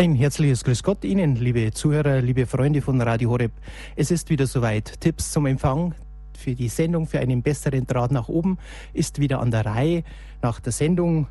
Ein 0.00 0.14
herzliches 0.14 0.64
Grüß 0.64 0.82
Gott 0.82 1.04
Ihnen, 1.04 1.36
liebe 1.36 1.72
Zuhörer, 1.72 2.22
liebe 2.22 2.46
Freunde 2.46 2.80
von 2.80 3.02
Radio 3.02 3.28
Horeb. 3.28 3.52
Es 3.96 4.10
ist 4.10 4.30
wieder 4.30 4.46
soweit. 4.46 4.98
Tipps 4.98 5.30
zum 5.30 5.44
Empfang 5.44 5.94
für 6.32 6.54
die 6.54 6.70
Sendung 6.70 7.06
für 7.06 7.20
einen 7.20 7.42
besseren 7.42 7.86
Draht 7.86 8.10
nach 8.10 8.30
oben 8.30 8.56
ist 8.94 9.20
wieder 9.20 9.40
an 9.40 9.50
der 9.50 9.66
Reihe. 9.66 10.02
Nach 10.40 10.58
der 10.58 10.72
Sendung 10.72 11.26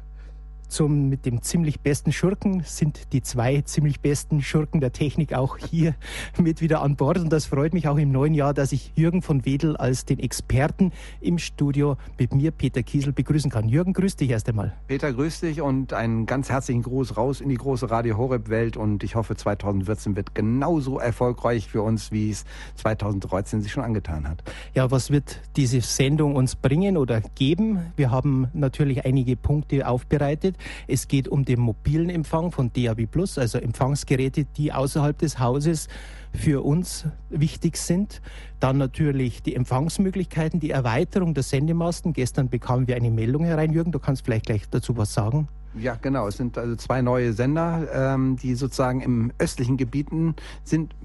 zum, 0.70 1.10
mit 1.10 1.26
dem 1.26 1.42
ziemlich 1.42 1.79
besten 1.81 2.12
Schurken 2.12 2.62
sind 2.63 3.12
die 3.12 3.21
zwei 3.21 3.62
ziemlich 3.62 4.00
besten 4.00 4.42
Schurken 4.42 4.79
der 4.79 4.94
Technik 4.94 5.33
auch 5.33 5.58
hier 5.58 5.96
mit 6.38 6.62
wieder 6.62 6.81
an 6.81 6.96
Bord. 6.96 7.18
Und 7.18 7.33
das 7.33 7.47
freut 7.47 7.74
mich 7.74 7.88
auch 7.88 7.97
im 7.97 8.12
neuen 8.12 8.33
Jahr, 8.33 8.54
dass 8.54 8.72
ich 8.72 8.92
Jürgen 8.96 9.22
von 9.22 9.46
Wedel 9.46 9.76
als 9.76 10.05
den 10.05 10.19
Experten 10.19 10.92
im 11.19 11.37
Studio 11.37 11.97
mit 12.18 12.33
mir, 12.33 12.51
Peter 12.51 12.83
Kiesel, 12.83 13.12
begrüßen 13.13 13.51
kann. 13.51 13.68
Jürgen, 13.68 13.94
grüß 13.94 14.15
dich 14.15 14.29
erst 14.29 14.47
einmal. 14.47 14.74
Peter, 14.87 15.12
grüß 15.12 15.42
dich 15.42 15.62
und 15.62 15.94
einen 15.94 16.26
ganz 16.26 16.50
herzlichen 16.50 16.84
Gruß 16.84 17.17
raus 17.17 17.41
in 17.41 17.49
die 17.49 17.58
große 17.58 17.90
Radio 17.90 18.17
Horeb 18.17 18.49
Welt. 18.49 18.77
Und 18.77 19.04
ich 19.04 19.16
hoffe, 19.16 19.36
2014 19.36 20.16
wird 20.16 20.36
genauso 20.36 21.00
erfolgreich 21.00 21.67
für 21.67 21.81
uns, 21.81 22.12
wie 22.12 22.30
es 22.30 22.45
2013 22.76 23.62
sich 23.62 23.72
schon 23.72 23.84
angetan 23.84 24.28
hat. 24.28 24.44
Ja, 24.76 24.92
was 24.92 25.12
wird 25.12 25.42
diese 25.56 25.81
Sendung 25.81 26.36
uns 26.36 26.56
bringen 26.56 26.98
oder 26.98 27.22
geben? 27.36 27.92
Wir 27.95 28.12
haben 28.12 28.48
natürlich 28.54 29.06
einige 29.06 29.36
Punkte 29.36 29.88
aufbereitet. 29.88 30.56
Es 30.88 31.08
geht 31.08 31.27
um 31.27 31.45
den 31.45 31.59
mobilen 31.59 32.09
Empfang 32.09 32.52
von 32.52 32.72
DAB+, 32.73 33.08
also 33.36 33.58
Empfangsgeräte, 33.58 34.45
die 34.45 34.73
außerhalb 34.73 35.17
des 35.17 35.40
Hauses 35.40 35.88
für 36.34 36.63
uns 36.63 37.05
wichtig 37.30 37.77
sind. 37.77 38.22
Dann 38.59 38.77
natürlich 38.77 39.41
die 39.41 39.55
Empfangsmöglichkeiten, 39.55 40.59
die 40.59 40.72
Erweiterung 40.72 41.34
der 41.34 41.44
Sendemasten. 41.44 42.14
Gestern 42.14 42.50
bekamen 42.50 42.88
wir 42.88 42.95
eine 42.95 43.12
Meldung 43.12 43.44
herein. 43.44 43.72
Jürgen, 43.72 43.91
du 43.91 44.00
kannst 44.00 44.26
vielleicht 44.26 44.45
gleich 44.45 44.70
dazu 44.70 44.98
was 44.98 45.14
sagen. 45.14 45.48
Ja, 45.76 45.95
genau. 46.02 46.27
Es 46.27 46.38
sind 46.38 46.58
also 46.58 46.76
zwei 46.76 47.02
neue 47.02 47.34
Sender, 47.34 47.88
ähm, 47.94 48.38
die 48.38 48.55
sozusagen 48.55 49.02
im 49.02 49.31
östlichen 49.38 49.78
Gebieten 49.78 50.36
sind. 50.64 50.95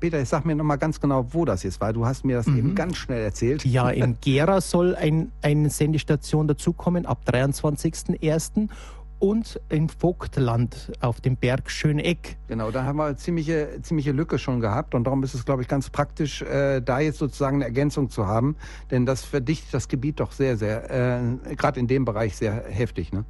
Peter, 0.00 0.24
sag 0.26 0.44
mir 0.44 0.56
nochmal 0.56 0.78
ganz 0.78 1.00
genau, 1.00 1.26
wo 1.30 1.44
das 1.44 1.62
jetzt 1.62 1.80
war. 1.80 1.92
Du 1.92 2.04
hast 2.04 2.24
mir 2.24 2.36
das 2.36 2.46
mhm. 2.46 2.58
eben 2.58 2.74
ganz 2.74 2.96
schnell 2.96 3.22
erzählt. 3.22 3.64
Ja, 3.64 3.90
in 3.90 4.16
Gera 4.20 4.60
soll 4.60 4.96
ein, 4.96 5.30
eine 5.40 5.70
Sendestation 5.70 6.48
dazukommen 6.48 7.06
ab 7.06 7.22
23.01 7.26 8.68
und 9.18 9.60
in 9.68 9.88
Vogtland 9.88 10.92
auf 11.00 11.20
dem 11.20 11.36
Berg 11.36 11.70
Schöneck. 11.70 12.36
Genau, 12.48 12.70
da 12.70 12.84
haben 12.84 12.98
wir 12.98 13.16
ziemliche, 13.16 13.80
ziemliche 13.82 14.12
Lücke 14.12 14.38
schon 14.38 14.60
gehabt 14.60 14.94
und 14.94 15.04
darum 15.04 15.22
ist 15.22 15.34
es, 15.34 15.44
glaube 15.44 15.62
ich, 15.62 15.68
ganz 15.68 15.90
praktisch, 15.90 16.42
äh, 16.42 16.80
da 16.80 17.00
jetzt 17.00 17.18
sozusagen 17.18 17.56
eine 17.56 17.64
Ergänzung 17.64 18.10
zu 18.10 18.26
haben, 18.26 18.56
denn 18.90 19.06
das 19.06 19.24
verdichtet 19.24 19.74
das 19.74 19.88
Gebiet 19.88 20.20
doch 20.20 20.32
sehr, 20.32 20.56
sehr, 20.56 20.90
äh, 20.90 21.54
gerade 21.54 21.80
in 21.80 21.86
dem 21.86 22.04
Bereich 22.04 22.36
sehr 22.36 22.64
heftig. 22.68 23.12
Ne? 23.12 23.24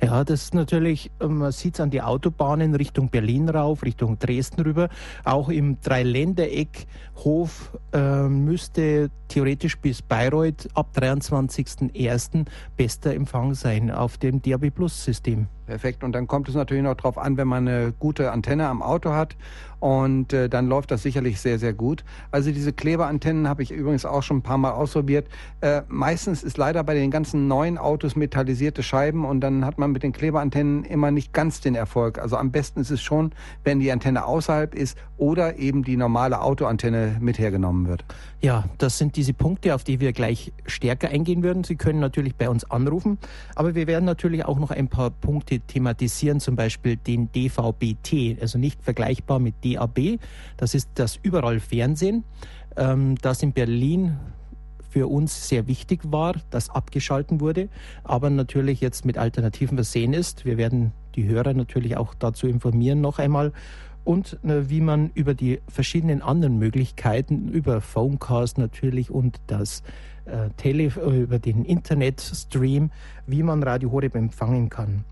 Ja, 0.00 0.24
das 0.24 0.44
ist 0.44 0.54
natürlich, 0.54 1.10
ähm, 1.20 1.38
man 1.38 1.52
sieht 1.52 1.74
es 1.74 1.80
an 1.80 1.90
die 1.90 2.02
Autobahnen 2.02 2.74
Richtung 2.74 3.08
Berlin 3.08 3.48
rauf, 3.48 3.82
Richtung 3.82 4.18
Dresden 4.18 4.62
rüber. 4.62 4.88
Auch 5.24 5.48
im 5.48 5.80
Dreiländereck 5.80 6.86
Hof 7.16 7.76
äh, 7.92 8.28
müsste 8.28 9.10
theoretisch 9.28 9.78
bis 9.78 10.02
Bayreuth 10.02 10.68
ab 10.74 10.94
23.01. 10.96 12.46
bester 12.76 13.14
Empfang 13.14 13.54
sein 13.54 13.90
auf 13.90 14.18
dem 14.18 14.40
DAB 14.40 14.70
Plus 14.70 15.04
System. 15.04 15.48
Perfekt. 15.68 16.02
Und 16.02 16.12
dann 16.12 16.26
kommt 16.26 16.48
es 16.48 16.54
natürlich 16.54 16.82
noch 16.82 16.94
darauf 16.94 17.18
an, 17.18 17.36
wenn 17.36 17.46
man 17.46 17.68
eine 17.68 17.92
gute 17.92 18.32
Antenne 18.32 18.68
am 18.68 18.80
Auto 18.82 19.12
hat. 19.12 19.36
Und 19.80 20.32
äh, 20.32 20.48
dann 20.48 20.66
läuft 20.66 20.90
das 20.90 21.02
sicherlich 21.02 21.40
sehr, 21.40 21.58
sehr 21.58 21.72
gut. 21.72 22.04
Also 22.32 22.50
diese 22.50 22.72
Kleberantennen 22.72 23.48
habe 23.48 23.62
ich 23.62 23.70
übrigens 23.70 24.04
auch 24.04 24.22
schon 24.22 24.38
ein 24.38 24.42
paar 24.42 24.58
Mal 24.58 24.72
ausprobiert. 24.72 25.28
Äh, 25.60 25.82
meistens 25.86 26.42
ist 26.42 26.58
leider 26.58 26.82
bei 26.82 26.94
den 26.94 27.10
ganzen 27.10 27.46
neuen 27.46 27.78
Autos 27.78 28.16
metallisierte 28.16 28.82
Scheiben 28.82 29.24
und 29.24 29.40
dann 29.40 29.64
hat 29.64 29.78
man 29.78 29.92
mit 29.92 30.02
den 30.02 30.12
Klebeantennen 30.12 30.84
immer 30.84 31.10
nicht 31.10 31.32
ganz 31.32 31.60
den 31.60 31.76
Erfolg. 31.76 32.18
Also 32.18 32.36
am 32.36 32.50
besten 32.50 32.80
ist 32.80 32.90
es 32.90 33.00
schon, 33.00 33.32
wenn 33.62 33.78
die 33.78 33.92
Antenne 33.92 34.24
außerhalb 34.24 34.74
ist 34.74 34.98
oder 35.16 35.58
eben 35.58 35.84
die 35.84 35.96
normale 35.96 36.40
Autoantenne 36.40 37.16
mit 37.20 37.38
hergenommen 37.38 37.86
wird. 37.86 38.04
Ja, 38.40 38.64
das 38.78 38.98
sind 38.98 39.16
diese 39.16 39.32
Punkte, 39.32 39.74
auf 39.74 39.84
die 39.84 40.00
wir 40.00 40.12
gleich 40.12 40.52
stärker 40.66 41.08
eingehen 41.08 41.42
würden. 41.42 41.62
Sie 41.62 41.76
können 41.76 42.00
natürlich 42.00 42.34
bei 42.34 42.48
uns 42.48 42.68
anrufen, 42.68 43.18
aber 43.54 43.74
wir 43.74 43.86
werden 43.86 44.04
natürlich 44.04 44.44
auch 44.44 44.58
noch 44.58 44.70
ein 44.70 44.88
paar 44.88 45.10
Punkte 45.10 45.57
thematisieren, 45.60 46.40
zum 46.40 46.56
Beispiel 46.56 46.96
den 46.96 47.30
DVB-T, 47.32 48.38
also 48.40 48.58
nicht 48.58 48.82
vergleichbar 48.82 49.38
mit 49.38 49.54
DAB. 49.64 50.18
Das 50.56 50.74
ist 50.74 50.90
das 50.94 51.18
überall 51.22 51.60
Fernsehen, 51.60 52.24
ähm, 52.76 53.16
das 53.22 53.42
in 53.42 53.52
Berlin 53.52 54.18
für 54.90 55.06
uns 55.06 55.48
sehr 55.48 55.66
wichtig 55.66 56.00
war, 56.04 56.34
das 56.50 56.70
abgeschalten 56.70 57.40
wurde, 57.40 57.68
aber 58.04 58.30
natürlich 58.30 58.80
jetzt 58.80 59.04
mit 59.04 59.18
Alternativen 59.18 59.76
versehen 59.76 60.14
ist. 60.14 60.44
Wir 60.44 60.56
werden 60.56 60.92
die 61.14 61.26
Hörer 61.26 61.52
natürlich 61.52 61.96
auch 61.96 62.14
dazu 62.14 62.46
informieren 62.46 63.00
noch 63.00 63.18
einmal 63.18 63.52
und 64.04 64.42
äh, 64.42 64.70
wie 64.70 64.80
man 64.80 65.10
über 65.12 65.34
die 65.34 65.60
verschiedenen 65.68 66.22
anderen 66.22 66.58
Möglichkeiten, 66.58 67.48
über 67.48 67.82
Phonecast 67.82 68.56
natürlich 68.56 69.10
und 69.10 69.38
das 69.46 69.82
äh, 70.24 70.48
Tele, 70.56 70.84
äh, 70.84 71.22
über 71.22 71.38
den 71.38 71.64
Internetstream, 71.64 72.90
wie 73.26 73.42
man 73.42 73.62
Radio 73.62 73.90
Horeb 73.90 74.14
empfangen 74.14 74.70
kann. 74.70 75.04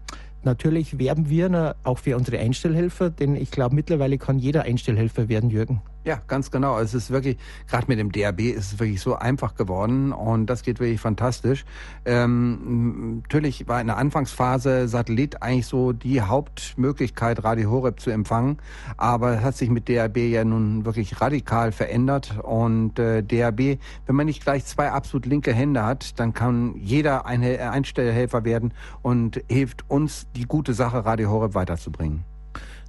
Natürlich 0.46 1.00
werben 1.00 1.28
wir 1.28 1.74
auch 1.82 1.98
für 1.98 2.16
unsere 2.16 2.38
Einstellhelfer, 2.38 3.10
denn 3.10 3.34
ich 3.34 3.50
glaube, 3.50 3.74
mittlerweile 3.74 4.16
kann 4.16 4.38
jeder 4.38 4.62
Einstellhelfer 4.62 5.28
werden, 5.28 5.50
Jürgen. 5.50 5.82
Ja, 6.06 6.22
ganz 6.28 6.52
genau. 6.52 6.78
Es 6.78 6.94
ist 6.94 7.10
wirklich, 7.10 7.36
gerade 7.68 7.86
mit 7.88 7.98
dem 7.98 8.12
DAB 8.12 8.38
ist 8.42 8.74
es 8.74 8.78
wirklich 8.78 9.00
so 9.00 9.16
einfach 9.16 9.56
geworden 9.56 10.12
und 10.12 10.46
das 10.46 10.62
geht 10.62 10.78
wirklich 10.78 11.00
fantastisch. 11.00 11.64
Ähm, 12.04 13.22
natürlich 13.22 13.66
war 13.66 13.80
in 13.80 13.88
der 13.88 13.96
Anfangsphase 13.96 14.86
Satellit 14.86 15.42
eigentlich 15.42 15.66
so 15.66 15.92
die 15.92 16.20
Hauptmöglichkeit, 16.20 17.42
Radio 17.42 17.72
Horeb 17.72 17.98
zu 17.98 18.10
empfangen, 18.10 18.58
aber 18.96 19.38
es 19.38 19.42
hat 19.42 19.56
sich 19.56 19.68
mit 19.68 19.88
DAB 19.88 20.18
ja 20.18 20.44
nun 20.44 20.84
wirklich 20.84 21.20
radikal 21.20 21.72
verändert 21.72 22.38
und 22.40 23.00
äh, 23.00 23.24
DAB, 23.24 23.80
wenn 24.06 24.14
man 24.14 24.26
nicht 24.26 24.44
gleich 24.44 24.64
zwei 24.64 24.92
absolut 24.92 25.26
linke 25.26 25.52
Hände 25.52 25.84
hat, 25.84 26.20
dann 26.20 26.32
kann 26.32 26.76
jeder 26.76 27.26
ein 27.26 27.42
Einstellhelfer 27.42 28.44
werden 28.44 28.72
und 29.02 29.42
hilft 29.48 29.90
uns, 29.90 30.28
die 30.36 30.44
gute 30.44 30.72
Sache 30.72 31.04
Radio 31.04 31.30
Horeb 31.30 31.54
weiterzubringen. 31.54 32.22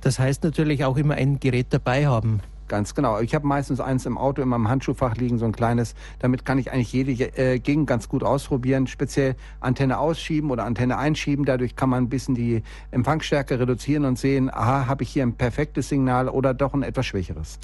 Das 0.01 0.19
heißt 0.19 0.43
natürlich 0.43 0.85
auch 0.85 0.97
immer 0.97 1.15
ein 1.15 1.39
Gerät 1.39 1.67
dabei 1.71 2.05
haben. 2.05 2.41
Ganz 2.67 2.95
genau. 2.95 3.19
Ich 3.19 3.33
habe 3.33 3.47
meistens 3.47 3.79
eins 3.79 4.05
im 4.05 4.17
Auto 4.17 4.41
in 4.41 4.49
meinem 4.49 4.67
Handschuhfach 4.67 5.15
liegen, 5.15 5.37
so 5.37 5.45
ein 5.45 5.53
kleines. 5.53 5.95
Damit 6.19 6.43
kann 6.43 6.57
ich 6.57 6.71
eigentlich 6.71 6.91
jede 6.91 7.11
äh, 7.37 7.59
Gegend 7.59 7.87
ganz 7.87 8.09
gut 8.09 8.23
ausprobieren. 8.23 8.87
Speziell 8.87 9.35
Antenne 9.61 9.99
ausschieben 9.99 10.51
oder 10.51 10.65
Antenne 10.65 10.97
einschieben. 10.97 11.45
Dadurch 11.45 11.75
kann 11.75 11.89
man 11.89 12.03
ein 12.03 12.09
bisschen 12.09 12.35
die 12.35 12.63
Empfangsstärke 12.91 13.59
reduzieren 13.59 14.03
und 14.05 14.19
sehen, 14.19 14.49
aha, 14.53 14.87
habe 14.87 15.03
ich 15.03 15.09
hier 15.09 15.23
ein 15.23 15.33
perfektes 15.33 15.89
Signal 15.89 16.27
oder 16.27 16.53
doch 16.53 16.73
ein 16.73 16.83
etwas 16.83 17.05
schwächeres. 17.05 17.59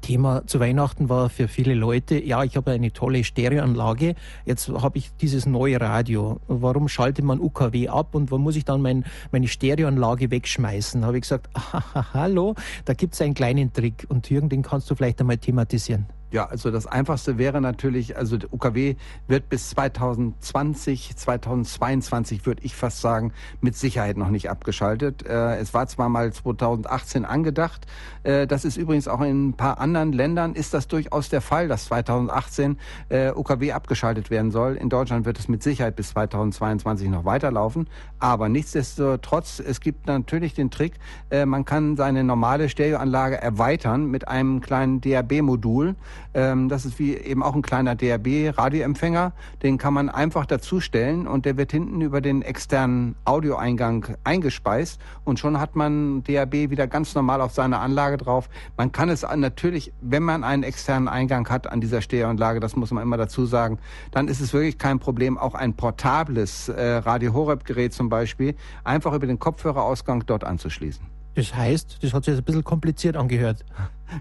Thema 0.00 0.46
zu 0.46 0.60
Weihnachten 0.60 1.08
war 1.08 1.28
für 1.28 1.48
viele 1.48 1.74
Leute, 1.74 2.22
ja, 2.22 2.42
ich 2.44 2.56
habe 2.56 2.70
eine 2.72 2.92
tolle 2.92 3.24
Stereoanlage, 3.24 4.14
jetzt 4.44 4.68
habe 4.68 4.98
ich 4.98 5.10
dieses 5.20 5.46
neue 5.46 5.80
Radio. 5.80 6.40
Warum 6.48 6.88
schaltet 6.88 7.24
man 7.24 7.40
UKW 7.40 7.88
ab 7.88 8.14
und 8.14 8.30
wo 8.30 8.38
muss 8.38 8.56
ich 8.56 8.64
dann 8.64 8.82
mein, 8.82 9.04
meine 9.32 9.48
Stereoanlage 9.48 10.30
wegschmeißen? 10.30 11.04
Habe 11.04 11.18
ich 11.18 11.22
gesagt, 11.22 11.48
aha, 11.54 12.14
hallo, 12.14 12.54
da 12.84 12.94
gibt 12.94 13.14
es 13.14 13.20
einen 13.20 13.34
kleinen 13.34 13.72
Trick 13.72 14.06
und 14.08 14.28
Jürgen, 14.30 14.48
den 14.48 14.62
kannst 14.62 14.90
du 14.90 14.94
vielleicht 14.94 15.20
einmal 15.20 15.38
thematisieren. 15.38 16.06
Ja, 16.32 16.46
also 16.46 16.70
das 16.70 16.86
Einfachste 16.86 17.38
wäre 17.38 17.60
natürlich, 17.60 18.16
also 18.16 18.38
UKW 18.52 18.94
wird 19.26 19.48
bis 19.48 19.70
2020, 19.70 21.16
2022 21.16 22.46
würde 22.46 22.62
ich 22.62 22.76
fast 22.76 23.00
sagen, 23.00 23.32
mit 23.60 23.76
Sicherheit 23.76 24.16
noch 24.16 24.28
nicht 24.28 24.48
abgeschaltet. 24.48 25.26
Äh, 25.26 25.56
es 25.56 25.74
war 25.74 25.88
zwar 25.88 26.08
mal 26.08 26.32
2018 26.32 27.24
angedacht, 27.24 27.86
äh, 28.22 28.46
das 28.46 28.64
ist 28.64 28.76
übrigens 28.76 29.08
auch 29.08 29.20
in 29.22 29.48
ein 29.48 29.54
paar 29.54 29.80
anderen 29.80 30.12
Ländern 30.12 30.54
ist 30.54 30.72
das 30.72 30.86
durchaus 30.86 31.30
der 31.30 31.40
Fall, 31.40 31.66
dass 31.66 31.86
2018 31.86 32.78
äh, 33.08 33.32
UKW 33.32 33.72
abgeschaltet 33.72 34.30
werden 34.30 34.52
soll. 34.52 34.76
In 34.76 34.88
Deutschland 34.88 35.24
wird 35.26 35.38
es 35.38 35.48
mit 35.48 35.64
Sicherheit 35.64 35.96
bis 35.96 36.10
2022 36.10 37.08
noch 37.08 37.24
weiterlaufen, 37.24 37.88
aber 38.20 38.48
nichtsdestotrotz, 38.48 39.58
es 39.58 39.80
gibt 39.80 40.06
natürlich 40.06 40.54
den 40.54 40.70
Trick, 40.70 40.94
äh, 41.30 41.44
man 41.44 41.64
kann 41.64 41.96
seine 41.96 42.22
normale 42.22 42.68
Stereoanlage 42.68 43.40
erweitern 43.40 44.06
mit 44.06 44.28
einem 44.28 44.60
kleinen 44.60 45.00
DAB-Modul. 45.00 45.96
Ähm, 46.34 46.68
das 46.68 46.84
ist 46.84 46.98
wie 46.98 47.14
eben 47.16 47.42
auch 47.42 47.54
ein 47.54 47.62
kleiner 47.62 47.94
DAB-Radioempfänger. 47.94 49.32
Den 49.62 49.78
kann 49.78 49.94
man 49.94 50.08
einfach 50.08 50.46
dazustellen 50.46 51.26
und 51.26 51.44
der 51.44 51.56
wird 51.56 51.72
hinten 51.72 52.00
über 52.00 52.20
den 52.20 52.42
externen 52.42 53.16
Audioeingang 53.24 54.16
eingespeist 54.24 55.00
und 55.24 55.38
schon 55.38 55.58
hat 55.58 55.76
man 55.76 56.22
DAB 56.24 56.70
wieder 56.70 56.86
ganz 56.86 57.14
normal 57.14 57.40
auf 57.40 57.52
seiner 57.52 57.80
Anlage 57.80 58.16
drauf. 58.16 58.48
Man 58.76 58.92
kann 58.92 59.08
es 59.08 59.26
natürlich, 59.36 59.92
wenn 60.00 60.22
man 60.22 60.44
einen 60.44 60.62
externen 60.62 61.08
Eingang 61.08 61.48
hat 61.48 61.70
an 61.70 61.80
dieser 61.80 62.00
Stereoanlage, 62.00 62.60
das 62.60 62.76
muss 62.76 62.90
man 62.90 63.02
immer 63.02 63.16
dazu 63.16 63.46
sagen, 63.46 63.78
dann 64.10 64.28
ist 64.28 64.40
es 64.40 64.52
wirklich 64.52 64.78
kein 64.78 64.98
Problem, 64.98 65.38
auch 65.38 65.54
ein 65.54 65.74
portables 65.74 66.68
äh, 66.68 66.96
Radio 66.96 67.32
Horeb 67.32 67.64
Gerät 67.64 67.92
zum 67.92 68.08
Beispiel 68.08 68.54
einfach 68.84 69.12
über 69.12 69.26
den 69.26 69.38
Kopfhörerausgang 69.38 70.24
dort 70.26 70.44
anzuschließen. 70.44 71.04
Das 71.34 71.54
heißt, 71.54 71.98
das 72.02 72.12
hat 72.12 72.24
sich 72.24 72.32
jetzt 72.32 72.42
ein 72.42 72.44
bisschen 72.44 72.64
kompliziert 72.64 73.16
angehört. 73.16 73.64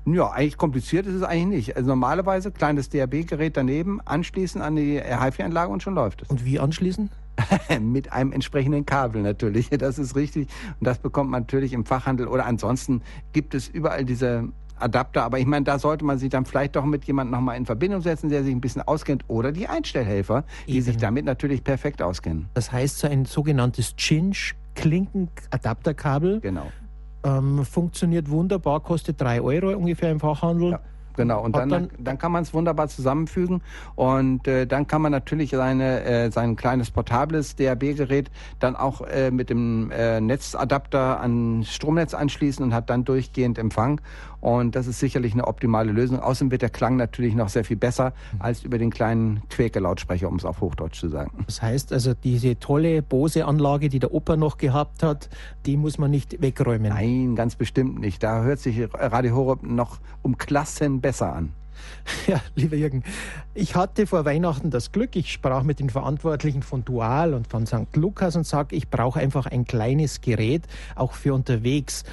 Ja, 0.06 0.32
eigentlich 0.32 0.58
kompliziert 0.58 1.06
ist 1.06 1.16
es 1.16 1.24
eigentlich 1.24 1.68
nicht. 1.68 1.78
Also 1.78 1.90
normalerweise 1.90 2.52
kleines 2.52 2.90
DAB-Gerät 2.90 3.58
daneben, 3.58 4.02
anschließen 4.02 4.62
an 4.62 4.76
die 4.76 5.00
HiFi-Anlage 5.02 5.72
und 5.72 5.84
schon 5.84 5.96
läuft 5.96 6.22
es. 6.22 6.30
Und 6.30 6.46
wie 6.46 6.60
anschließen? 6.60 7.10
Mit 7.80 8.12
einem 8.12 8.32
entsprechenden 8.32 8.86
Kabel 8.86 9.22
natürlich, 9.22 9.70
das 9.78 10.00
ist 10.00 10.16
richtig. 10.16 10.48
Und 10.80 10.86
das 10.86 11.00
bekommt 11.00 11.30
man 11.30 11.44
natürlich 11.44 11.74
im 11.74 11.86
Fachhandel 11.86 12.28
oder 12.28 12.46
ansonsten 12.46 13.02
gibt 13.34 13.54
es 13.54 13.68
überall 13.68 14.06
diese 14.06 14.50
Adapter. 14.78 15.24
Aber 15.24 15.40
ich 15.40 15.46
meine, 15.46 15.66
da 15.66 15.80
sollte 15.80 16.06
man 16.06 16.18
sich 16.18 16.30
dann 16.30 16.46
vielleicht 16.46 16.76
doch 16.76 16.86
mit 16.86 17.06
jemandem 17.06 17.32
nochmal 17.32 17.58
in 17.58 17.66
Verbindung 17.66 18.02
setzen, 18.02 18.30
der 18.30 18.44
sich 18.44 18.54
ein 18.54 18.62
bisschen 18.62 18.82
auskennt. 18.82 19.26
Oder 19.28 19.52
die 19.52 19.68
Einstellhelfer, 19.68 20.46
die 20.68 20.76
Eben. 20.76 20.82
sich 20.84 20.98
damit 20.98 21.26
natürlich 21.26 21.64
perfekt 21.64 22.02
auskennen. 22.02 22.48
Das 22.54 22.72
heißt, 22.72 23.00
so 23.00 23.08
ein 23.08 23.26
sogenanntes 23.26 23.96
Cinch 23.96 24.56
Klinken-Adapterkabel. 24.76 26.40
Genau. 26.40 26.72
Ähm, 27.24 27.66
funktioniert 27.66 28.30
wunderbar, 28.30 28.80
kostet 28.80 29.20
drei 29.20 29.42
Euro 29.42 29.76
ungefähr 29.76 30.12
im 30.12 30.20
Fachhandel. 30.20 30.72
Ja. 30.72 30.80
Genau, 31.20 31.44
und 31.44 31.54
dann, 31.54 31.68
dann, 31.68 31.90
dann, 31.98 32.18
kann 32.18 32.32
man 32.32 32.44
es 32.44 32.54
wunderbar 32.54 32.88
zusammenfügen 32.88 33.62
und 33.96 34.48
äh, 34.48 34.66
dann 34.66 34.88
kann 34.88 35.02
man 35.02 35.12
natürlich 35.12 35.50
seine, 35.50 36.06
äh, 36.06 36.32
sein 36.32 36.56
kleines 36.56 36.92
portables 36.92 37.58
DAB-Gerät 37.58 38.32
dann 38.60 38.78
auch 38.78 39.02
äh, 39.02 39.30
mit 39.30 39.50
dem 39.50 39.92
äh, 39.92 40.22
Netzadapter 40.22 41.20
an 41.20 41.66
Stromnetz 41.66 42.14
anschließen 42.14 42.64
und 42.64 42.74
hat 42.74 42.90
dann 42.90 43.04
durchgehend 43.04 43.58
Empfang. 43.58 44.00
Und 44.42 44.76
das 44.76 44.88
ist 44.88 45.00
sicherlich 45.00 45.34
eine 45.34 45.48
optimale 45.48 45.92
Lösung. 45.92 46.20
Außerdem 46.20 46.52
wird 46.52 46.62
der 46.62 46.70
Klang 46.70 46.96
natürlich 46.96 47.36
noch 47.36 47.50
sehr 47.50 47.64
viel 47.64 47.78
besser 47.78 48.14
als 48.40 48.64
über 48.64 48.78
den 48.78 48.90
kleinen 48.90 49.42
Quäke-Lautsprecher, 49.50 50.28
um 50.28 50.36
es 50.36 50.46
auf 50.46 50.62
Hochdeutsch 50.62 51.00
zu 51.00 51.10
sagen. 51.10 51.44
Das 51.46 51.62
heißt 51.62 51.92
also, 51.94 52.14
diese 52.14 52.60
tolle 52.60 53.02
Bose-Anlage, 53.02 53.90
die 53.90 54.00
der 54.00 54.14
Opa 54.14 54.38
noch 54.38 54.58
gehabt 54.58 55.04
hat, 55.04 55.30
die 55.66 55.78
muss 55.78 55.98
man 55.98 56.12
nicht 56.12 56.42
wegräumen. 56.42 56.90
Nein, 56.94 57.36
ganz 57.36 57.56
bestimmt 57.56 58.00
nicht. 58.00 58.24
Da 58.24 58.44
hört 58.44 58.60
sich 58.60 58.88
Radio 58.94 59.36
Horeb 59.36 59.64
noch 59.64 60.00
um 60.22 60.38
Klassen 60.38 61.02
besser 61.02 61.34
an. 61.34 61.54
Ja, 62.28 62.42
lieber 62.56 62.76
Jürgen, 62.76 63.04
ich 63.54 63.76
hatte 63.76 64.08
vor 64.08 64.26
Weihnachten 64.26 64.70
das 64.70 64.92
Glück, 64.92 65.16
ich 65.16 65.32
sprach 65.32 65.64
mit 65.64 65.80
den 65.80 65.90
Verantwortlichen 65.90 66.64
von 66.64 66.84
Dual 66.86 67.34
und 67.34 67.48
von 67.48 67.66
St. 67.66 67.96
Lukas 67.96 68.36
und 68.36 68.46
sagte, 68.46 68.76
ich 68.76 68.90
brauche 68.90 69.20
einfach 69.20 69.46
ein 69.46 69.66
kleines 69.66 70.22
Gerät, 70.22 70.64
auch 70.96 71.14
für 71.14 71.34
unterwegs, 71.34 72.04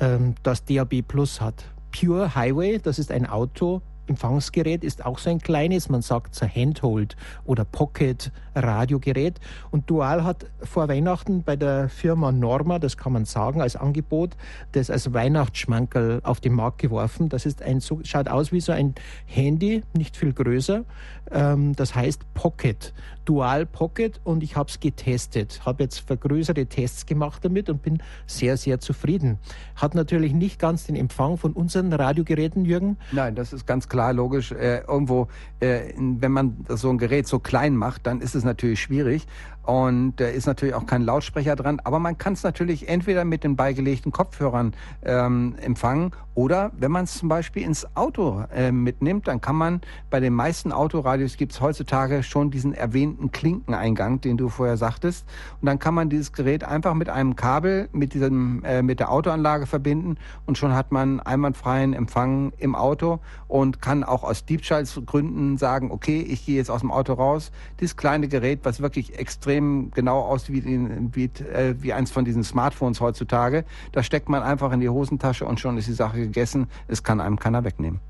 ähm, 0.00 0.34
das 0.42 0.64
DAB 0.64 1.02
Plus 1.06 1.40
hat. 1.40 1.64
Pure 1.92 2.34
Highway, 2.34 2.78
das 2.78 2.98
ist 2.98 3.10
ein 3.10 3.26
Auto, 3.26 3.82
Empfangsgerät 4.10 4.82
ist 4.82 5.06
auch 5.06 5.18
so 5.18 5.30
ein 5.30 5.38
kleines, 5.38 5.88
man 5.88 6.02
sagt 6.02 6.34
so 6.34 6.44
Handhold 6.44 7.16
oder 7.44 7.64
Pocket 7.64 8.32
Radiogerät. 8.56 9.38
Und 9.70 9.88
Dual 9.88 10.24
hat 10.24 10.46
vor 10.62 10.88
Weihnachten 10.88 11.44
bei 11.44 11.54
der 11.54 11.88
Firma 11.88 12.32
Norma, 12.32 12.80
das 12.80 12.96
kann 12.96 13.12
man 13.12 13.24
sagen, 13.24 13.62
als 13.62 13.76
Angebot, 13.76 14.36
das 14.72 14.90
als 14.90 15.12
Weihnachtsschmankerl 15.12 16.20
auf 16.24 16.40
den 16.40 16.54
Markt 16.54 16.78
geworfen. 16.78 17.28
Das 17.28 17.46
ist 17.46 17.62
ein, 17.62 17.78
so, 17.78 18.00
schaut 18.02 18.28
aus 18.28 18.50
wie 18.50 18.60
so 18.60 18.72
ein 18.72 18.96
Handy, 19.26 19.84
nicht 19.96 20.16
viel 20.16 20.32
größer. 20.32 20.84
Ähm, 21.30 21.76
das 21.76 21.94
heißt 21.94 22.34
Pocket, 22.34 22.92
Dual 23.24 23.64
Pocket 23.64 24.20
und 24.24 24.42
ich 24.42 24.56
habe 24.56 24.68
es 24.68 24.80
getestet. 24.80 25.60
Habe 25.64 25.84
jetzt 25.84 26.00
vergrößerte 26.00 26.66
Tests 26.66 27.06
gemacht 27.06 27.44
damit 27.44 27.70
und 27.70 27.82
bin 27.82 28.02
sehr, 28.26 28.56
sehr 28.56 28.80
zufrieden. 28.80 29.38
Hat 29.76 29.94
natürlich 29.94 30.32
nicht 30.32 30.58
ganz 30.58 30.86
den 30.86 30.96
Empfang 30.96 31.36
von 31.36 31.52
unseren 31.52 31.92
Radiogeräten, 31.92 32.64
Jürgen. 32.64 32.96
Nein, 33.12 33.36
das 33.36 33.52
ist 33.52 33.66
ganz 33.68 33.88
klar 33.88 33.99
logisch. 34.08 34.52
Äh, 34.52 34.78
irgendwo, 34.88 35.28
äh, 35.60 35.92
wenn 35.96 36.32
man 36.32 36.64
so 36.68 36.88
ein 36.88 36.96
Gerät 36.96 37.28
so 37.28 37.38
klein 37.38 37.76
macht, 37.76 38.06
dann 38.06 38.22
ist 38.22 38.34
es 38.34 38.44
natürlich 38.44 38.80
schwierig. 38.80 39.26
Und 39.62 40.16
da 40.16 40.26
ist 40.26 40.46
natürlich 40.46 40.74
auch 40.74 40.86
kein 40.86 41.02
Lautsprecher 41.02 41.54
dran, 41.54 41.80
aber 41.84 41.98
man 41.98 42.18
kann 42.18 42.32
es 42.32 42.42
natürlich 42.42 42.88
entweder 42.88 43.24
mit 43.24 43.44
den 43.44 43.56
beigelegten 43.56 44.10
Kopfhörern 44.10 44.74
ähm, 45.02 45.54
empfangen 45.60 46.12
oder 46.34 46.70
wenn 46.78 46.90
man 46.90 47.04
es 47.04 47.18
zum 47.18 47.28
Beispiel 47.28 47.64
ins 47.64 47.86
Auto 47.94 48.44
äh, 48.54 48.72
mitnimmt, 48.72 49.28
dann 49.28 49.40
kann 49.40 49.56
man 49.56 49.80
bei 50.08 50.20
den 50.20 50.32
meisten 50.32 50.72
Autoradios 50.72 51.36
gibt 51.36 51.52
es 51.52 51.60
heutzutage 51.60 52.22
schon 52.22 52.50
diesen 52.50 52.72
erwähnten 52.72 53.30
Klinkeneingang, 53.30 54.20
den 54.22 54.38
du 54.38 54.48
vorher 54.48 54.76
sagtest. 54.76 55.26
Und 55.60 55.66
dann 55.66 55.78
kann 55.78 55.92
man 55.92 56.08
dieses 56.08 56.32
Gerät 56.32 56.64
einfach 56.64 56.94
mit 56.94 57.10
einem 57.10 57.36
Kabel 57.36 57.88
mit 57.92 58.14
diesem 58.14 58.64
äh, 58.64 58.80
mit 58.82 59.00
der 59.00 59.10
Autoanlage 59.10 59.66
verbinden 59.66 60.16
und 60.46 60.56
schon 60.56 60.72
hat 60.72 60.92
man 60.92 61.20
einwandfreien 61.20 61.92
Empfang 61.92 62.52
im 62.58 62.74
Auto 62.74 63.20
und 63.46 63.82
kann 63.82 64.02
auch 64.02 64.24
aus 64.24 64.46
Diebstahlsgründen 64.46 65.58
sagen, 65.58 65.90
okay, 65.90 66.20
ich 66.22 66.46
gehe 66.46 66.56
jetzt 66.56 66.70
aus 66.70 66.80
dem 66.80 66.90
Auto 66.90 67.12
raus. 67.12 67.52
Dieses 67.80 67.96
kleine 67.96 68.28
Gerät, 68.28 68.60
was 68.62 68.80
wirklich 68.80 69.18
extrem 69.18 69.49
extrem 69.50 69.90
genau 69.92 70.20
aus 70.20 70.48
wie, 70.48 70.62
wie, 70.64 71.24
äh, 71.24 71.74
wie 71.80 71.92
eins 71.92 72.10
von 72.10 72.24
diesen 72.24 72.44
Smartphones 72.44 73.00
heutzutage. 73.00 73.64
Da 73.92 74.02
steckt 74.02 74.28
man 74.28 74.42
einfach 74.42 74.72
in 74.72 74.80
die 74.80 74.88
Hosentasche 74.88 75.44
und 75.44 75.58
schon 75.58 75.76
ist 75.76 75.88
die 75.88 75.92
Sache 75.92 76.18
gegessen. 76.18 76.68
Es 76.86 77.02
kann 77.02 77.20
einem 77.20 77.38
keiner 77.38 77.64
wegnehmen. 77.64 78.00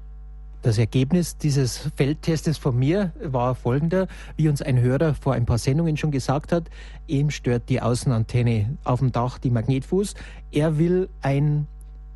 Das 0.63 0.77
Ergebnis 0.77 1.39
dieses 1.39 1.91
Feldtestes 1.97 2.59
von 2.59 2.79
mir 2.79 3.13
war 3.23 3.55
folgender, 3.55 4.09
wie 4.37 4.51
uns 4.51 4.61
ein 4.61 4.79
Hörer 4.79 5.15
vor 5.15 5.33
ein 5.33 5.47
paar 5.47 5.57
Sendungen 5.57 5.97
schon 5.97 6.11
gesagt 6.11 6.53
hat, 6.53 6.65
ihm 7.07 7.31
stört 7.31 7.71
die 7.71 7.81
Außenantenne 7.81 8.77
auf 8.85 8.99
dem 8.99 9.11
Dach, 9.11 9.39
die 9.39 9.49
Magnetfuß. 9.49 10.15
Er 10.53 10.77
will 10.77 11.09
ein, 11.23 11.67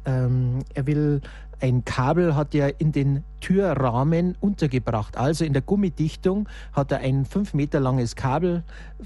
ähm, 0.04 0.60
er 0.74 0.86
will 0.86 1.20
ein 1.60 1.84
Kabel 1.84 2.36
hat 2.36 2.54
er 2.54 2.80
in 2.80 2.92
den 2.92 3.24
Türrahmen 3.40 4.36
untergebracht. 4.40 5.16
Also 5.16 5.44
in 5.44 5.52
der 5.52 5.62
Gummidichtung 5.62 6.48
hat 6.72 6.92
er 6.92 6.98
ein 6.98 7.24
fünf 7.24 7.54
Meter 7.54 7.80
langes 7.80 8.16
Kabel, 8.16 8.64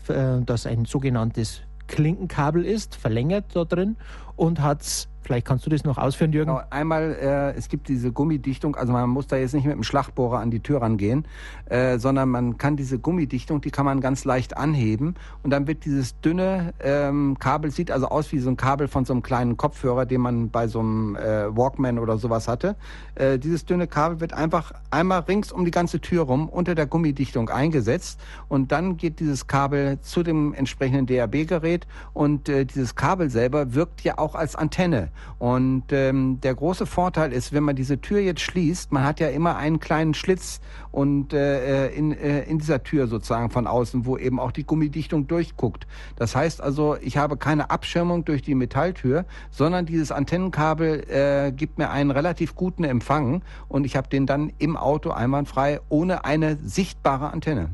äh, 0.08 0.40
das 0.44 0.66
ein 0.66 0.84
sogenanntes 0.84 1.60
Klinkenkabel 1.86 2.64
ist, 2.64 2.96
verlängert 2.96 3.44
da 3.54 3.64
drin 3.64 3.96
und 4.36 4.60
hat 4.60 4.82
es 4.82 5.08
Vielleicht 5.28 5.46
kannst 5.46 5.66
du 5.66 5.68
das 5.68 5.84
noch 5.84 5.98
ausführen, 5.98 6.32
Jürgen. 6.32 6.52
Genau, 6.52 6.62
einmal, 6.70 7.14
äh, 7.20 7.54
es 7.54 7.68
gibt 7.68 7.88
diese 7.88 8.10
Gummidichtung, 8.10 8.76
also 8.76 8.94
man 8.94 9.10
muss 9.10 9.26
da 9.26 9.36
jetzt 9.36 9.52
nicht 9.52 9.66
mit 9.66 9.74
dem 9.74 9.82
Schlagbohrer 9.82 10.38
an 10.38 10.50
die 10.50 10.60
Tür 10.60 10.80
rangehen, 10.80 11.26
äh, 11.66 11.98
sondern 11.98 12.30
man 12.30 12.56
kann 12.56 12.78
diese 12.78 12.98
Gummidichtung, 12.98 13.60
die 13.60 13.70
kann 13.70 13.84
man 13.84 14.00
ganz 14.00 14.24
leicht 14.24 14.56
anheben 14.56 15.16
und 15.42 15.50
dann 15.50 15.66
wird 15.66 15.84
dieses 15.84 16.18
dünne 16.20 16.72
ähm, 16.80 17.36
Kabel, 17.38 17.70
sieht 17.70 17.90
also 17.90 18.08
aus 18.08 18.32
wie 18.32 18.38
so 18.38 18.48
ein 18.48 18.56
Kabel 18.56 18.88
von 18.88 19.04
so 19.04 19.12
einem 19.12 19.22
kleinen 19.22 19.58
Kopfhörer, 19.58 20.06
den 20.06 20.22
man 20.22 20.48
bei 20.48 20.66
so 20.66 20.80
einem 20.80 21.14
äh, 21.16 21.54
Walkman 21.54 21.98
oder 21.98 22.16
sowas 22.16 22.48
hatte. 22.48 22.74
Äh, 23.14 23.38
dieses 23.38 23.66
dünne 23.66 23.86
Kabel 23.86 24.20
wird 24.20 24.32
einfach 24.32 24.72
einmal 24.90 25.20
rings 25.20 25.52
um 25.52 25.66
die 25.66 25.70
ganze 25.70 26.00
Tür 26.00 26.22
rum 26.22 26.48
unter 26.48 26.74
der 26.74 26.86
Gummidichtung 26.86 27.50
eingesetzt 27.50 28.18
und 28.48 28.72
dann 28.72 28.96
geht 28.96 29.20
dieses 29.20 29.46
Kabel 29.46 30.00
zu 30.00 30.22
dem 30.22 30.54
entsprechenden 30.54 31.04
DAB-Gerät 31.04 31.86
und 32.14 32.48
äh, 32.48 32.64
dieses 32.64 32.94
Kabel 32.94 33.28
selber 33.28 33.74
wirkt 33.74 34.00
ja 34.00 34.16
auch 34.16 34.34
als 34.34 34.56
Antenne. 34.56 35.10
Und 35.38 35.84
ähm, 35.92 36.40
der 36.42 36.54
große 36.54 36.86
Vorteil 36.86 37.32
ist, 37.32 37.52
wenn 37.52 37.62
man 37.62 37.76
diese 37.76 38.00
Tür 38.00 38.20
jetzt 38.20 38.40
schließt, 38.40 38.92
man 38.92 39.04
hat 39.04 39.20
ja 39.20 39.28
immer 39.28 39.56
einen 39.56 39.80
kleinen 39.80 40.14
Schlitz 40.14 40.60
und 40.90 41.32
äh, 41.32 41.86
äh, 41.86 41.96
in, 41.96 42.12
äh, 42.12 42.42
in 42.42 42.58
dieser 42.58 42.82
Tür 42.82 43.06
sozusagen 43.06 43.50
von 43.50 43.66
außen, 43.66 44.04
wo 44.06 44.16
eben 44.16 44.40
auch 44.40 44.52
die 44.52 44.64
Gummidichtung 44.64 45.26
durchguckt. 45.26 45.86
Das 46.16 46.34
heißt 46.34 46.60
also, 46.60 46.96
ich 47.00 47.16
habe 47.16 47.36
keine 47.36 47.70
Abschirmung 47.70 48.24
durch 48.24 48.42
die 48.42 48.54
Metalltür, 48.54 49.24
sondern 49.50 49.86
dieses 49.86 50.10
Antennenkabel 50.10 51.04
äh, 51.08 51.52
gibt 51.52 51.78
mir 51.78 51.90
einen 51.90 52.10
relativ 52.10 52.54
guten 52.54 52.84
Empfang 52.84 53.42
und 53.68 53.84
ich 53.84 53.96
habe 53.96 54.08
den 54.08 54.26
dann 54.26 54.52
im 54.58 54.76
Auto 54.76 55.10
einwandfrei 55.10 55.80
ohne 55.88 56.24
eine 56.24 56.58
sichtbare 56.62 57.32
Antenne. 57.32 57.70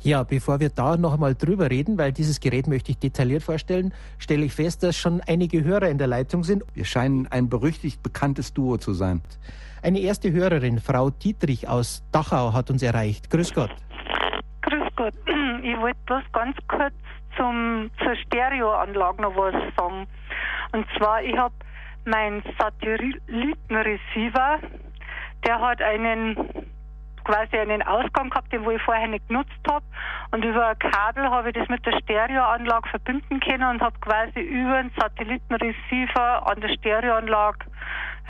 Ja, 0.00 0.22
bevor 0.22 0.60
wir 0.60 0.70
da 0.70 0.96
noch 0.96 1.14
einmal 1.14 1.34
drüber 1.34 1.70
reden, 1.70 1.98
weil 1.98 2.12
dieses 2.12 2.38
Gerät 2.38 2.68
möchte 2.68 2.92
ich 2.92 2.98
detailliert 2.98 3.42
vorstellen, 3.42 3.92
stelle 4.18 4.44
ich 4.44 4.52
fest, 4.52 4.84
dass 4.84 4.96
schon 4.96 5.20
einige 5.26 5.64
Hörer 5.64 5.88
in 5.88 5.98
der 5.98 6.06
Leitung 6.06 6.44
sind. 6.44 6.62
Wir 6.74 6.84
scheinen 6.84 7.26
ein 7.26 7.48
berüchtigt 7.48 8.00
bekanntes 8.02 8.54
Duo 8.54 8.76
zu 8.76 8.92
sein. 8.92 9.22
Eine 9.82 9.98
erste 9.98 10.30
Hörerin, 10.30 10.78
Frau 10.78 11.10
Dietrich 11.10 11.68
aus 11.68 12.04
Dachau, 12.12 12.52
hat 12.52 12.70
uns 12.70 12.80
erreicht. 12.82 13.28
Grüß 13.30 13.52
Gott. 13.54 13.74
Grüß 14.62 14.88
Gott. 14.96 15.14
Ich 15.60 15.76
wollte 15.76 15.98
bloß 16.06 16.22
ganz 16.32 16.56
kurz 16.68 16.94
zum, 17.36 17.90
zur 17.98 18.14
Stereoanlage 18.16 19.20
noch 19.20 19.34
was 19.36 19.54
sagen. 19.76 20.06
Und 20.72 20.86
zwar, 20.96 21.20
ich 21.22 21.36
habe 21.36 21.54
meinen 22.04 22.42
Satellitenreceiver, 22.58 24.60
der 25.44 25.60
hat 25.60 25.82
einen 25.82 26.36
quasi 27.28 27.58
einen 27.58 27.82
Ausgang 27.82 28.30
gehabt, 28.30 28.52
den 28.52 28.64
wo 28.64 28.70
ich 28.70 28.82
vorher 28.82 29.06
nicht 29.06 29.28
genutzt 29.28 29.60
habe. 29.70 29.84
Und 30.30 30.44
über 30.44 30.68
ein 30.68 30.78
Kabel 30.78 31.28
habe 31.30 31.48
ich 31.48 31.54
das 31.54 31.68
mit 31.68 31.84
der 31.84 31.98
Stereoanlage 32.00 32.88
verbinden 32.88 33.40
können 33.40 33.68
und 33.68 33.82
habe 33.82 33.98
quasi 34.00 34.40
über 34.40 34.76
einen 34.76 34.90
Satellitenreceiver 34.98 36.46
an 36.46 36.60
der 36.60 36.70
Stereoanlage 36.70 37.66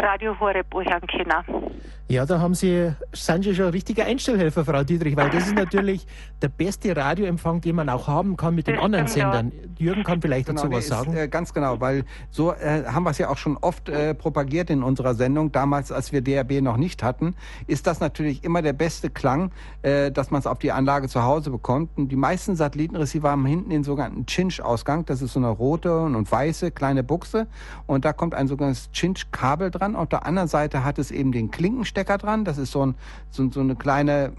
Radio 0.00 0.38
Horeb 0.38 0.66
hören 0.72 1.06
können. 1.06 1.68
Ja, 2.10 2.24
da 2.24 2.40
haben 2.40 2.54
Sie, 2.54 2.90
sind 3.12 3.44
Sie 3.44 3.54
schon 3.54 3.66
ein 3.66 3.72
richtiger 3.72 4.06
Einstellhelfer, 4.06 4.64
Frau 4.64 4.82
Dietrich, 4.82 5.14
weil 5.14 5.28
das 5.28 5.48
ist 5.48 5.54
natürlich 5.56 6.06
der 6.40 6.48
beste 6.48 6.96
Radioempfang, 6.96 7.60
den 7.60 7.76
man 7.76 7.90
auch 7.90 8.06
haben 8.08 8.38
kann 8.38 8.54
mit 8.54 8.66
den 8.66 8.76
das 8.76 8.84
anderen 8.84 9.08
stimmt, 9.08 9.32
Sendern. 9.32 9.52
Ja. 9.54 9.86
Jürgen 9.86 10.04
kann 10.04 10.22
vielleicht 10.22 10.46
genau, 10.46 10.62
dazu 10.62 10.72
was 10.72 10.84
ist, 10.84 10.88
sagen. 10.88 11.14
Äh, 11.14 11.28
ganz 11.28 11.52
genau, 11.52 11.80
weil 11.82 12.04
so 12.30 12.54
äh, 12.54 12.84
haben 12.86 13.04
wir 13.04 13.10
es 13.10 13.18
ja 13.18 13.28
auch 13.28 13.36
schon 13.36 13.58
oft 13.58 13.90
äh, 13.90 14.14
propagiert 14.14 14.70
in 14.70 14.82
unserer 14.82 15.14
Sendung. 15.14 15.52
Damals, 15.52 15.92
als 15.92 16.10
wir 16.10 16.22
DRB 16.22 16.62
noch 16.62 16.78
nicht 16.78 17.02
hatten, 17.02 17.34
ist 17.66 17.86
das 17.86 18.00
natürlich 18.00 18.42
immer 18.42 18.62
der 18.62 18.72
beste 18.72 19.10
Klang, 19.10 19.52
äh, 19.82 20.10
dass 20.10 20.30
man 20.30 20.38
es 20.38 20.46
auf 20.46 20.58
die 20.58 20.72
Anlage 20.72 21.08
zu 21.08 21.24
Hause 21.24 21.50
bekommt. 21.50 21.90
Und 21.98 22.08
die 22.08 22.16
meisten 22.16 22.56
Satellitenreceiver 22.56 23.32
haben 23.32 23.44
hinten 23.44 23.68
den 23.68 23.84
sogenannten 23.84 24.26
Cinch-Ausgang. 24.26 25.04
Das 25.04 25.20
ist 25.20 25.34
so 25.34 25.40
eine 25.40 25.50
rote 25.50 26.00
und 26.00 26.32
weiße 26.32 26.70
kleine 26.70 27.02
Buchse. 27.02 27.48
Und 27.86 28.06
da 28.06 28.14
kommt 28.14 28.34
ein 28.34 28.48
sogenanntes 28.48 28.90
Cinch-Kabel 28.92 29.70
dran. 29.70 29.87
Auf 29.96 30.08
der 30.08 30.26
anderen 30.26 30.48
Seite 30.48 30.84
hat 30.84 30.98
es 30.98 31.10
eben 31.10 31.32
den 31.32 31.50
Klinkenstecker 31.50 32.18
dran. 32.18 32.44
Das 32.44 32.58
ist 32.58 32.72
so, 32.72 32.86
ein, 32.86 32.94
so, 33.30 33.50
so 33.50 33.60
eine 33.60 33.76
kleine, 33.76 34.32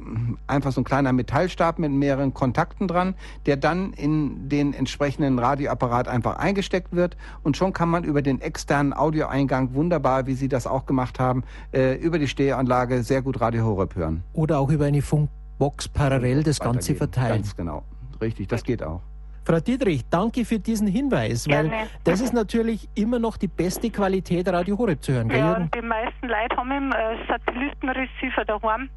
einfach 0.48 0.72
so 0.72 0.82
ein 0.82 0.84
kleiner 0.84 1.13
Metallstab 1.13 1.79
mit 1.79 1.91
mehreren 1.91 2.34
Kontakten 2.34 2.88
dran, 2.88 3.15
der 3.46 3.58
dann 3.58 3.94
in 3.94 4.50
den 4.50 4.74
entsprechenden 4.74 5.39
Radioapparat 5.39 6.08
einfach 6.08 6.38
eingesteckt 6.38 6.96
wird. 6.96 7.18
Und 7.44 7.58
schon 7.58 7.74
kann 7.74 7.89
man 7.89 8.03
über 8.03 8.22
den 8.22 8.41
externen 8.41 8.94
Audioeingang 8.94 9.74
wunderbar, 9.74 10.27
wie 10.27 10.34
Sie 10.34 10.48
das 10.48 10.68
auch 10.68 10.86
gemacht 10.86 11.20
haben, 11.20 11.44
äh, 11.72 11.96
über 11.96 12.20
die 12.20 12.27
Stereoanlage 12.27 13.03
sehr 13.03 13.22
gut 13.22 13.41
Radio 13.41 13.65
Horeb 13.65 13.96
hören. 13.96 14.24
Oder 14.34 14.60
auch 14.60 14.70
über 14.70 14.86
eine 14.86 15.01
Funkbox 15.01 15.88
parallel 15.88 16.44
das 16.44 16.60
Ganze 16.60 16.96
verteilen. 16.96 17.41
Ganz 17.41 17.56
genau. 17.56 17.84
Richtig, 18.22 18.48
das 18.48 18.63
geht 18.63 18.84
auch. 18.84 19.01
Frau 19.50 19.60
Dietrich, 19.60 20.03
danke 20.12 20.46
für 20.46 20.60
diesen 20.60 20.86
Hinweis, 20.88 21.48
weil 21.50 21.70
Gerne. 21.70 21.88
das 22.03 22.22
ist 22.22 22.34
natürlich 22.34 22.88
immer 22.94 23.18
noch 23.18 23.36
die 23.36 23.48
beste 23.48 23.89
Qualität, 23.89 24.48
Radio 24.48 24.77
Horeb 24.77 25.01
zu 25.01 25.12
hören. 25.13 25.27
Gell, 25.27 25.39
Ja, 25.39 25.53
und 25.56 25.74
die 25.74 25.82
meisten 25.82 26.27
Leute 26.27 26.56
haben 26.56 26.70
im 26.70 26.91
äh, 26.91 27.15
Satellitenreceiver 27.27 28.46
daheim. 28.46 28.89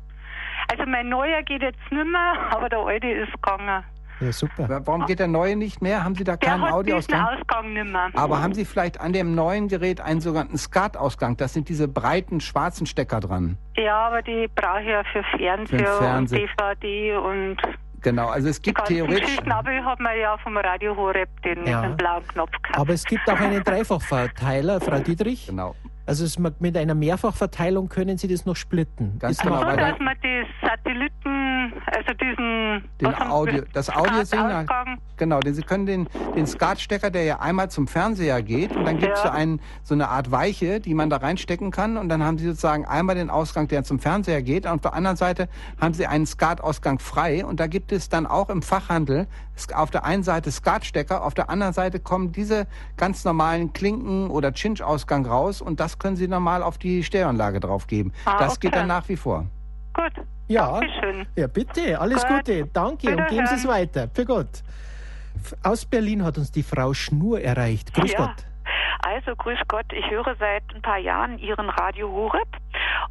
Also 0.70 0.84
mein 0.86 1.08
neuer 1.08 1.42
geht 1.42 1.62
jetzt 1.62 1.78
nicht 1.90 2.04
mehr, 2.06 2.34
aber 2.50 2.68
der 2.68 2.80
alte 2.80 3.06
ist 3.08 3.32
gegangen. 3.32 3.82
ja, 4.20 4.30
super. 4.32 4.68
Wa- 4.68 4.82
Warum 4.84 5.06
geht 5.06 5.20
der 5.20 5.26
neue 5.28 5.56
nicht 5.56 5.80
mehr? 5.80 6.04
Haben 6.04 6.14
Sie 6.16 6.24
da 6.24 6.36
Der 6.36 6.50
keinen 6.50 6.64
Audioausgang? 6.64 7.26
Ausgang 7.28 7.72
nicht 7.72 7.86
mehr. 7.90 8.10
Aber 8.12 8.42
haben 8.42 8.52
Sie 8.52 8.66
vielleicht 8.66 9.00
an 9.00 9.14
dem 9.14 9.34
neuen 9.34 9.68
Gerät 9.68 10.02
einen 10.02 10.20
sogenannten 10.20 10.58
SCART-Ausgang? 10.58 11.38
Das 11.38 11.54
sind 11.54 11.70
diese 11.70 11.88
breiten 11.88 12.40
schwarzen 12.42 12.84
Stecker 12.84 13.20
dran. 13.20 13.56
Ja, 13.78 14.08
aber 14.08 14.20
die 14.20 14.48
brauche 14.54 14.82
ich 14.82 14.88
ja 14.88 15.02
für 15.12 15.22
Fernseher 15.34 15.78
Für 15.78 16.02
Fernseh- 16.04 16.42
und 16.42 16.50
DVD 16.60 17.16
und 17.16 17.56
Genau, 18.02 18.28
also 18.28 18.48
es 18.48 18.60
gibt 18.60 18.84
theoretisch. 18.84 19.38
Aber 19.48 19.72
ich 19.72 19.82
habe 19.82 20.02
mir 20.02 20.18
ja 20.18 20.36
vom 20.38 20.56
Radio 20.56 20.96
Horeb 20.96 21.28
den 21.42 21.64
Ja. 21.66 21.82
dem 21.82 21.96
blauen 21.96 22.26
Knopf 22.28 22.50
gehabt. 22.62 22.78
Aber 22.78 22.92
es 22.92 23.04
gibt 23.04 23.28
auch 23.30 23.38
einen 23.38 23.62
Dreifachverteiler, 23.62 24.80
Frau 24.80 24.98
Dietrich. 24.98 25.46
Genau. 25.46 25.74
Also 26.12 26.26
es, 26.26 26.38
mit 26.38 26.76
einer 26.76 26.94
Mehrfachverteilung 26.94 27.88
können 27.88 28.18
Sie 28.18 28.28
das 28.28 28.44
noch 28.44 28.54
splitten. 28.56 29.18
Ganz 29.18 29.38
Ist 29.38 29.44
genau, 29.44 29.60
so, 29.60 29.76
dass 29.76 29.98
man 29.98 30.14
die 30.22 30.42
Satelliten, 30.60 31.72
also 31.86 32.12
diesen 32.20 32.84
Den 33.00 33.14
Audio, 33.14 33.62
das 33.72 33.88
Audiosignal. 33.88 34.66
Genau, 35.16 35.40
denn 35.40 35.54
Sie 35.54 35.62
können 35.62 35.86
den, 35.86 36.08
den 36.36 36.46
SCART-Stecker, 36.46 37.10
der 37.10 37.24
ja 37.24 37.40
einmal 37.40 37.70
zum 37.70 37.86
Fernseher 37.88 38.42
geht, 38.42 38.76
und 38.76 38.84
dann 38.84 38.98
gibt 38.98 39.14
es 39.14 39.22
Ja. 39.22 39.30
so, 39.30 39.34
einen, 39.38 39.60
so 39.84 39.94
eine 39.94 40.08
Art 40.10 40.30
Weiche, 40.30 40.80
die 40.80 40.92
man 40.92 41.08
da 41.08 41.16
reinstecken 41.16 41.70
kann, 41.70 41.96
und 41.96 42.10
dann 42.10 42.22
haben 42.22 42.36
Sie 42.36 42.46
sozusagen 42.46 42.84
einmal 42.84 43.14
den 43.14 43.30
Ausgang, 43.30 43.68
der 43.68 43.82
zum 43.82 43.98
Fernseher 43.98 44.42
geht, 44.42 44.66
und 44.66 44.72
auf 44.72 44.80
der 44.82 44.92
anderen 44.92 45.16
Seite 45.16 45.48
haben 45.80 45.94
Sie 45.94 46.06
einen 46.06 46.26
SCART-Ausgang 46.26 46.98
frei, 46.98 47.42
und 47.46 47.58
da 47.58 47.68
gibt 47.68 47.90
es 47.90 48.10
dann 48.10 48.26
auch 48.26 48.50
im 48.50 48.60
Fachhandel 48.60 49.28
auf 49.74 49.90
der 49.90 50.04
einen 50.04 50.24
Seite 50.24 50.50
SCART-Stecker, 50.50 51.22
auf 51.24 51.34
der 51.34 51.48
anderen 51.50 51.72
Seite 51.72 52.00
kommen 52.00 52.32
diese 52.32 52.66
ganz 52.96 53.24
normalen 53.24 53.72
Klinken- 53.72 54.28
oder 54.28 54.52
Cinch-Ausgang 54.52 55.24
raus, 55.24 55.62
und 55.62 55.78
das 55.78 55.98
können 56.02 56.16
Sie 56.16 56.28
normal 56.28 56.62
auf 56.62 56.78
die 56.78 57.02
Stereoanlage 57.04 57.60
draufgeben. 57.60 58.12
Ah, 58.24 58.38
das 58.38 58.58
geht 58.58 58.72
okay. 58.72 58.80
dann 58.80 58.88
nach 58.88 59.08
wie 59.08 59.16
vor. 59.16 59.46
Gut. 59.94 60.12
Ja. 60.48 60.80
Dankeschön. 60.80 61.26
Ja, 61.36 61.46
bitte. 61.46 62.00
Alles 62.00 62.26
Gut. 62.26 62.38
Gute. 62.38 62.66
Danke 62.72 63.16
und 63.16 63.26
geben 63.28 63.46
Sie 63.46 63.54
es 63.54 63.66
weiter. 63.66 64.08
Für 64.12 64.24
Gott. 64.24 64.62
Aus 65.62 65.84
Berlin 65.86 66.24
hat 66.24 66.36
uns 66.38 66.50
die 66.50 66.62
Frau 66.62 66.92
Schnur 66.92 67.40
erreicht. 67.40 67.94
Grüß 67.94 68.12
Ja. 68.12 68.18
Gott. 68.26 68.46
Also, 69.04 69.34
grüß 69.34 69.58
Gott, 69.68 69.86
ich 69.92 70.08
höre 70.10 70.36
seit 70.38 70.62
ein 70.74 70.82
paar 70.82 70.98
Jahren 70.98 71.36
Ihren 71.38 71.68
Radio 71.68 72.08
Horeb, 72.10 72.46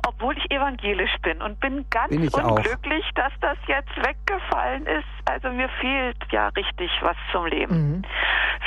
obwohl 0.07 0.37
ich 0.37 0.51
evangelisch 0.51 1.15
bin 1.21 1.41
und 1.41 1.59
bin 1.59 1.85
ganz 1.89 2.09
Bin 2.09 2.23
ich 2.23 2.33
auch. 2.35 2.57
unglücklich, 2.57 3.05
dass 3.15 3.31
das 3.41 3.57
jetzt 3.67 3.95
weggefallen 3.97 4.85
ist. 4.85 5.07
Also 5.25 5.49
mir 5.49 5.69
fehlt 5.79 6.17
ja 6.31 6.49
richtig 6.49 6.91
was 7.01 7.15
zum 7.31 7.45
Leben. 7.45 7.75
Mhm. 7.75 8.01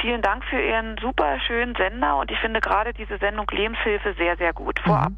Vielen 0.01 0.23
Dank 0.23 0.45
für 0.45 0.61
Ihren 0.61 0.97
super 0.99 1.39
schönen 1.47 1.75
Sender 1.77 2.17
und 2.17 2.31
ich 2.31 2.39
finde 2.39 2.61
gerade 2.61 2.93
diese 2.93 3.19
Sendung 3.19 3.47
Lebenshilfe 3.51 4.15
sehr, 4.15 4.37
sehr 4.37 4.53
gut. 4.53 4.79
Vorab. 4.81 5.13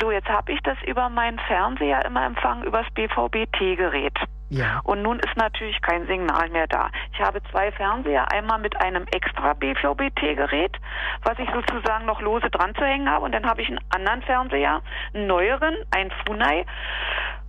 So, 0.00 0.10
jetzt 0.10 0.28
habe 0.28 0.52
ich 0.52 0.60
das 0.62 0.76
über 0.86 1.08
meinen 1.08 1.38
Fernseher 1.38 2.04
immer 2.04 2.24
empfangen, 2.26 2.64
übers 2.64 2.86
BVB-T-Gerät. 2.94 4.18
Ja. 4.54 4.80
Und 4.84 5.02
nun 5.02 5.18
ist 5.18 5.36
natürlich 5.36 5.80
kein 5.82 6.06
Signal 6.06 6.48
mehr 6.50 6.66
da. 6.68 6.88
Ich 7.12 7.20
habe 7.20 7.42
zwei 7.50 7.72
Fernseher, 7.72 8.30
einmal 8.30 8.58
mit 8.58 8.80
einem 8.80 9.04
extra 9.12 9.52
BVB-T-Gerät, 9.54 10.78
was 11.22 11.38
ich 11.38 11.48
sozusagen 11.50 12.06
noch 12.06 12.20
lose 12.20 12.48
dran 12.50 12.74
zu 12.74 12.84
hängen 12.84 13.10
habe, 13.10 13.24
und 13.24 13.32
dann 13.32 13.46
habe 13.46 13.62
ich 13.62 13.68
einen 13.68 13.80
anderen 13.90 14.22
Fernseher, 14.22 14.80
einen 15.12 15.26
neueren, 15.26 15.74
ein 15.90 16.10
Funai, 16.24 16.64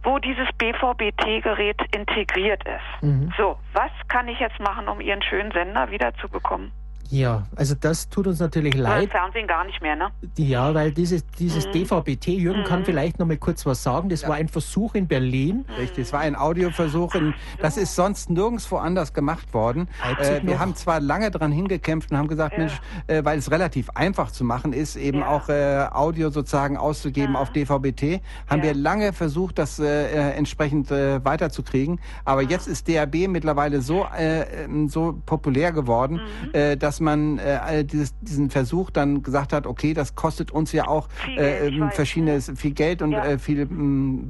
wo 0.04 0.18
dieses 0.20 0.48
BVB-T-Gerät 0.58 1.82
integriert 1.96 2.64
ist. 2.64 3.04
Mhm. 3.04 3.32
So, 3.38 3.58
was 3.74 3.92
kann 4.08 4.28
ich 4.28 4.40
jetzt 4.40 4.60
machen, 4.60 4.88
um 4.88 5.00
Ihren 5.00 5.22
schönen 5.22 5.52
Sender 5.52 5.92
wiederzubekommen? 5.92 6.72
Ja, 7.12 7.44
also 7.56 7.76
das 7.80 8.10
tut 8.10 8.26
uns 8.28 8.40
natürlich 8.40 8.74
Oder 8.76 8.84
leid. 8.84 9.04
das 9.06 9.12
Fernsehen 9.12 9.48
gar 9.48 9.64
nicht 9.66 9.82
mehr, 9.82 9.96
ne? 9.96 10.08
Ja, 10.38 10.74
weil 10.74 10.92
dieses, 10.92 11.26
dieses 11.40 11.68
Mhm. 11.68 11.72
DVB-T, 11.74 12.32
Jürgen 12.34 12.64
kann 12.64 12.84
vielleicht 12.84 13.20
noch 13.20 13.28
mal 13.28 13.38
kurz 13.38 13.66
was 13.66 13.84
sagen. 13.84 14.10
Das 14.10 14.28
war 14.28 14.36
ein 14.36 14.48
Versuch 14.48 14.96
in 14.96 15.08
Berlin. 15.08 15.66
Richtig, 15.78 16.06
es 16.08 16.14
war 16.14 16.22
ein 16.22 16.36
Audioversuch. 16.36 17.14
In, 17.16 17.34
das 17.60 17.78
ist 17.78 17.96
sonst 17.96 18.30
nirgendwo 18.30 18.78
anders 18.78 19.14
gemacht 19.14 19.54
worden. 19.54 19.88
Äh, 20.20 20.42
wir 20.44 20.54
noch? 20.56 20.60
haben 20.60 20.76
zwar 20.76 21.00
lange 21.00 21.30
dran 21.32 21.52
hingekämpft 21.52 22.12
und 22.12 22.18
haben 22.18 22.28
gesagt, 22.28 22.54
Ja. 22.54 22.60
Mensch, 22.60 22.82
äh, 23.08 23.24
weil 23.24 23.38
es 23.38 23.52
relativ 23.52 23.90
einfach 23.92 24.32
zu 24.32 24.44
machen 24.44 24.74
ist, 24.74 24.96
eben 24.96 25.20
Ja. 25.20 25.28
auch 25.28 25.48
äh, 25.50 25.86
Audio 25.92 26.32
sozusagen 26.32 26.76
auszugeben 26.78 27.34
Ja. 27.36 27.40
auf 27.40 27.52
DVB-T, 27.52 28.22
haben 28.50 28.60
Ja. 28.60 28.64
wir 28.66 28.74
lange 28.74 29.14
versucht, 29.14 29.60
das 29.60 29.78
äh, 29.80 29.86
äh, 29.86 30.32
entsprechend 30.32 30.90
äh, 30.92 31.24
weiterzukriegen. 31.24 32.00
Aber 32.26 32.42
jetzt 32.42 32.68
ist 32.68 32.90
DAB 32.90 33.28
mittlerweile 33.28 33.82
so, 33.82 34.06
äh, 34.18 34.64
ähm, 34.64 34.90
so 34.90 35.20
populär 35.26 35.72
geworden, 35.72 36.16
Mhm. 36.16 36.50
Dass 36.96 37.02
man 37.02 37.40
äh, 37.40 37.84
dieses, 37.84 38.18
diesen 38.22 38.50
Versuch 38.50 38.90
dann 38.90 39.22
gesagt 39.22 39.52
hat, 39.52 39.68
okay, 39.68 39.94
das 39.94 40.16
kostet 40.16 40.52
uns 40.52 40.72
ja 40.72 40.88
auch 40.88 41.10
Viel 41.26 41.38
äh, 41.38 41.68
ähm, 41.68 41.82
weiß, 41.82 41.94
verschiedenes, 41.96 42.50
viel 42.56 42.72
Geld 42.72 43.02
und 43.02 43.12
Ja. 43.12 43.26
äh, 43.26 43.38
viel 43.38 43.68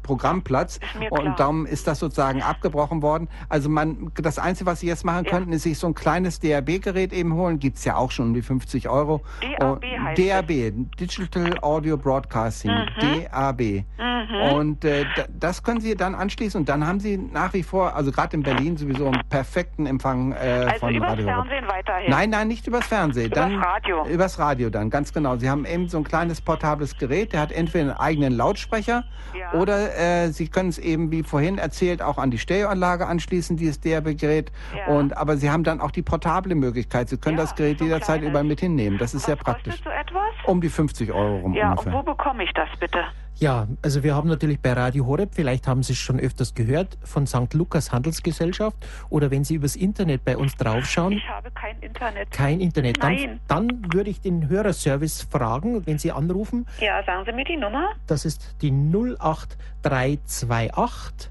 Programmplatz. 0.01 0.77
Ist 0.77 0.99
mir 0.99 1.09
klar. 1.09 1.23
Und 1.25 1.39
darum 1.39 1.65
ist 1.67 1.85
das 1.85 1.99
sozusagen 1.99 2.41
abgebrochen 2.41 3.03
worden. 3.03 3.27
Also 3.49 3.69
man, 3.69 4.11
das 4.15 4.39
Einzige, 4.39 4.65
was 4.69 4.79
Sie 4.79 4.87
jetzt 4.87 5.05
machen 5.05 5.25
Ja. 5.25 5.31
könnten, 5.31 5.53
ist 5.53 5.61
sich 5.63 5.77
so 5.77 5.85
ein 5.85 5.93
kleines 5.93 6.39
DAB-Gerät 6.39 7.13
eben 7.13 7.33
holen. 7.35 7.59
Gibt's 7.59 7.85
ja 7.85 7.97
auch 7.97 8.09
schon 8.09 8.27
um 8.29 8.33
die 8.33 8.41
50 8.41 8.89
Euro. 8.89 9.21
DAB 9.59 9.63
Und- 9.83 9.85
heißt 10.03 10.17
DAB, 10.19 10.71
Digital 10.99 11.59
Audio 11.61 11.97
Broadcasting, 11.97 12.71
DAB. 12.99 13.61
Mhm. 13.99 14.53
Und 14.55 14.85
äh, 14.85 15.05
da- 15.15 15.25
das 15.39 15.61
können 15.61 15.81
Sie 15.81 15.93
dann 15.95 16.15
anschließen 16.15 16.59
und 16.61 16.67
dann 16.67 16.87
haben 16.87 16.99
Sie 16.99 17.17
nach 17.17 17.53
wie 17.53 17.61
vor, 17.61 17.95
also 17.95 18.11
gerade 18.11 18.35
in 18.35 18.41
Berlin 18.41 18.75
sowieso 18.75 19.05
einen 19.07 19.21
perfekten 19.29 19.85
Empfang 19.85 20.31
äh, 20.31 20.35
Also 20.67 20.79
von 20.79 20.97
Radio. 21.03 21.25
Fernsehen 21.25 21.65
weiterhin. 21.67 22.09
Nein, 22.09 22.29
nein, 22.31 22.47
nicht 22.55 22.67
übers 22.67 22.87
Fernsehen. 22.87 23.27
Übers 23.27 23.35
dann, 23.37 23.55
Radio. 23.61 24.05
Übers 24.07 24.39
Radio 24.39 24.69
dann, 24.69 24.89
ganz 24.89 25.11
genau. 25.11 25.35
Sie 25.35 25.49
haben 25.49 25.65
eben 25.65 25.89
so 25.89 25.97
ein 25.97 26.03
kleines 26.05 26.39
portables 26.39 26.97
Gerät, 26.97 27.33
der 27.33 27.41
hat 27.41 27.51
entweder 27.51 27.83
einen 27.89 27.97
eigenen 27.99 28.33
Lautsprecher 28.33 29.03
Ja. 29.37 29.59
oder 29.59 29.95
äh, 29.97 30.31
Sie 30.31 30.47
können 30.47 30.69
es 30.69 30.77
eben, 30.77 31.11
wie 31.11 31.23
vorhin 31.23 31.57
erzählt, 31.57 32.01
auch 32.01 32.17
an 32.17 32.31
die 32.31 32.37
Stereoanlage 32.37 33.07
anschließen, 33.07 33.57
dieses 33.57 33.81
DAB-Gerät. 33.81 34.51
Ja. 34.75 34.93
Und 34.93 35.17
Aber 35.17 35.35
Sie 35.37 35.49
haben 35.51 35.63
dann 35.65 35.81
auch 35.81 35.91
die 35.91 36.01
portable 36.01 36.55
Möglichkeit. 36.55 37.09
Sie 37.09 37.17
können 37.17 37.37
Ja, 37.37 37.43
das 37.43 37.55
Gerät 37.55 37.79
so 37.79 37.83
jederzeit 37.85 38.19
kleines. 38.19 38.29
überall 38.29 38.45
mit 38.45 38.59
hinnehmen. 38.61 38.97
Das 38.97 39.13
ist 39.13 39.21
Was 39.21 39.25
sehr 39.25 39.35
praktisch. 39.35 39.73
kostet 39.75 39.83
so 39.85 39.89
etwas? 39.91 40.24
Um 40.47 40.61
die 40.61 40.69
50 40.69 41.11
Euro 41.11 41.39
rum 41.39 41.53
Ja, 41.53 41.71
und 41.71 41.79
ungefähr. 41.79 41.93
wo 41.93 42.03
bekomme 42.03 42.43
ich 42.43 42.51
das 42.53 42.69
bitte? 42.79 42.99
Ja, 43.37 43.67
also 43.81 44.01
wir 44.01 44.15
haben 44.15 44.29
natürlich 44.29 44.61
bei 44.61 44.71
Radio 44.71 45.05
Horeb, 45.05 45.31
vielleicht 45.33 45.67
haben 45.67 45.83
Sie 45.83 45.91
es 45.91 45.99
schon 45.99 46.21
öfters 46.21 46.53
gehört, 46.53 46.97
von 47.03 47.27
St. 47.27 47.53
Lukas 47.53 47.91
Handelsgesellschaft 47.91 48.77
oder 49.09 49.29
wenn 49.29 49.43
Sie 49.43 49.55
übers 49.55 49.75
Internet 49.75 50.23
bei 50.23 50.37
uns 50.37 50.55
draufschauen, 50.55 51.11
Ich 51.13 51.27
habe 51.27 51.51
kein 51.51 51.77
Internet. 51.81 52.31
kein 52.31 52.61
Internet, 52.61 53.03
dann, 53.03 53.13
Nein. 53.15 53.41
dann 53.49 53.83
würde 53.91 54.09
ich 54.09 54.21
den 54.21 54.47
Hörerservice 54.47 55.23
fragen, 55.29 55.85
wenn 55.85 55.97
Sie 55.97 56.13
anrufen. 56.13 56.65
Ja, 56.79 57.03
sagen 57.03 57.25
Sie 57.25 57.33
mir 57.33 57.43
die 57.43 57.57
Nummer. 57.57 57.89
Das 58.07 58.23
ist 58.23 58.55
die 58.61 58.71
08328 58.71 61.29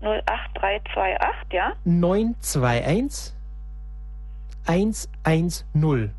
08328, 0.00 1.52
ja? 1.52 1.72
921 1.84 3.34
110. 4.66 6.12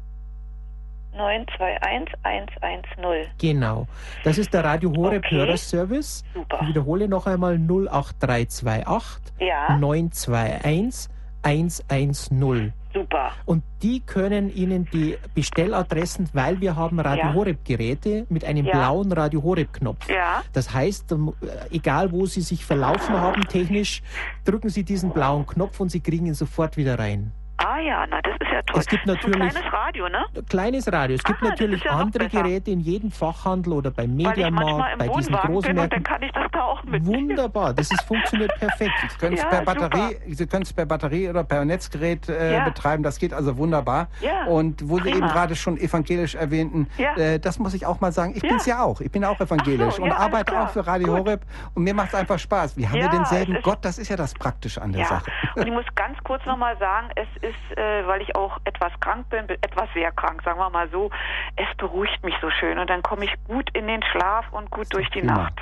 921 1.15 2.15
110. 2.61 3.27
Genau. 3.39 3.87
Das 4.23 4.37
ist 4.37 4.53
der 4.53 4.63
Radio 4.63 4.91
Horeb 4.95 5.23
Okay. 5.25 5.35
Hörerservice. 5.35 6.23
Super. 6.33 6.59
Ich 6.61 6.67
wiederhole 6.69 7.07
noch 7.07 7.25
einmal 7.27 7.57
08328 7.57 9.33
Ja, 9.39 9.77
921 9.77 11.09
110. 11.43 12.73
super. 12.93 13.31
Und 13.45 13.63
die 13.81 13.99
können 13.99 14.53
Ihnen 14.55 14.87
die 14.93 15.17
Bestelladressen, 15.35 16.29
weil 16.33 16.61
wir 16.61 16.75
haben 16.75 16.99
Radio 16.99 17.25
Ja. 17.25 17.33
Horeb 17.33 17.65
Geräte 17.65 18.25
mit 18.29 18.45
einem 18.45 18.65
Ja. 18.65 18.71
blauen 18.71 19.11
Radio 19.11 19.43
Horeb 19.43 19.73
Knopf. 19.73 20.07
Ja, 20.09 20.41
Das 20.53 20.73
heißt, 20.73 21.11
ähm, 21.11 21.33
egal 21.71 22.11
wo 22.11 22.25
Sie 22.27 22.41
sich 22.41 22.63
verlaufen 22.65 23.19
haben 23.19 23.41
technisch, 23.49 24.01
drücken 24.45 24.69
Sie 24.69 24.83
diesen 24.83 25.11
blauen 25.11 25.45
Knopf 25.45 25.79
und 25.79 25.89
Sie 25.89 25.99
kriegen 25.99 26.27
ihn 26.27 26.33
sofort 26.35 26.77
wieder 26.77 26.97
rein. 26.97 27.31
Ah 27.75 27.79
ja, 27.79 28.05
na 28.07 28.21
das 28.21 28.33
ist 28.39 28.51
ja 28.51 28.61
toll. 28.63 28.79
Es 28.81 28.85
gibt 28.87 29.05
natürlich 29.07 29.41
ein 29.41 29.49
kleines 29.49 29.73
Radio, 29.73 30.07
ne? 30.09 30.25
Kleines 30.49 30.91
Radio. 30.91 31.15
Es 31.15 31.23
gibt 31.23 31.39
Ah, 31.39 31.41
das 31.41 31.49
natürlich 31.51 31.83
ja 31.83 31.91
andere. 31.91 32.29
Geräte 32.29 32.69
in 32.71 32.81
jedem 32.81 33.09
Fachhandel 33.11 33.73
oder 33.73 33.89
beim 33.89 34.15
Mediamarkt, 34.15 34.97
bei 34.99 35.07
diesen 35.07 35.33
großen 35.33 35.69
bin 35.69 35.75
Märkten. 35.77 36.03
kann 36.03 36.21
ich 36.21 36.31
das 36.33 36.45
da. 36.51 36.63
Wunderbar, 37.01 37.73
das 37.73 37.91
ist, 37.91 38.03
funktioniert 38.03 38.53
perfekt. 38.59 38.91
Sie 39.09 39.17
können 39.17 39.33
es 39.35 39.41
Ja, 39.41 39.47
per 39.49 39.59
super. 39.59 39.73
Batterie, 39.89 40.17
Sie 40.33 40.45
können 40.47 40.63
es 40.63 40.73
per 40.73 40.85
Batterie 40.85 41.29
oder 41.29 41.43
per 41.43 41.65
Netzgerät 41.65 42.29
äh, 42.29 42.53
Ja. 42.53 42.63
betreiben. 42.65 43.01
Das 43.03 43.17
geht 43.17 43.33
also 43.33 43.57
wunderbar. 43.57 44.07
Und 44.47 44.87
wo 44.87 44.97
Sie 44.97 45.11
prima. 45.11 45.17
eben 45.17 45.27
gerade 45.27 45.55
schon 45.55 45.77
evangelisch 45.77 46.35
erwähnten, 46.35 46.87
äh, 46.97 47.39
das 47.39 47.57
muss 47.59 47.73
ich 47.73 47.85
auch 47.85 47.99
mal 48.01 48.11
sagen. 48.11 48.33
Ich 48.35 48.43
Ja. 48.43 48.49
bin's 48.49 48.65
ja 48.65 48.83
auch. 48.83 49.01
Ich 49.01 49.11
bin 49.11 49.25
auch 49.25 49.39
evangelisch 49.39 49.95
so, 49.95 50.03
und 50.03 50.11
arbeite 50.11 50.59
auch 50.59 50.69
für 50.69 50.85
Radio 50.85 51.07
Gut. 51.15 51.19
Horeb. 51.27 51.41
Und 51.73 51.83
mir 51.83 51.93
macht 51.93 52.09
es 52.09 52.15
einfach 52.15 52.37
Spaß. 52.39 52.77
Wir 52.77 52.89
haben 52.89 52.99
ja, 52.99 53.07
denselben 53.07 53.55
es 53.55 53.63
Gott. 53.63 53.79
Das 53.81 53.97
ist 53.97 54.09
ja 54.09 54.15
das 54.15 54.33
Praktische 54.33 54.81
an 54.81 54.91
der 54.93 55.05
Sache. 55.05 55.31
und 55.55 55.65
ich 55.67 55.73
muss 55.73 55.85
ganz 55.95 56.17
kurz 56.23 56.45
nochmal 56.45 56.77
sagen, 56.77 57.07
es 57.15 57.27
ist, 57.41 57.72
äh, 57.77 58.07
weil 58.07 58.21
ich 58.21 58.35
auch 58.35 58.57
etwas 58.65 58.91
krank 58.99 59.29
bin, 59.29 59.47
etwas 59.49 59.89
sehr 59.93 60.11
krank, 60.11 60.41
sagen 60.43 60.59
wir 60.59 60.69
mal 60.69 60.89
so, 60.89 61.09
es 61.55 61.77
beruhigt 61.77 62.23
mich 62.23 62.35
so 62.41 62.49
schön 62.49 62.77
und 62.79 62.89
dann 62.89 63.01
komme 63.03 63.25
ich 63.25 63.33
gut 63.47 63.69
in 63.73 63.87
den 63.87 64.03
Schlaf 64.03 64.45
und 64.51 64.69
gut 64.71 64.87
durch 64.93 65.09
die 65.11 65.19
prima. 65.19 65.33
Nacht. 65.33 65.59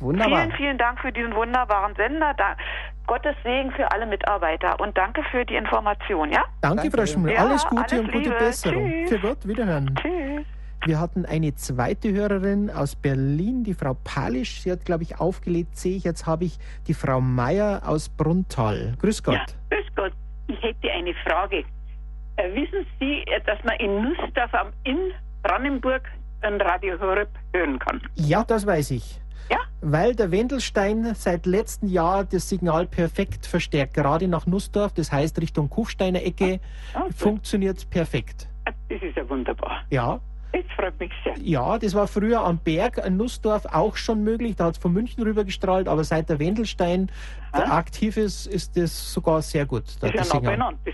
Wunderbar. 0.00 0.40
Vielen, 0.40 0.52
vielen 0.52 0.78
Dank 0.78 1.00
für 1.00 1.12
diesen 1.12 1.34
wunderbaren 1.34 1.94
Sender. 1.94 2.34
Da, 2.36 2.56
Gottes 3.06 3.36
Segen 3.42 3.70
für 3.72 3.90
alle 3.90 4.06
Mitarbeiter 4.06 4.78
und 4.80 4.96
danke 4.96 5.22
für 5.30 5.44
die 5.44 5.54
Information, 5.54 6.30
ja? 6.30 6.44
Danke, 6.60 6.82
Danke. 6.82 6.96
Frau 6.96 7.06
Schimmel. 7.06 7.32
Ja, 7.32 7.40
alles 7.40 7.64
Gute 7.66 7.82
alles 7.82 7.92
und 7.92 8.12
gute 8.12 8.18
Liebe. 8.18 8.34
Besserung. 8.36 8.90
Tschüss. 8.90 9.10
Für 9.10 9.18
Gott, 9.18 9.48
wiederhören. 9.48 9.94
Tschüss. 9.96 10.46
Wir 10.84 10.98
hatten 10.98 11.24
eine 11.26 11.54
zweite 11.54 12.12
Hörerin 12.12 12.68
aus 12.68 12.96
Berlin, 12.96 13.62
die 13.62 13.74
Frau 13.74 13.94
Palisch. 14.02 14.62
Sie 14.62 14.72
hat, 14.72 14.84
glaube 14.84 15.04
ich, 15.04 15.20
aufgelegt, 15.20 15.76
sehe 15.76 15.96
ich. 15.96 16.04
Jetzt 16.04 16.26
habe 16.26 16.44
ich 16.44 16.58
die 16.88 16.94
Frau 16.94 17.20
Meier 17.20 17.82
aus 17.86 18.08
Bruntal. 18.08 18.94
Grüß 19.00 19.22
Gott. 19.22 19.34
Ja, 19.34 19.44
grüß 19.70 19.86
Gott. 19.94 20.12
Ich 20.52 20.62
hätte 20.62 20.90
eine 20.90 21.14
Frage. 21.26 21.64
Äh, 22.36 22.54
wissen 22.54 22.86
Sie, 22.98 23.22
äh, 23.26 23.40
dass 23.46 23.62
man 23.64 23.76
in 23.78 24.02
Nussdorf 24.02 24.52
am 24.54 24.68
Inn 24.84 25.12
Brandenburg 25.42 26.02
ein 26.42 26.60
Radio 26.60 26.98
Horeb 27.00 27.28
hören 27.54 27.78
kann? 27.78 28.00
Ja, 28.16 28.44
das 28.44 28.66
weiß 28.66 28.90
ich. 28.92 29.20
Ja? 29.50 29.58
Weil 29.80 30.14
der 30.14 30.30
Wendelstein 30.30 31.14
seit 31.14 31.46
letztem 31.46 31.88
Jahr 31.88 32.24
das 32.24 32.48
Signal 32.48 32.86
perfekt 32.86 33.46
verstärkt. 33.46 33.94
Gerade 33.94 34.28
nach 34.28 34.46
Nussdorf, 34.46 34.92
das 34.94 35.10
heißt 35.12 35.40
Richtung 35.40 35.68
Kufsteiner 35.68 36.22
Ecke, 36.22 36.60
Ah, 36.94 37.02
gut. 37.04 37.14
funktioniert 37.14 37.88
perfekt. 37.90 38.48
Ah, 38.64 38.72
Das 38.88 39.02
ist 39.02 39.16
ja 39.16 39.28
wunderbar. 39.28 39.82
Ja, 39.90 40.20
Das 40.52 40.62
freut 40.76 40.98
mich 41.00 41.10
sehr. 41.24 41.34
ja, 41.38 41.78
das 41.78 41.94
war 41.94 42.06
früher 42.06 42.40
am 42.44 42.58
Berg 42.58 42.98
in 43.04 43.16
Nussdorf 43.16 43.64
auch 43.72 43.96
schon 43.96 44.22
möglich. 44.22 44.54
Da 44.56 44.66
hat 44.66 44.72
es 44.74 44.78
von 44.78 44.92
München 44.92 45.22
rüber 45.22 45.44
gestrahlt, 45.44 45.88
aber 45.88 46.04
seit 46.04 46.28
der 46.28 46.38
Wendelstein 46.38 47.10
der 47.56 47.72
Ah. 47.72 47.78
aktiv 47.78 48.16
ist, 48.16 48.46
ist 48.46 48.76
das 48.76 49.12
sogar 49.12 49.40
sehr 49.42 49.64
gut. 49.66 49.84
da- 50.00 50.08
Ist 50.08 50.14
ja 50.14 50.20
das 50.20 50.32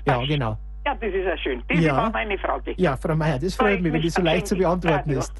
Ja, 0.06 0.24
genau. 0.24 0.56
Ja, 0.86 0.94
das 0.94 1.12
ist 1.12 1.24
ja 1.26 1.36
schön. 1.36 1.62
Das 1.68 1.78
Ja. 1.80 1.96
war 1.96 2.10
meine 2.10 2.38
Frage. 2.38 2.72
Ja, 2.76 2.96
Frau 2.96 3.14
Meier, 3.14 3.38
das 3.38 3.54
Freut 3.56 3.72
freut 3.72 3.82
mich, 3.82 3.92
wenn 3.92 4.00
die 4.00 4.10
so 4.10 4.22
leicht 4.22 4.46
zu 4.46 4.56
beantworten 4.56 5.10
ist. 5.10 5.32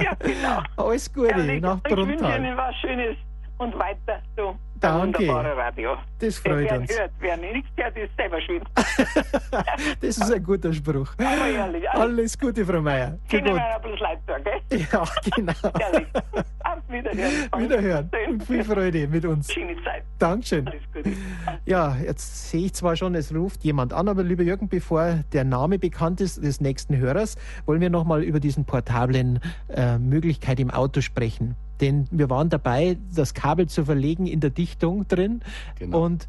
Ja, 0.00 0.14
genau. 0.18 0.62
Alles 0.76 1.12
Gute 1.12 1.28
Ehrlich, 1.30 1.60
nach 1.62 1.78
ich 1.88 1.96
wünsche. 1.96 2.24
Ihnen 2.36 2.56
was 2.56 2.74
Schönes 2.76 3.16
und 3.58 3.78
weiter 3.78 4.20
so. 4.36 4.56
Danke. 4.78 5.20
Wunderbare 5.20 5.56
Radio. 5.56 5.96
Das 6.18 6.44
Wer 6.44 6.52
freut 6.52 6.68
gern 6.68 6.80
uns. 6.82 6.98
hört, 6.98 7.10
wer 7.20 7.36
nichts 7.38 7.70
hört, 7.76 7.96
ist 7.96 8.10
selber 8.16 8.40
schuld. 8.42 8.62
Das 10.00 10.18
ist 10.18 10.30
ein 10.32 10.42
guter 10.42 10.72
Spruch. 10.72 11.08
Aber 11.18 11.48
ehrlich, 11.48 11.88
alles 11.90 12.02
Alles 12.02 12.38
Gute, 12.38 12.64
Frau 12.66 12.82
Meier. 12.82 13.18
Für 13.26 13.38
Ihnen 13.38 13.58
ein 13.58 13.82
bisschen 13.82 13.98
leid 13.98 14.18
tun, 14.26 14.36
gell? 14.44 14.86
Ja, 14.92 15.04
genau. 15.34 15.52
Ehrlich. 15.80 16.06
Auf 16.64 16.78
Wiederhören. 16.90 17.50
Wiederhören 17.56 18.10
und 18.28 18.44
viel 18.44 18.64
Freude 18.64 19.08
mit 19.08 19.24
uns. 19.24 19.50
Schöne 19.52 19.76
Zeit. 19.82 20.02
Dankeschön. 20.18 20.68
Alles 20.68 20.82
Gute. 20.92 21.12
Ja, 21.64 21.96
jetzt 21.96 22.50
sehe 22.50 22.66
ich 22.66 22.74
zwar 22.74 22.96
schon, 22.96 23.14
es 23.14 23.34
ruft 23.34 23.64
jemand 23.64 23.92
an, 23.94 24.08
aber 24.08 24.22
lieber 24.22 24.42
Jürgen, 24.42 24.68
bevor 24.68 25.20
der 25.32 25.44
Name 25.44 25.78
bekannt 25.78 26.20
ist 26.20 26.42
des 26.44 26.60
nächsten 26.60 26.96
Hörers, 26.98 27.36
wollen 27.64 27.80
wir 27.80 27.90
nochmal 27.90 28.22
über 28.22 28.40
diesen 28.40 28.66
portablen 28.66 29.40
äh, 29.68 29.98
Möglichkeit 29.98 30.60
im 30.60 30.70
Auto 30.70 31.00
sprechen. 31.00 31.56
Denn 31.80 32.06
wir 32.10 32.30
waren 32.30 32.48
dabei, 32.48 32.96
das 33.14 33.34
Kabel 33.34 33.68
zu 33.68 33.84
verlegen 33.84 34.26
in 34.26 34.40
der 34.40 34.50
Dichtung 34.50 35.06
drin. 35.08 35.42
Genau. 35.78 36.04
Und 36.04 36.26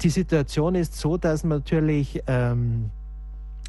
die 0.00 0.10
Situation 0.10 0.74
ist 0.74 0.96
so, 0.96 1.16
dass 1.16 1.44
natürlich 1.44 2.22
ähm, 2.26 2.90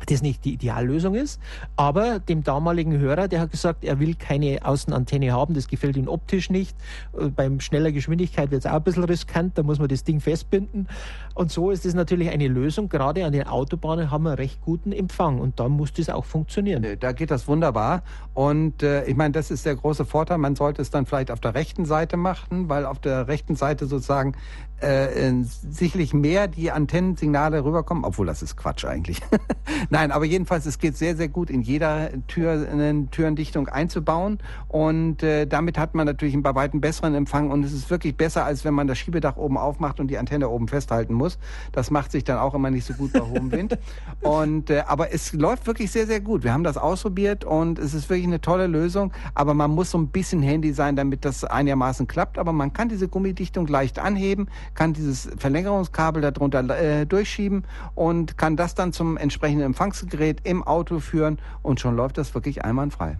das 0.06 0.22
nicht 0.22 0.46
die 0.46 0.54
Ideallösung 0.54 1.16
ist, 1.16 1.39
aber 1.75 2.20
dem 2.20 2.44
damaligen 2.44 2.98
Hörer, 2.98 3.27
der 3.27 3.42
hat 3.42 3.51
gesagt, 3.51 3.84
er 3.84 4.00
will 4.00 4.16
keine 4.16 4.60
Außenantenne 4.63 5.32
haben, 5.32 5.54
das 5.54 5.68
gefällt 5.68 5.98
ihm 5.98 6.08
optisch 6.08 6.50
nicht. 6.50 6.75
Äh, 7.20 7.30
Beim 7.30 7.60
schneller 7.60 7.92
Geschwindigkeit 7.92 8.51
wird 8.51 8.66
es 8.66 8.72
auch 8.72 8.75
ein 8.75 8.84
bisschen 8.84 9.04
riskant, 9.04 9.58
da 9.58 9.63
muss 9.63 9.80
man 9.80 9.88
das 9.88 10.04
Ding 10.04 10.20
festbinden. 10.20 10.88
Und 11.34 11.51
so 11.51 11.72
ist 11.72 11.86
es 11.86 11.94
natürlich 11.94 12.30
eine 12.30 12.48
Lösung. 12.48 12.89
Gerade 12.89 13.25
an 13.25 13.32
den 13.32 13.48
Autobahnen 13.48 14.12
haben 14.12 14.24
wir 14.24 14.38
recht 14.38 14.62
guten 14.62 14.92
Empfang 14.92 15.39
und 15.39 15.60
da 15.60 15.68
muss 15.70 15.94
das 15.94 16.10
auch 16.10 16.25
funktionieren. 16.25 16.84
Äh, 16.84 16.98
Da 16.98 17.12
geht 17.12 17.32
das 17.32 17.48
wunderbar. 17.48 18.04
Und 18.34 18.84
äh, 18.84 19.06
ich 19.06 19.16
meine, 19.16 19.32
das 19.32 19.51
ist 19.51 19.66
der 19.66 19.75
große 19.75 20.06
Vorteil. 20.06 20.38
Man 20.38 20.56
sollte 20.56 20.82
es 20.82 20.89
dann 20.89 21.06
vielleicht 21.06 21.32
auf 21.32 21.39
der 21.39 21.56
rechten 21.56 21.86
Seite 21.86 22.18
machen, 22.18 22.70
weil 22.70 22.86
auf 22.86 23.00
der 23.00 23.27
rechten 23.27 23.55
Seite 23.55 23.86
sozusagen 23.88 24.33
äh, 24.79 25.33
sicherlich 25.70 26.13
mehr 26.13 26.48
die 26.48 26.72
Antennensignale 26.72 27.63
rüberkommen, 27.63 28.03
obwohl 28.03 28.27
das 28.27 28.42
ist 28.42 28.55
Quatsch 28.57 28.85
eigentlich. 28.85 29.22
Nein, 29.90 30.11
aber 30.11 30.25
jedenfalls, 30.25 30.66
es 30.66 30.77
geht 30.77 30.98
sehr, 30.98 31.16
sehr 31.16 31.27
gut 31.27 31.50
in 31.50 31.61
jeder 31.61 32.09
Tür, 32.27 32.68
eine 32.72 33.07
Türendichtung 33.09 33.68
einzubauen. 33.68 34.40
Und 34.68 35.24
äh, 35.24 35.46
damit 35.46 35.77
hat 35.77 35.96
man 35.96 36.05
natürlich 36.05 36.33
einen 36.33 36.44
bei 36.44 36.55
weitem 36.55 36.81
besseren 36.81 37.16
Empfang. 37.16 37.50
Und 37.50 37.63
es 37.63 37.74
ist 37.74 37.90
wirklich 37.90 38.16
besser, 38.16 38.46
als 38.46 38.66
wenn 38.66 38.74
man 38.74 38.87
das 38.87 38.98
Schiebedach 38.98 39.37
oben 39.37 39.57
aufmacht 39.57 40.00
und 40.00 40.07
die 40.07 40.18
Antenne 40.18 40.50
oben 40.50 40.68
festhalten 40.68 41.13
muss. 41.13 41.40
Das 41.72 41.92
macht 41.92 42.11
sich 42.11 42.24
dann 42.24 42.37
auch 42.37 42.53
immer 42.53 42.70
nicht 42.70 42.85
so 42.85 42.94
gut 42.94 43.13
bei 43.13 43.22
hohem 43.22 43.51
Wind. 43.51 43.77
Und, 44.22 44.70
äh, 44.70 44.83
aber 44.87 45.13
es 45.13 45.33
läuft 45.33 45.68
wirklich 45.68 45.92
sehr, 45.92 46.07
sehr 46.07 46.20
gut. 46.20 46.44
Wir 46.44 46.51
haben 46.51 46.63
das 46.63 46.77
ausprobiert 46.77 47.46
und 47.46 47.77
es 47.77 47.94
ist 47.94 48.09
wirklich 48.09 48.27
eine 48.27 48.42
tolle 48.42 48.68
Lösung. 48.68 49.13
Aber 49.35 49.53
man 49.53 49.72
muss 49.72 49.92
so 49.92 49.98
ein 49.98 50.07
bisschen 50.07 50.42
Handy 50.42 50.74
sein, 50.74 50.96
damit 50.96 51.24
das 51.24 51.44
einigermaßen 51.44 52.07
klappt. 52.07 52.37
Aber 52.37 52.51
man 52.51 52.74
kann 52.74 52.90
diese 52.90 53.07
Gummidichtung 53.07 53.68
leicht 53.68 54.00
anheben, 54.00 54.48
kann 54.74 54.94
dieses 54.94 55.30
Verlängerungskabel 55.38 56.22
darunter 56.22 56.60
äh, 56.77 57.06
durchschieben 57.06 57.64
und 57.96 58.38
kann 58.38 58.56
das 58.56 58.75
dann 58.75 58.94
zum 58.94 59.18
entsprechenden 59.18 59.66
Empfangsgerät 59.66 60.42
im 60.44 60.64
Auto 60.64 61.00
führen 61.00 61.40
und 61.62 61.80
schon 61.80 61.96
läuft 61.96 62.18
das 62.18 62.34
wirklich 62.34 62.64
einwandfrei. 62.64 63.18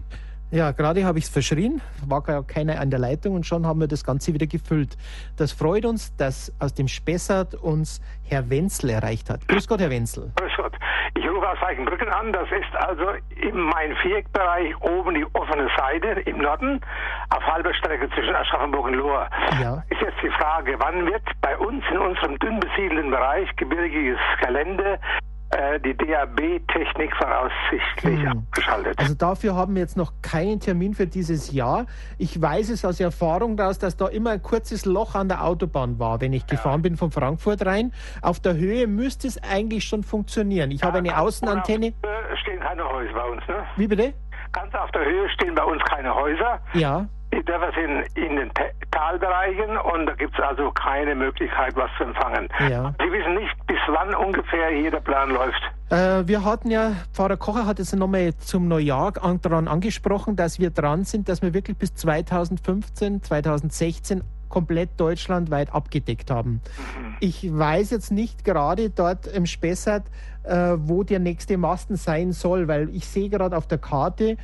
Ja, 0.50 0.70
gerade 0.70 1.04
habe 1.04 1.18
ich 1.18 1.24
es 1.24 1.30
verschrien, 1.30 1.82
war 2.06 2.22
gar 2.22 2.42
keiner 2.42 2.80
an 2.80 2.90
der 2.90 2.98
Leitung 2.98 3.34
und 3.34 3.44
schon 3.44 3.66
haben 3.66 3.80
wir 3.80 3.86
das 3.86 4.02
Ganze 4.02 4.32
wieder 4.32 4.46
gefüllt. 4.46 4.96
Das 5.36 5.52
freut 5.52 5.84
uns, 5.84 6.16
dass 6.16 6.54
aus 6.58 6.72
dem 6.72 6.88
Spessart 6.88 7.54
uns 7.54 8.00
Herr 8.24 8.48
Wenzel 8.48 8.90
erreicht 8.90 9.28
hat. 9.28 9.46
Grüß 9.46 9.68
Gott, 9.68 9.80
Herr 9.80 9.90
Wenzel. 9.90 10.32
Grüß 10.36 10.52
Gott. 10.56 10.72
Ich 11.18 11.28
rufe 11.28 11.46
aus 11.46 11.58
Eichenbrücken 11.60 12.08
an. 12.08 12.32
Das 12.32 12.48
ist 12.50 12.74
also 12.76 13.04
im 13.42 13.60
Main-Viereck-Bereich 13.60 14.74
oben 14.80 15.16
die 15.16 15.26
offene 15.34 15.68
Seite 15.76 16.20
im 16.20 16.38
Norden 16.38 16.80
auf 17.28 17.42
halber 17.42 17.74
Strecke 17.74 18.08
zwischen 18.14 18.34
Aschaffenburg 18.34 18.86
und 18.86 18.94
Lohr. 18.94 19.28
Ja. 19.60 19.82
Ist 19.90 20.00
jetzt 20.00 20.16
die 20.22 20.30
Frage, 20.30 20.76
wann 20.78 21.04
wird 21.04 21.22
bei 21.42 21.58
uns 21.58 21.84
in 21.90 21.98
unserem 21.98 22.38
dünn 22.38 22.58
besiedelten 22.58 23.10
Bereich, 23.10 23.54
gebirgiges 23.56 24.18
Gelände, 24.40 24.98
die 25.84 25.96
DAB-Technik 25.96 27.14
voraussichtlich 27.16 28.20
Hm. 28.20 28.28
abgeschaltet? 28.28 28.98
Also 28.98 29.14
dafür 29.14 29.54
haben 29.56 29.74
wir 29.74 29.80
jetzt 29.82 29.96
noch 29.96 30.12
keinen 30.20 30.60
Termin 30.60 30.92
für 30.94 31.06
dieses 31.06 31.52
Jahr. 31.52 31.86
Ich 32.18 32.40
weiß 32.40 32.68
es 32.70 32.84
aus 32.84 33.00
Erfahrung 33.00 33.56
daraus, 33.56 33.78
dass 33.78 33.96
da 33.96 34.08
immer 34.08 34.30
ein 34.32 34.42
kurzes 34.42 34.84
Loch 34.84 35.14
an 35.14 35.28
der 35.28 35.42
Autobahn 35.44 35.98
war, 35.98 36.20
wenn 36.20 36.32
ich 36.34 36.46
gefahren 36.46 36.82
bin 36.82 36.96
von 36.98 37.10
Frankfurt 37.10 37.64
rein. 37.64 37.92
Auf 38.20 38.40
der 38.40 38.56
Höhe 38.56 38.86
müsste 38.86 39.26
es 39.26 39.42
eigentlich 39.42 39.84
schon 39.84 40.02
funktionieren. 40.02 40.70
Ich 40.70 40.82
habe 40.82 40.98
eine 40.98 41.18
Außenantenne. 41.18 41.92
Ganz 41.92 41.94
auf 41.94 42.02
der 42.02 42.28
Höhe 42.28 42.36
stehen 42.36 42.60
keine 42.60 42.84
Häuser 42.84 43.12
bei 43.14 43.24
uns, 43.24 43.48
ne? 43.48 43.54
Wie 43.76 43.86
bitte? 43.88 44.14
Ganz 44.52 44.74
auf 44.74 44.90
der 44.92 45.04
Höhe 45.04 45.28
stehen 45.30 45.54
bei 45.54 45.64
uns 45.64 45.82
keine 45.84 46.14
Häuser. 46.14 46.60
Ja. 46.74 47.06
Die 47.32 47.44
Dörfer 47.44 47.70
sind 47.74 48.04
in 48.16 48.36
den 48.36 48.50
Ta- 48.54 48.64
Talbereichen 48.90 49.76
und 49.76 50.06
da 50.06 50.14
gibt 50.14 50.32
es 50.38 50.42
also 50.44 50.70
keine 50.72 51.14
Möglichkeit, 51.14 51.76
was 51.76 51.90
zu 51.98 52.04
empfangen. 52.04 52.48
Ja. 52.70 52.94
Sie 52.98 53.12
wissen 53.12 53.34
nicht, 53.34 53.54
bis 53.66 53.76
wann 53.88 54.14
ungefähr 54.14 54.68
hier 54.70 54.90
der 54.90 55.00
Plan 55.00 55.30
läuft. 55.30 55.60
Äh, 55.90 56.26
wir 56.26 56.44
hatten 56.44 56.70
ja, 56.70 56.92
Pfarrer 57.12 57.36
Kocher 57.36 57.66
hat 57.66 57.78
es 57.80 57.92
nochmal 57.94 58.34
zum 58.38 58.66
Neujahr 58.68 59.12
an, 59.22 59.40
daran 59.42 59.68
angesprochen, 59.68 60.36
dass 60.36 60.58
wir 60.58 60.70
dran 60.70 61.04
sind, 61.04 61.28
dass 61.28 61.42
wir 61.42 61.52
wirklich 61.54 61.76
bis 61.76 61.94
2015, 61.94 63.22
2016 63.22 64.22
komplett 64.48 64.98
deutschlandweit 64.98 65.72
abgedeckt 65.74 66.30
haben. 66.30 66.62
Ich 67.20 67.46
weiß 67.56 67.90
jetzt 67.90 68.10
nicht 68.10 68.44
gerade 68.44 68.88
dort 68.88 69.26
im 69.26 69.44
Spessart, 69.44 70.04
äh, 70.44 70.72
wo 70.78 71.02
der 71.02 71.18
nächste 71.18 71.58
Masten 71.58 71.96
sein 71.96 72.32
soll, 72.32 72.66
weil 72.68 72.88
ich 72.94 73.06
sehe 73.06 73.28
gerade 73.28 73.54
auf 73.56 73.66
der 73.66 73.76
Karte, 73.78 74.38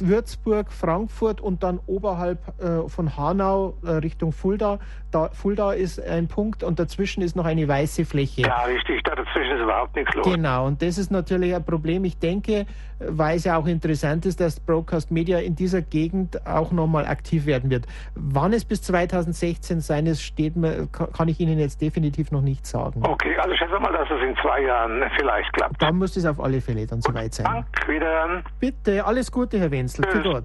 Würzburg, 0.00 0.72
Frankfurt 0.72 1.40
und 1.40 1.62
dann 1.62 1.80
oberhalb 1.86 2.38
äh, 2.60 2.88
von 2.88 3.16
Hanau 3.16 3.74
äh, 3.84 3.90
Richtung 3.90 4.32
Fulda. 4.32 4.78
Da, 5.10 5.30
Fulda 5.32 5.72
ist 5.72 6.00
ein 6.00 6.28
Punkt 6.28 6.62
und 6.62 6.78
dazwischen 6.78 7.22
ist 7.22 7.36
noch 7.36 7.44
eine 7.44 7.66
weiße 7.66 8.04
Fläche. 8.04 8.42
Ja, 8.42 8.62
richtig, 8.62 9.02
da 9.04 9.14
dazwischen 9.14 9.56
ist 9.56 9.62
überhaupt 9.62 9.96
nichts 9.96 10.14
los. 10.14 10.26
Genau, 10.26 10.66
und 10.66 10.82
das 10.82 10.98
ist 10.98 11.10
natürlich 11.10 11.54
ein 11.54 11.64
Problem. 11.64 12.04
Ich 12.04 12.18
denke, 12.18 12.66
weil 13.00 13.36
es 13.36 13.44
ja 13.44 13.56
auch 13.56 13.66
interessant 13.66 14.26
ist, 14.26 14.40
dass 14.40 14.60
Broadcast 14.60 15.10
Media 15.10 15.38
in 15.38 15.56
dieser 15.56 15.82
Gegend 15.82 16.46
auch 16.46 16.70
nochmal 16.70 17.06
aktiv 17.06 17.46
werden 17.46 17.70
wird. 17.70 17.86
Wann 18.14 18.52
es 18.52 18.64
bis 18.64 18.82
2016 18.82 19.80
sein 19.80 20.06
ist, 20.06 20.22
steht 20.22 20.56
mir, 20.56 20.86
kann 20.88 21.28
ich 21.28 21.40
Ihnen 21.40 21.58
jetzt 21.58 21.80
definitiv 21.80 22.30
noch 22.30 22.42
nicht 22.42 22.66
sagen. 22.66 23.02
Okay, 23.04 23.36
also 23.38 23.54
schätze 23.56 23.78
mal, 23.80 23.92
dass 23.92 24.08
es 24.10 24.22
in 24.22 24.36
zwei 24.42 24.62
Jahren 24.62 25.02
vielleicht 25.18 25.52
klappt. 25.54 25.80
Dann 25.80 25.96
muss 25.96 26.16
es 26.16 26.26
auf 26.26 26.40
alle 26.40 26.60
Fälle 26.60 26.86
dann 26.86 27.00
soweit 27.00 27.34
sein. 27.34 27.46
Dank, 27.46 27.88
wieder. 27.88 28.42
Bitte, 28.58 29.04
alles 29.04 29.32
Gute, 29.32 29.58
Herr 29.58 29.69
Wenzel. 29.70 30.04
Für 30.10 30.22
Gott. 30.22 30.44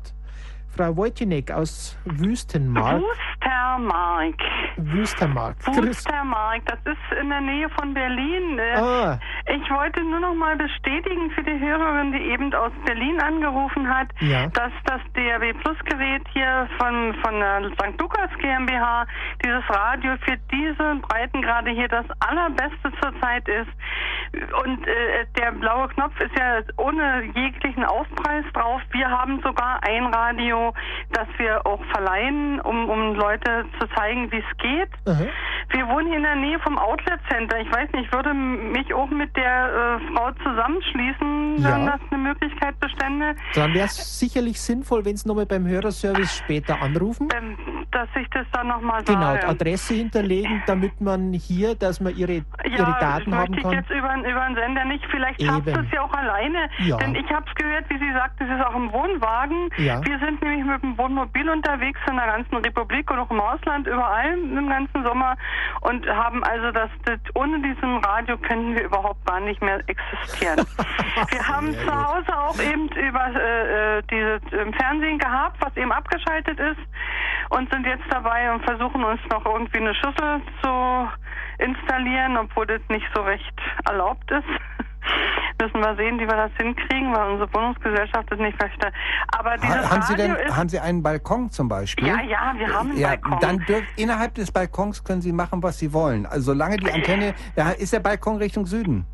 Frau 0.76 0.96
Wojcinek 0.98 1.52
aus 1.52 1.98
Wüstenmark. 2.06 3.02
Wüstermark. 4.78 5.56
Grüß- 5.66 5.88
Wustermark, 5.90 6.66
das 6.66 6.80
ist 6.86 7.20
in 7.22 7.30
der 7.30 7.42
Nähe 7.42 7.70
von 7.70 7.94
Berlin. 7.94 8.60
Ah, 8.76 9.18
Ich 9.48 9.70
wollte 9.72 10.02
nur 10.04 10.20
noch 10.20 10.34
mal 10.34 10.56
bestätigen 10.58 11.30
für 11.32 11.44
die 11.44 11.60
Hörerin, 11.60 12.12
die 12.12 12.20
eben 12.32 12.54
aus 12.54 12.72
Berlin 12.86 13.20
angerufen 13.22 13.88
hat, 13.88 14.08
Ja. 14.20 14.48
dass 14.48 14.72
das 14.86 15.02
DRB 15.16 15.54
Plus 15.62 15.78
Gerät 15.86 16.24
hier 16.34 16.68
von, 16.80 17.14
von 17.24 17.40
der 17.40 17.70
St. 17.74 18.00
Lukas 18.02 18.30
GmbH, 18.40 19.06
dieses 19.44 19.64
Radio 19.70 20.16
für 20.26 20.38
diese 20.52 20.96
Breitengrade 21.08 21.72
hier 21.72 21.88
das 21.88 22.06
allerbeste 22.28 22.92
zurzeit 23.02 23.48
ist. 23.48 23.70
Und 24.64 24.86
äh, 24.88 25.26
der 25.38 25.52
blaue 25.52 25.88
Knopf 25.90 26.20
ist 26.20 26.38
ja 26.38 26.60
ohne 26.78 27.24
jeglichen 27.36 27.86
Aufpreis 27.86 28.44
drauf. 28.54 28.82
Wir 28.92 29.10
haben 29.10 29.40
sogar 29.42 29.80
ein 29.84 30.06
Radio, 30.08 30.65
das 31.12 31.28
wir 31.38 31.66
auch 31.66 31.84
verleihen, 31.94 32.60
um, 32.62 32.90
um 32.90 33.16
Leute 33.16 33.66
zu 33.80 33.88
zeigen, 33.96 34.32
wie 34.32 34.38
es 34.40 34.58
geht. 34.58 34.90
aha. 35.08 35.26
Wir 35.70 35.88
wohnen 35.88 36.08
hier 36.08 36.18
in 36.18 36.24
der 36.24 36.36
Nähe 36.36 36.60
vom 36.60 36.78
Outlet 36.78 37.20
Center. 37.30 37.60
Ich 37.60 37.72
weiß 37.72 37.92
nicht, 37.94 38.06
ich 38.06 38.14
würde 38.14 38.34
mich 38.34 38.94
auch 38.94 39.10
mit 39.10 39.36
der 39.36 40.00
äh, 40.00 40.14
Frau 40.14 40.32
zusammenschließen, 40.44 41.58
Ja. 41.58 41.72
wenn 41.76 41.86
das 41.88 42.00
eine 42.12 42.22
Möglichkeit 42.22 42.80
bestände, 42.80 43.36
Dann 43.56 43.74
wäre 43.74 43.86
es 43.86 44.20
sicherlich 44.20 44.62
sinnvoll, 44.62 45.06
wenn 45.06 45.16
Sie 45.18 45.28
nochmal 45.28 45.46
beim 45.46 45.66
Hörerservice 45.68 46.38
später 46.38 46.82
anrufen. 46.82 47.28
ähm, 47.36 47.58
dass 47.92 48.10
ich 48.20 48.28
das 48.32 48.46
dann 48.52 48.68
nochmal 48.68 49.04
Genau, 49.06 49.22
sage. 49.22 49.48
Adresse 49.48 49.94
hinterlegen, 49.94 50.62
damit 50.68 51.00
man 51.00 51.32
hier, 51.34 51.76
dass 51.76 52.00
man 52.02 52.14
Ihre, 52.16 52.34
Ihre 52.66 52.78
Ja, 52.78 52.86
das 52.86 53.00
Daten 53.00 53.34
haben 53.34 53.52
möchte 53.52 53.56
ich 53.58 53.64
kann. 53.64 53.74
jetzt 53.74 53.90
über, 53.90 54.14
über 54.30 54.46
den 54.48 54.56
Sender 54.56 54.86
nicht. 54.86 55.06
Vielleicht 55.10 55.42
schafft 55.42 55.68
es 55.68 55.92
ja 55.94 56.02
auch 56.02 56.14
alleine. 56.14 56.70
Ja. 56.80 56.98
Denn 56.98 57.16
ich 57.16 57.30
habe 57.32 57.46
es 57.48 57.56
gehört, 57.56 57.90
wie 57.90 57.98
sie 57.98 58.12
sagt, 58.14 58.40
es 58.42 58.50
ist 58.50 58.66
auch 58.66 58.76
im 58.76 58.92
Wohnwagen. 58.92 59.70
Ja. 59.78 60.02
Wir 60.06 60.20
sind 60.20 60.42
nämlich 60.42 60.55
mit 60.64 60.82
dem 60.84 60.98
Wohnmobil 60.98 61.50
unterwegs 61.50 62.00
in 62.08 62.16
der 62.16 62.28
ganzen 62.28 62.56
Republik 62.56 63.10
und 63.12 63.20
auch 63.20 63.32
im 63.32 63.40
Ausland, 63.40 63.88
überall 63.88 64.34
im 64.34 64.70
ganzen 64.70 65.04
Sommer. 65.04 65.36
Und 65.82 66.08
haben 66.08 66.44
also 66.44 66.72
das, 66.72 66.90
das 67.06 67.20
ohne 67.34 67.60
diesen 67.62 67.98
Radio 67.98 68.38
können 68.38 68.76
wir 68.76 68.84
überhaupt 68.84 69.26
gar 69.26 69.40
nicht 69.40 69.62
mehr 69.62 69.80
existieren. 69.88 70.66
wir 71.30 71.48
haben 71.48 71.74
Sehr 71.74 71.82
zu 71.82 71.92
gut. 71.92 72.06
Hause 72.06 72.38
auch 72.38 72.60
eben 72.60 72.90
über 72.90 73.28
äh, 73.36 73.98
äh, 73.98 74.04
dieses 74.10 74.42
Fernsehen 74.78 75.20
gehabt, 75.20 75.58
was 75.60 75.76
eben 75.76 75.92
abgeschaltet 75.92 76.60
ist 76.60 76.82
und 77.50 77.72
sind 77.72 77.86
jetzt 77.86 78.06
dabei 78.10 78.52
und 78.54 78.64
versuchen 78.64 79.04
uns 79.04 79.20
noch 79.30 79.46
irgendwie 79.46 79.78
eine 79.78 79.94
Schüssel 79.96 80.42
zu 80.62 81.10
installieren, 81.60 82.38
obwohl 82.38 82.66
das 82.66 82.82
nicht 82.90 83.08
so 83.14 83.22
recht 83.22 83.54
erlaubt 83.86 84.30
ist. 84.32 84.48
Müssen 85.62 85.80
wir 85.80 85.96
sehen, 85.96 86.20
wie 86.20 86.28
wir 86.28 86.36
das 86.36 86.52
hinkriegen, 86.58 87.14
weil 87.16 87.32
unsere 87.32 87.54
Wohnungsgesellschaft 87.54 88.30
das 88.30 88.40
nicht 88.40 88.62
möchte. 88.62 88.92
Aber 89.38 89.56
dieses 89.58 89.90
Ha, 89.90 89.90
haben 89.90 90.02
Sie 90.02 90.16
denn, 90.16 90.36
haben 90.54 90.68
Sie 90.70 90.80
einen 90.80 91.02
Balkon 91.02 91.50
zum 91.50 91.70
Beispiel? 91.70 92.08
ja, 92.08 92.22
ja, 92.22 92.54
wir 92.58 92.68
haben 92.74 92.90
einen 92.92 93.00
Ja, 93.00 93.10
Balkon. 93.10 93.40
dann 93.40 93.60
dürft, 93.60 93.88
innerhalb 93.98 94.34
des 94.36 94.52
Balkons 94.52 95.04
können 95.04 95.22
Sie 95.22 95.32
machen, 95.32 95.64
was 95.64 95.80
Sie 95.80 95.94
wollen. 95.94 96.26
Also 96.26 96.52
solange 96.52 96.76
die 96.78 96.92
Antenne, 96.92 97.34
ja, 97.56 97.70
ist 97.72 97.94
der 97.94 98.02
Balkon 98.02 98.36
Richtung 98.38 98.66
Süden. 98.66 99.06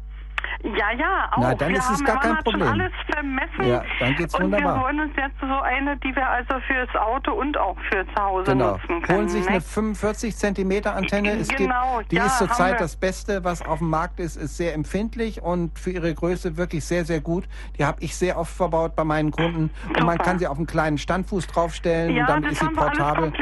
Ja, 0.64 0.92
ja, 0.98 1.30
auch. 1.32 1.38
Na, 1.42 1.56
dann 1.56 1.70
wir 1.72 1.78
ist 1.80 1.90
es 1.90 1.98
haben, 1.98 2.06
gar 2.06 2.20
kein 2.20 2.38
Problem. 2.44 2.60
schon 2.68 2.82
alles 2.82 2.94
vermessen. 3.12 3.64
Ja, 3.68 3.84
dann 4.00 4.16
geht's 4.16 4.36
und 4.36 4.44
wunderbar. 4.44 4.76
wir 4.76 4.82
wollen 4.84 5.00
uns 5.02 5.14
jetzt 5.18 5.36
so 5.40 5.60
eine, 5.62 5.98
die 5.98 6.16
wir 6.16 6.28
also 6.30 6.60
fürs 6.68 6.96
Auto 6.96 7.32
und 7.34 7.58
auch 7.58 7.78
für 7.90 8.06
zu 8.16 8.24
Hause 8.24 8.52
Genau. 8.52 8.72
nutzen 8.74 9.02
können. 9.02 9.18
Holen 9.20 9.30
sich 9.30 9.44
ne? 9.46 9.52
eine 9.52 9.62
45 9.62 10.36
Zentimeter 10.36 10.96
Antenne. 10.96 11.32
Es 11.32 11.48
Genau, 11.50 12.00
gibt, 12.00 12.12
die 12.12 12.16
ja, 12.18 12.26
ist 12.26 12.38
zurzeit 12.38 12.80
das 12.80 12.96
Beste, 12.96 13.44
was 13.44 13.66
auf 13.66 13.80
dem 13.80 13.90
Markt 13.90 14.20
ist, 14.20 14.36
ist 14.36 14.58
sehr 14.58 14.74
empfindlich 14.74 15.42
und 15.42 15.78
für 15.80 15.92
ihre 15.92 16.14
Größe 16.14 16.58
wirklich 16.58 16.86
sehr, 16.86 17.06
sehr 17.06 17.22
gut. 17.22 17.46
Die 17.78 17.86
habe 17.86 17.98
ich 18.02 18.16
sehr 18.16 18.38
oft 18.38 18.54
verbaut 18.56 18.96
bei 18.96 19.04
meinen 19.04 19.32
Kunden 19.32 19.70
und 19.88 20.04
man 20.04 20.14
Super. 20.18 20.24
kann 20.24 20.40
sie 20.40 20.48
auf 20.48 20.58
einen 20.58 20.68
kleinen 20.68 20.98
Standfuß 20.98 21.48
draufstellen 21.48 22.16
ja, 22.16 22.24
und 22.24 22.30
dann 22.30 22.44
ist 22.52 22.60
sie 22.60 22.68
portabel. 22.70 23.34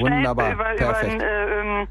Wunderbar, 0.00 0.52
über, 0.52 0.74
über, 0.74 0.92
perfekt. 0.92 1.12
den, 1.14 1.20
äh, 1.20 1.60
ähm, 1.60 1.88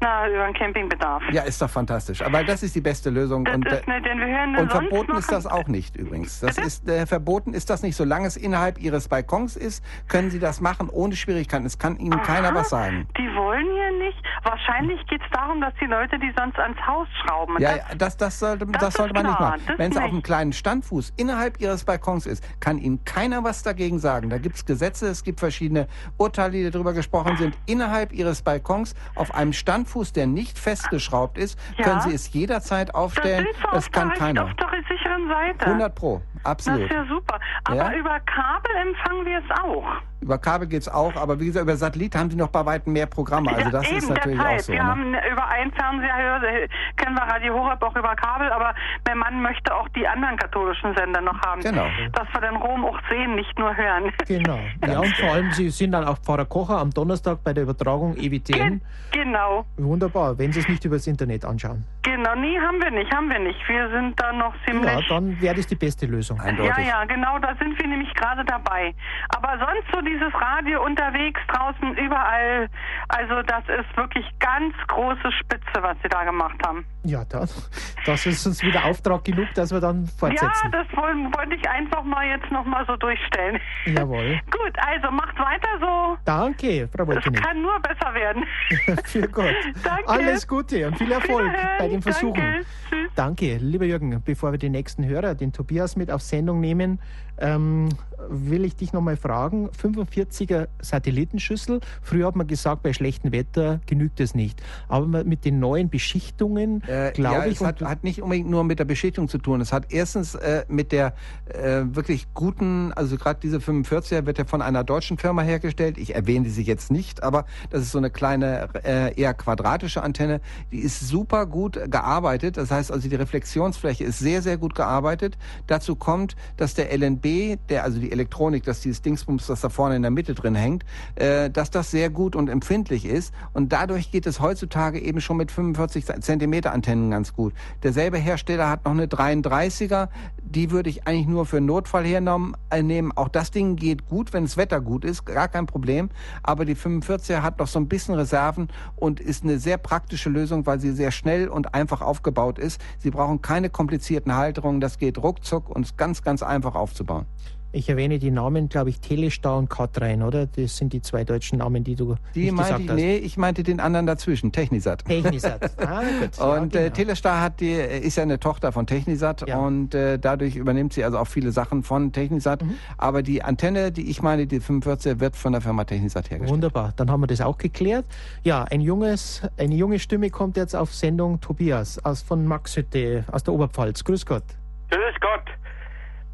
na, 0.00 0.28
über 0.28 0.44
den 0.46 0.54
Campingbedarf. 0.54 1.22
Ja, 1.30 1.42
ist 1.42 1.60
doch 1.60 1.70
fantastisch. 1.70 2.22
Aber 2.22 2.42
das 2.44 2.62
ist 2.62 2.74
die 2.74 2.80
beste 2.80 3.10
Lösung. 3.10 3.44
Das 3.44 3.54
und, 3.54 3.66
ist 3.66 3.72
äh, 3.86 3.90
nicht, 3.90 4.06
denn 4.06 4.18
wir 4.18 4.26
hören 4.26 4.56
Und 4.56 4.70
verboten 4.70 5.16
ist 5.16 5.30
das 5.30 5.46
auch 5.46 5.68
nicht 5.68 5.96
übrigens. 5.96 6.40
Das 6.40 6.56
Bitte? 6.56 6.66
ist 6.66 6.88
äh, 6.88 7.06
verboten 7.06 7.52
ist 7.54 7.68
das 7.70 7.82
nicht. 7.82 7.96
Solange 7.96 8.26
es 8.26 8.36
innerhalb 8.36 8.78
Ihres 8.80 9.08
Balkons 9.08 9.56
ist, 9.56 9.84
können 10.08 10.30
Sie 10.30 10.38
das 10.38 10.60
machen 10.60 10.88
ohne 10.88 11.14
Schwierigkeiten. 11.16 11.66
Es 11.66 11.78
kann 11.78 11.96
Ihnen 11.98 12.20
keiner 12.22 12.48
Aha, 12.48 12.54
was 12.56 12.70
sagen. 12.70 13.06
Die 13.18 13.34
wollen 13.36 13.66
hier 13.66 13.98
nicht. 14.06 14.18
Wahrscheinlich 14.42 15.06
geht 15.06 15.20
es 15.22 15.30
darum, 15.32 15.60
dass 15.60 15.74
die 15.80 15.84
Leute 15.86 16.18
die 16.18 16.32
sonst 16.38 16.58
ans 16.58 16.78
Haus 16.86 17.06
schrauben. 17.24 17.56
Und 17.56 17.60
Ja, 17.62 17.74
das- 17.76 17.98
das, 17.98 18.16
das 18.16 18.38
sollte, 18.38 18.66
das 18.66 18.80
das 18.80 18.94
sollte 18.94 19.14
man 19.14 19.26
nicht 19.26 19.38
machen. 19.40 19.60
Wenn 19.76 19.92
es 19.92 19.98
auf 19.98 20.04
einem 20.04 20.22
kleinen 20.22 20.52
Standfuß 20.52 21.12
innerhalb 21.16 21.60
Ihres 21.60 21.84
Balkons 21.84 22.26
ist, 22.26 22.42
kann 22.60 22.78
Ihnen 22.78 23.04
keiner 23.04 23.44
was 23.44 23.62
dagegen 23.62 23.98
sagen. 23.98 24.30
Da 24.30 24.38
gibt 24.38 24.56
es 24.56 24.64
Gesetze, 24.64 25.08
es 25.08 25.22
gibt 25.24 25.40
verschiedene 25.40 25.86
Urteile, 26.16 26.52
die 26.52 26.70
darüber 26.70 26.92
gesprochen 26.94 27.36
sind. 27.36 27.56
Innerhalb 27.66 28.12
Ihres 28.12 28.40
Balkons 28.42 28.94
auf 29.14 29.34
einem 29.34 29.52
Standfuß, 29.52 29.89
der 30.12 30.26
nicht 30.26 30.58
festgeschraubt 30.58 31.36
ist, 31.38 31.58
Ja. 31.76 31.84
können 31.84 32.00
Sie 32.02 32.14
es 32.14 32.32
jederzeit 32.32 32.88
das 32.88 32.94
aufstellen. 32.94 33.46
Das 33.72 33.86
auf 33.86 33.90
kann 33.90 34.10
keiner. 34.14 34.44
auf 34.44 34.50
der 34.54 34.68
sicheren 34.88 35.28
Seite. 35.28 35.66
100 35.66 35.94
Pro, 35.94 36.22
Das 36.34 36.44
absolut. 36.44 36.82
ist 36.82 36.92
ja 36.92 37.04
super. 37.06 37.38
Aber 37.64 37.76
Ja? 37.76 37.92
über 37.94 38.20
Kabel 38.20 38.70
empfangen 38.76 39.26
wir 39.26 39.38
es 39.38 39.60
auch. 39.62 39.84
Über 40.20 40.38
Kabel 40.38 40.68
geht's 40.68 40.88
auch, 40.88 41.14
aber 41.16 41.40
wie 41.40 41.46
gesagt, 41.46 41.64
über 41.64 41.76
Satellit 41.76 42.14
haben 42.14 42.30
Sie 42.30 42.36
noch 42.36 42.48
bei 42.48 42.64
weitem 42.66 42.92
mehr 42.92 43.06
Programme. 43.06 43.50
Also 43.50 43.64
ja, 43.64 43.70
das 43.70 43.88
eben, 43.88 43.96
ist 43.98 44.08
natürlich 44.10 44.38
deshalb. 44.38 44.58
auch 44.60 44.62
so. 44.64 44.72
Wir 44.72 44.82
Ne? 44.82 44.88
haben 44.90 45.14
über 45.32 45.48
einen 45.48 45.72
Fernseher, 45.72 46.42
äh, 46.42 46.68
kennen 46.96 47.14
wir 47.16 47.22
Radio 47.22 47.54
Horeb 47.54 47.82
auch 47.82 47.96
über 47.96 48.14
Kabel, 48.16 48.50
aber 48.52 48.74
mein 49.06 49.18
Mann 49.18 49.42
möchte 49.42 49.74
auch 49.74 49.88
die 49.90 50.06
anderen 50.06 50.36
katholischen 50.36 50.94
Sender 50.96 51.20
noch 51.20 51.40
haben. 51.42 51.60
Genau. 51.62 51.86
Dass 52.12 52.26
wir 52.32 52.40
den 52.42 52.56
Rom 52.56 52.84
auch 52.84 52.98
sehen, 53.10 53.34
nicht 53.34 53.58
nur 53.58 53.74
hören. 53.76 54.12
Genau. 54.26 54.58
Ja, 54.86 54.98
und 54.98 55.14
vor 55.16 55.30
allem, 55.32 55.50
Sie 55.52 55.70
sind 55.70 55.92
dann 55.92 56.04
auch 56.04 56.18
Pfarrer 56.18 56.44
Kocher 56.46 56.78
am 56.78 56.90
Donnerstag 56.90 57.44
bei 57.44 57.52
der 57.52 57.62
Übertragung 57.64 58.16
EWTN. 58.16 58.80
Genau. 59.12 59.64
Wunderbar, 59.76 60.36
wenn 60.38 60.52
Sie 60.52 60.60
es 60.60 60.68
nicht 60.68 60.84
übers 60.84 61.06
Internet 61.06 61.44
anschauen. 61.44 61.84
Genau, 62.02 62.34
nee, 62.34 62.58
haben 62.58 62.80
wir 62.82 62.90
nicht, 62.90 63.12
haben 63.14 63.28
wir 63.28 63.38
nicht. 63.38 63.58
Wir 63.68 63.88
sind 63.90 64.18
da 64.20 64.32
noch 64.32 64.52
ziemlich... 64.66 64.90
Ja, 64.92 65.00
dann 65.08 65.40
wäre 65.40 65.54
das 65.54 65.66
die 65.66 65.74
beste 65.76 66.06
Lösung. 66.06 66.40
Eindeutig. 66.40 66.76
Ja, 66.78 67.00
ja, 67.00 67.04
genau, 67.04 67.38
da 67.38 67.54
sind 67.56 67.78
wir 67.78 67.86
nämlich 67.86 68.12
gerade 68.14 68.44
dabei. 68.44 68.94
Aber 69.28 69.58
sonst 69.58 69.84
so 69.94 70.00
dieses 70.10 70.34
Radio 70.34 70.84
unterwegs, 70.84 71.40
draußen, 71.48 71.96
überall, 71.96 72.68
also 73.08 73.42
das 73.42 73.62
ist 73.68 73.96
wirklich 73.96 74.26
ganz 74.40 74.74
große 74.88 75.30
Spitze, 75.32 75.82
was 75.82 75.96
Sie 76.02 76.08
da 76.08 76.24
gemacht 76.24 76.60
haben. 76.66 76.84
Ja, 77.02 77.24
das, 77.24 77.70
das 78.04 78.26
ist 78.26 78.46
uns 78.46 78.62
wieder 78.62 78.84
Auftrag 78.84 79.24
genug, 79.24 79.48
dass 79.54 79.70
wir 79.72 79.80
dann 79.80 80.04
Ja, 80.04 80.10
fortsetzen. 80.18 80.70
das 80.70 80.86
wollen- 80.94 81.34
wollte 81.34 81.54
ich 81.54 81.68
einfach 81.68 82.04
mal 82.04 82.26
jetzt 82.26 82.50
nochmal 82.50 82.84
so 82.86 82.94
durchstellen. 82.96 83.58
Jawohl. 83.86 84.38
Gut, 84.50 84.72
also 84.76 85.10
macht 85.10 85.38
weiter 85.38 85.68
so. 85.80 86.18
Danke, 86.26 86.88
Frau 86.94 87.04
Es 87.04 87.08
Wolkenig. 87.08 87.42
kann 87.42 87.62
nur 87.62 87.80
besser 87.80 88.12
werden. 88.14 88.44
Für 89.04 89.26
Gott. 89.28 89.54
Danke. 89.82 90.08
Alles 90.08 90.46
Gute 90.46 90.86
und 90.88 90.98
viel 90.98 91.10
Erfolg 91.10 91.50
bei 91.78 91.88
den 91.88 92.02
Versuchen. 92.02 92.34
Danke. 92.34 92.66
Tschüss. 92.90 93.10
Danke, 93.14 93.56
lieber 93.56 93.86
Jürgen. 93.86 94.20
Bevor 94.24 94.52
wir 94.52 94.58
den 94.58 94.72
nächsten 94.72 95.04
Hörer, 95.06 95.34
den 95.34 95.52
Tobias, 95.52 95.96
mit 95.96 96.10
auf 96.10 96.20
Sendung 96.20 96.60
nehmen, 96.60 97.00
ähm, 97.38 97.88
will 98.28 98.64
ich 98.66 98.76
dich 98.76 98.92
nochmal 98.92 99.16
fragen. 99.16 99.70
45er 99.70 100.68
Satellitenschüssel. 100.80 101.80
Früher 102.02 102.26
hat 102.26 102.36
man 102.36 102.46
gesagt, 102.46 102.82
bei 102.82 102.92
schlechtem 102.92 103.32
Wetter 103.32 103.80
genügt 103.86 104.20
es 104.20 104.34
nicht. 104.34 104.62
Aber 104.88 105.24
mit 105.24 105.44
den 105.46 105.58
neuen 105.58 105.88
Beschichtungen, 105.88 106.82
Äh, 106.90 107.12
glaube 107.12 107.36
ja, 107.36 107.46
ich, 107.46 107.60
es 107.60 107.66
hat, 107.66 107.80
hat 107.82 108.02
nicht 108.02 108.20
unbedingt 108.20 108.50
nur 108.50 108.64
mit 108.64 108.80
der 108.80 108.84
Beschichtung 108.84 109.28
zu 109.28 109.38
tun. 109.38 109.60
Es 109.60 109.72
hat 109.72 109.92
erstens 109.92 110.34
äh, 110.34 110.64
mit 110.68 110.90
der 110.90 111.14
äh, 111.46 111.82
wirklich 111.84 112.26
guten, 112.34 112.92
also 112.92 113.16
gerade 113.16 113.38
diese 113.40 113.58
45er 113.58 114.26
wird 114.26 114.38
ja 114.38 114.44
von 114.44 114.60
einer 114.60 114.82
deutschen 114.82 115.16
Firma 115.16 115.42
hergestellt. 115.42 115.98
Ich 115.98 116.16
erwähne 116.16 116.50
sie 116.50 116.62
jetzt 116.62 116.90
nicht, 116.90 117.22
aber 117.22 117.44
das 117.70 117.82
ist 117.82 117.92
so 117.92 117.98
eine 117.98 118.10
kleine, 118.10 118.68
äh, 118.84 119.14
eher 119.14 119.34
quadratische 119.34 120.02
Antenne. 120.02 120.40
Die 120.72 120.80
ist 120.80 121.06
super 121.06 121.46
gut 121.46 121.78
gearbeitet. 121.90 122.56
Das 122.56 122.72
heißt 122.72 122.90
also, 122.90 123.08
die 123.08 123.14
Reflexionsfläche 123.14 124.02
ist 124.02 124.18
sehr, 124.18 124.42
sehr 124.42 124.58
gut 124.58 124.74
gearbeitet. 124.74 125.38
Dazu 125.68 125.94
kommt, 125.94 126.34
dass 126.56 126.74
der 126.74 126.92
LNB, 126.96 127.58
der 127.68 127.84
also 127.84 128.00
die 128.00 128.10
Elektronik, 128.10 128.64
dass 128.64 128.80
dieses 128.80 129.00
Dingsbums, 129.00 129.46
das 129.46 129.60
da 129.60 129.68
vorne 129.68 129.94
in 129.94 130.02
der 130.02 130.10
Mitte 130.10 130.34
drin 130.34 130.56
hängt, 130.56 130.84
äh, 131.14 131.50
dass 131.50 131.70
das 131.70 131.92
sehr 131.92 132.10
gut 132.10 132.34
und 132.34 132.48
empfindlich 132.48 133.04
ist. 133.04 133.32
Und 133.52 133.72
dadurch 133.72 134.10
geht 134.10 134.26
es 134.26 134.40
heutzutage 134.40 134.98
eben 134.98 135.20
schon 135.20 135.36
mit 135.36 135.52
45 135.52 136.04
Zentimeter 136.20 136.72
Wurfantennen 136.80 137.10
ganz 137.10 137.34
gut. 137.34 137.52
Derselbe 137.82 138.16
Hersteller 138.16 138.70
hat 138.70 138.84
noch 138.84 138.92
eine 138.92 139.06
33er, 139.06 140.08
die 140.42 140.70
würde 140.70 140.88
ich 140.88 141.06
eigentlich 141.06 141.26
nur 141.26 141.44
für 141.44 141.60
Notfall 141.60 142.04
hernehmen. 142.04 142.54
Äh, 142.70 143.02
Auch 143.16 143.28
das 143.28 143.50
Ding 143.50 143.76
geht 143.76 144.06
gut, 144.06 144.32
wenn 144.32 144.44
das 144.44 144.56
Wetter 144.56 144.80
gut 144.80 145.04
ist, 145.04 145.26
gar 145.26 145.48
kein 145.48 145.66
Problem. 145.66 146.08
Aber 146.42 146.64
die 146.64 146.74
45er 146.74 147.42
hat 147.42 147.58
noch 147.58 147.66
so 147.66 147.78
ein 147.78 147.88
bisschen 147.88 148.14
Reserven 148.14 148.68
und 148.96 149.20
ist 149.20 149.44
eine 149.44 149.58
sehr 149.58 149.76
praktische 149.76 150.30
Lösung, 150.30 150.64
weil 150.66 150.80
sie 150.80 150.92
sehr 150.92 151.10
schnell 151.10 151.48
und 151.48 151.74
einfach 151.74 152.00
aufgebaut 152.00 152.58
ist. 152.58 152.80
Sie 152.98 153.10
brauchen 153.10 153.42
keine 153.42 153.68
komplizierten 153.68 154.34
Halterungen, 154.34 154.80
das 154.80 154.98
geht 154.98 155.18
ruckzuck 155.18 155.68
und 155.68 155.82
ist 155.82 155.98
ganz, 155.98 156.22
ganz 156.22 156.42
einfach 156.42 156.74
aufzubauen. 156.74 157.26
Ich 157.72 157.88
erwähne 157.88 158.18
die 158.18 158.30
Namen, 158.30 158.68
glaube 158.68 158.90
ich, 158.90 159.00
Telestar 159.00 159.56
und 159.56 159.70
Katrein, 159.70 160.22
oder? 160.22 160.46
Das 160.46 160.76
sind 160.76 160.92
die 160.92 161.02
zwei 161.02 161.22
deutschen 161.24 161.58
Namen, 161.58 161.84
die 161.84 161.94
du 161.94 162.16
die 162.34 162.50
nicht 162.50 162.56
gesagt 162.56 162.80
ich, 162.80 162.88
hast. 162.88 162.96
Nee, 162.96 163.16
ich 163.16 163.36
meinte 163.36 163.62
den 163.62 163.78
anderen 163.78 164.06
dazwischen, 164.06 164.50
Technisat. 164.50 165.04
Technisat, 165.04 165.70
ah, 165.78 166.02
gut. 166.20 166.38
und 166.38 166.38
ja, 166.38 166.56
äh, 166.56 166.68
genau. 166.68 166.84
äh, 166.86 166.90
Telestar 166.90 167.40
hat 167.40 167.60
die, 167.60 167.72
ist 167.72 168.16
ja 168.16 168.24
eine 168.24 168.40
Tochter 168.40 168.72
von 168.72 168.86
Technisat 168.86 169.46
ja. 169.48 169.58
und 169.58 169.94
äh, 169.94 170.18
dadurch 170.18 170.56
übernimmt 170.56 170.92
sie 170.92 171.04
also 171.04 171.18
auch 171.18 171.26
viele 171.26 171.52
Sachen 171.52 171.84
von 171.84 172.12
Technisat. 172.12 172.64
Mhm. 172.64 172.74
Aber 172.98 173.22
die 173.22 173.42
Antenne, 173.42 173.92
die 173.92 174.10
ich 174.10 174.20
meine, 174.20 174.48
die 174.48 174.58
45, 174.58 175.20
wird 175.20 175.36
von 175.36 175.52
der 175.52 175.60
Firma 175.60 175.84
Technisat 175.84 176.30
hergestellt. 176.30 176.52
Wunderbar, 176.52 176.92
dann 176.96 177.08
haben 177.10 177.20
wir 177.20 177.28
das 177.28 177.40
auch 177.40 177.58
geklärt. 177.58 178.04
Ja, 178.42 178.64
ein 178.64 178.80
junges, 178.80 179.42
eine 179.56 179.76
junge 179.76 180.00
Stimme 180.00 180.30
kommt 180.30 180.56
jetzt 180.56 180.74
auf 180.74 180.92
Sendung, 180.92 181.40
Tobias 181.40 182.04
aus 182.04 182.22
von 182.22 182.44
Maxhütte 182.46 183.24
aus 183.30 183.44
der 183.44 183.54
Oberpfalz. 183.54 184.02
Grüß 184.02 184.26
Gott. 184.26 184.44
Grüß 184.90 185.20
Gott. 185.20 185.59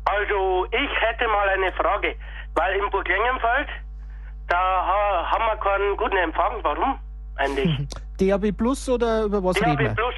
Also 0.07 0.67
ich 0.67 0.91
hätte 1.03 1.27
mal 1.29 1.49
eine 1.49 1.73
Frage, 1.73 2.15
weil 2.55 2.77
im 2.77 2.91
Burg 2.91 3.09
Lengenfeld, 3.09 3.69
da 4.49 4.57
haben 4.57 5.45
wir 5.45 5.57
keinen 5.59 5.97
guten 5.97 6.17
Empfang. 6.17 6.59
Warum 6.63 6.99
eigentlich? 7.37 7.89
DAB 8.21 8.53
Plus 8.57 8.89
oder 8.89 9.25
über 9.25 9.43
was 9.43 9.57
DAB 9.57 9.67
reden 9.67 9.79
wir? 9.81 9.95
Plus. 9.95 10.15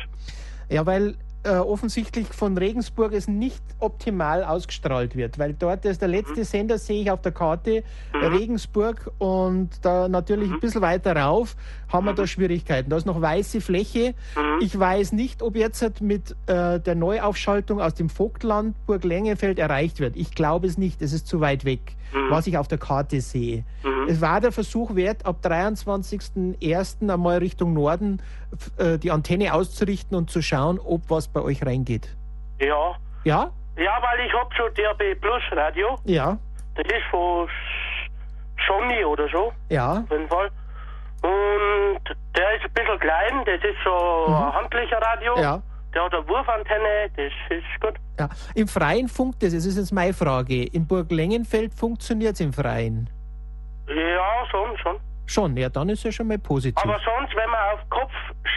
Ja, 0.68 0.84
weil 0.84 1.14
äh, 1.48 1.58
offensichtlich 1.58 2.28
von 2.28 2.58
Regensburg 2.58 3.12
es 3.12 3.26
nicht 3.26 3.62
optimal 3.78 4.44
ausgestrahlt 4.44 5.16
wird, 5.16 5.38
weil 5.38 5.54
dort 5.54 5.84
ist 5.86 6.02
der 6.02 6.08
letzte 6.08 6.40
mhm. 6.40 6.44
Sender, 6.44 6.78
sehe 6.78 7.00
ich 7.02 7.10
auf 7.10 7.22
der 7.22 7.32
Karte, 7.32 7.84
mhm. 8.12 8.20
Regensburg 8.20 9.10
und 9.18 9.70
da 9.82 10.08
natürlich 10.08 10.48
mhm. 10.48 10.54
ein 10.54 10.60
bisschen 10.60 10.82
weiter 10.82 11.16
rauf 11.16 11.56
haben 11.88 12.04
wir 12.04 12.12
da 12.12 12.22
mhm. 12.22 12.26
Schwierigkeiten. 12.26 12.90
Da 12.90 12.98
ist 12.98 13.06
noch 13.06 13.20
weiße 13.20 13.62
Fläche. 13.62 14.14
Mhm. 14.36 14.60
Ich 14.60 14.78
weiß 14.78 15.12
nicht, 15.12 15.42
ob 15.42 15.56
jetzt 15.56 16.02
mit 16.02 16.36
äh, 16.46 16.78
der 16.80 16.94
Neuaufschaltung 16.94 17.80
aus 17.80 17.94
dem 17.94 18.10
Vogtland 18.10 18.76
Burg 18.86 19.04
Längenfeld 19.04 19.58
erreicht 19.58 20.00
wird. 20.00 20.16
Ich 20.16 20.32
glaube 20.32 20.66
es 20.66 20.76
nicht, 20.76 21.00
es 21.00 21.12
ist 21.12 21.26
zu 21.26 21.40
weit 21.40 21.64
weg, 21.64 21.96
was 22.28 22.46
ich 22.46 22.58
auf 22.58 22.68
der 22.68 22.78
Karte 22.78 23.20
sehe. 23.20 23.64
Es 24.08 24.20
war 24.22 24.40
der 24.40 24.52
Versuch 24.52 24.94
wert, 24.94 25.26
ab 25.26 25.40
23.01. 25.42 27.10
einmal 27.10 27.38
Richtung 27.38 27.74
Norden 27.74 28.20
äh, 28.78 28.98
die 28.98 29.10
Antenne 29.10 29.52
auszurichten 29.54 30.16
und 30.16 30.30
zu 30.30 30.42
schauen, 30.42 30.78
ob 30.78 31.02
was 31.08 31.28
bei 31.28 31.40
euch 31.40 31.64
reingeht. 31.64 32.08
Ja. 32.60 32.94
Ja? 33.24 33.50
Ja, 33.76 33.98
weil 34.02 34.26
ich 34.26 34.32
habe 34.32 34.54
schon 34.54 34.74
DRB 34.74 35.20
Plus 35.20 35.42
Radio. 35.52 35.98
Ja. 36.04 36.38
Das 36.74 36.86
ist 36.86 37.04
von 37.10 37.48
Sony 38.66 39.04
oder 39.04 39.28
so. 39.28 39.52
Ja. 39.68 40.00
Auf 40.00 40.10
jeden 40.10 40.28
Fall. 40.28 40.50
Und 41.22 42.00
der 42.36 42.54
ist 42.56 42.64
ein 42.64 42.72
bisschen 42.72 42.98
klein, 43.00 43.44
das 43.44 43.62
ist 43.62 43.78
so 43.84 44.26
mhm. 44.28 44.34
ein 44.34 44.54
handlicher 44.54 44.98
Radio. 44.98 45.38
Ja. 45.40 45.62
Der 45.94 46.04
hat 46.04 46.14
eine 46.14 46.28
Wurfantenne, 46.28 47.10
das 47.16 47.32
ist 47.50 47.80
gut. 47.80 47.94
Ja. 48.18 48.28
Im 48.54 48.68
Freien 48.68 49.08
funkt 49.08 49.42
es, 49.42 49.54
das 49.54 49.64
ist 49.64 49.78
jetzt 49.78 49.92
meine 49.92 50.12
Frage. 50.12 50.64
In 50.64 50.86
Burg 50.86 51.10
Lengenfeld 51.10 51.74
funktioniert 51.74 52.34
es 52.34 52.40
im 52.40 52.52
Freien? 52.52 53.10
Ja, 53.88 54.46
schon, 54.50 54.76
schon. 54.78 54.96
Schon, 55.26 55.56
ja, 55.56 55.68
dann 55.68 55.88
ist 55.88 56.04
ja 56.04 56.12
schon 56.12 56.28
mal 56.28 56.38
positiv. 56.38 56.82
Aber 56.82 56.98
sonst, 57.04 57.34
wenn 57.34 57.50
man 57.50 57.60
auf 57.74 57.88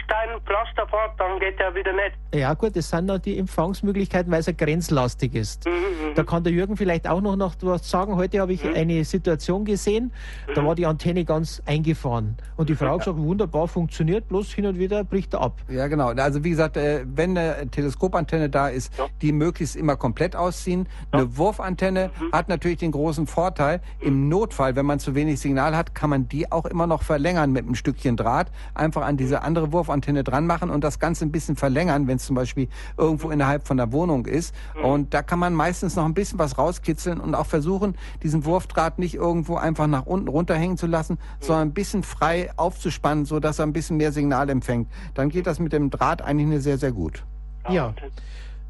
Kopfsteinpflaster 0.08 0.86
fährt, 0.88 1.18
dann 1.18 1.38
geht 1.38 1.58
der 1.58 1.74
wieder 1.74 1.92
nicht. 1.92 2.12
Ja, 2.34 2.54
gut, 2.54 2.74
das 2.76 2.88
sind 2.88 3.06
noch 3.06 3.18
die 3.18 3.38
Empfangsmöglichkeiten, 3.38 4.32
weil 4.32 4.40
es 4.40 4.46
ja 4.46 4.52
grenzlastig 4.52 5.34
ist. 5.34 5.66
Mhm, 5.66 5.72
mhm, 5.72 6.14
da 6.14 6.22
kann 6.22 6.44
der 6.44 6.52
Jürgen 6.52 6.76
vielleicht 6.76 7.06
auch 7.06 7.20
noch, 7.20 7.36
noch 7.36 7.54
was 7.60 7.88
sagen. 7.88 8.16
Heute 8.16 8.40
habe 8.40 8.52
ich 8.52 8.64
mhm. 8.64 8.74
eine 8.74 9.04
Situation 9.04 9.64
gesehen, 9.64 10.12
da 10.54 10.62
mhm. 10.62 10.66
war 10.66 10.74
die 10.74 10.86
Antenne 10.86 11.24
ganz 11.24 11.62
eingefahren. 11.66 12.36
Und 12.56 12.68
die 12.68 12.74
Frau 12.74 12.92
hat 12.94 12.98
gesagt, 13.00 13.18
wunderbar 13.18 13.68
funktioniert, 13.68 14.28
bloß 14.28 14.52
hin 14.52 14.66
und 14.66 14.78
wieder 14.78 15.04
bricht 15.04 15.34
er 15.34 15.42
ab. 15.42 15.60
Ja, 15.68 15.86
genau. 15.88 16.08
Also, 16.08 16.42
wie 16.42 16.50
gesagt, 16.50 16.76
äh, 16.76 17.04
wenn 17.06 17.36
eine 17.36 17.70
Teleskopantenne 17.70 18.48
da 18.48 18.68
ist, 18.68 18.96
ja. 18.98 19.06
die 19.20 19.32
möglichst 19.32 19.76
immer 19.76 19.96
komplett 19.96 20.34
ausziehen. 20.34 20.88
Ja. 21.12 21.20
Eine 21.20 21.36
Wurfantenne 21.36 22.10
mhm. 22.18 22.32
hat 22.32 22.48
natürlich 22.48 22.78
den 22.78 22.92
großen 22.92 23.26
Vorteil, 23.26 23.80
im 24.00 24.28
Notfall, 24.28 24.74
wenn 24.74 24.86
man 24.86 24.98
zu 24.98 25.14
wenig 25.14 25.40
Signal 25.40 25.76
hat, 25.76 25.94
kann 25.94 26.10
man 26.10 26.28
die 26.28 26.50
auch 26.50 26.62
auch 26.62 26.70
immer 26.70 26.86
noch 26.86 27.02
verlängern 27.02 27.52
mit 27.52 27.64
einem 27.64 27.74
Stückchen 27.74 28.16
Draht. 28.16 28.50
Einfach 28.74 29.02
an 29.02 29.16
diese 29.16 29.42
andere 29.42 29.72
Wurfantenne 29.72 29.91
dran 30.00 30.46
machen 30.46 30.70
und 30.70 30.82
das 30.82 30.98
Ganze 30.98 31.24
ein 31.24 31.32
bisschen 31.32 31.56
verlängern, 31.56 32.06
wenn 32.06 32.16
es 32.16 32.26
zum 32.26 32.36
Beispiel 32.36 32.68
irgendwo 32.96 33.30
innerhalb 33.30 33.66
von 33.66 33.76
der 33.76 33.92
Wohnung 33.92 34.26
ist. 34.26 34.54
Mhm. 34.76 34.84
Und 34.84 35.14
da 35.14 35.22
kann 35.22 35.38
man 35.38 35.54
meistens 35.54 35.96
noch 35.96 36.04
ein 36.04 36.14
bisschen 36.14 36.38
was 36.38 36.58
rauskitzeln 36.58 37.20
und 37.20 37.34
auch 37.34 37.46
versuchen, 37.46 37.96
diesen 38.22 38.44
Wurfdraht 38.44 38.98
nicht 38.98 39.14
irgendwo 39.14 39.56
einfach 39.56 39.86
nach 39.86 40.06
unten 40.06 40.28
runterhängen 40.28 40.76
zu 40.76 40.86
lassen, 40.86 41.14
mhm. 41.14 41.44
sondern 41.44 41.68
ein 41.68 41.74
bisschen 41.74 42.02
frei 42.02 42.50
aufzuspannen, 42.56 43.24
so 43.24 43.40
dass 43.40 43.58
er 43.58 43.66
ein 43.66 43.72
bisschen 43.72 43.96
mehr 43.96 44.12
Signal 44.12 44.48
empfängt. 44.48 44.88
Dann 45.14 45.28
geht 45.28 45.46
das 45.46 45.58
mit 45.58 45.72
dem 45.72 45.90
Draht 45.90 46.22
eigentlich 46.22 46.62
sehr, 46.62 46.78
sehr 46.78 46.92
gut. 46.92 47.24
Ja. 47.68 47.94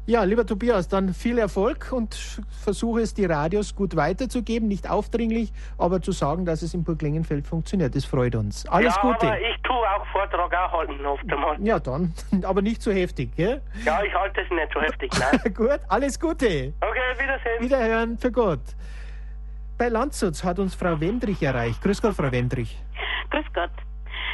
Ja, 0.05 0.23
lieber 0.25 0.45
Tobias, 0.45 0.89
dann 0.89 1.13
viel 1.13 1.37
Erfolg 1.37 1.93
und 1.93 2.13
versuche 2.61 2.99
es, 2.99 3.13
die 3.13 3.23
Radios 3.23 3.73
gut 3.73 3.95
weiterzugeben, 3.95 4.67
nicht 4.67 4.89
aufdringlich, 4.89 5.53
aber 5.77 6.01
zu 6.01 6.11
sagen, 6.11 6.43
dass 6.43 6.61
es 6.61 6.73
im 6.73 6.83
Burg 6.83 7.01
Lengenfeld 7.01 7.47
funktioniert. 7.47 7.95
Das 7.95 8.03
freut 8.03 8.35
uns. 8.35 8.67
Alles 8.67 8.93
ja, 8.97 9.01
Gute. 9.01 9.27
Aber 9.27 9.39
ich 9.39 9.61
tue 9.61 9.73
auch 9.73 10.05
Vortrag 10.07 10.53
auch 10.53 10.71
halten 10.73 11.05
oft 11.05 11.23
einmal. 11.31 11.55
Ja, 11.61 11.79
dann, 11.79 12.13
aber 12.43 12.61
nicht 12.61 12.81
zu 12.81 12.89
so 12.89 12.95
heftig, 12.97 13.33
gell? 13.37 13.61
Ja, 13.85 14.03
ich 14.03 14.13
halte 14.13 14.41
es 14.41 14.49
nicht 14.49 14.73
so 14.73 14.81
heftig, 14.81 15.09
nein. 15.17 15.53
gut, 15.53 15.79
alles 15.87 16.19
Gute. 16.19 16.73
Okay, 16.81 17.13
Wiedersehen. 17.17 17.61
Wiederhören, 17.61 18.17
für 18.17 18.31
Gott. 18.31 18.59
Bei 19.77 19.87
Landshut 19.87 20.43
hat 20.43 20.59
uns 20.59 20.75
Frau 20.75 20.99
Wendrich 20.99 21.41
erreicht. 21.41 21.81
Grüß 21.81 22.01
Gott, 22.01 22.15
Frau 22.15 22.29
Wendrich. 22.29 22.77
Grüß 23.29 23.45
Gott. 23.53 23.71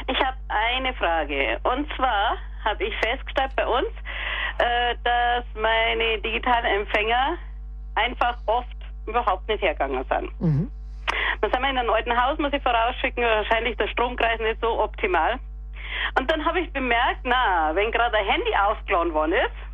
Ich 0.08 0.18
habe 0.18 0.36
eine 0.48 0.92
Frage. 0.94 1.60
Und 1.62 1.86
zwar 1.94 2.36
habe 2.64 2.84
ich 2.84 2.94
festgestellt 2.96 3.52
bei 3.56 3.66
uns, 3.66 3.88
äh, 4.60 4.94
dass 5.04 5.44
meine 5.54 6.18
digitalen 6.18 6.82
Empfänger 6.82 7.36
einfach 7.94 8.36
oft 8.46 8.68
überhaupt 9.06 9.48
nicht 9.48 9.62
hergegangen 9.62 10.04
sind. 10.08 10.40
Mhm. 10.40 10.70
Dann 11.40 11.50
sind 11.50 11.62
wir 11.62 11.70
in 11.70 11.78
einem 11.78 11.90
alten 11.90 12.16
Haus, 12.16 12.38
muss 12.38 12.52
ich 12.52 12.62
vorausschicken, 12.62 13.24
wahrscheinlich 13.24 13.76
der 13.76 13.88
Stromkreis 13.88 14.38
nicht 14.40 14.60
so 14.60 14.80
optimal. 14.80 15.38
Und 16.18 16.30
dann 16.30 16.44
habe 16.44 16.60
ich 16.60 16.72
bemerkt, 16.72 17.20
na, 17.24 17.74
wenn 17.74 17.90
gerade 17.90 18.16
ein 18.16 18.26
Handy 18.26 18.50
aufgeladen 18.54 19.12
worden 19.14 19.32
ist, 19.32 19.70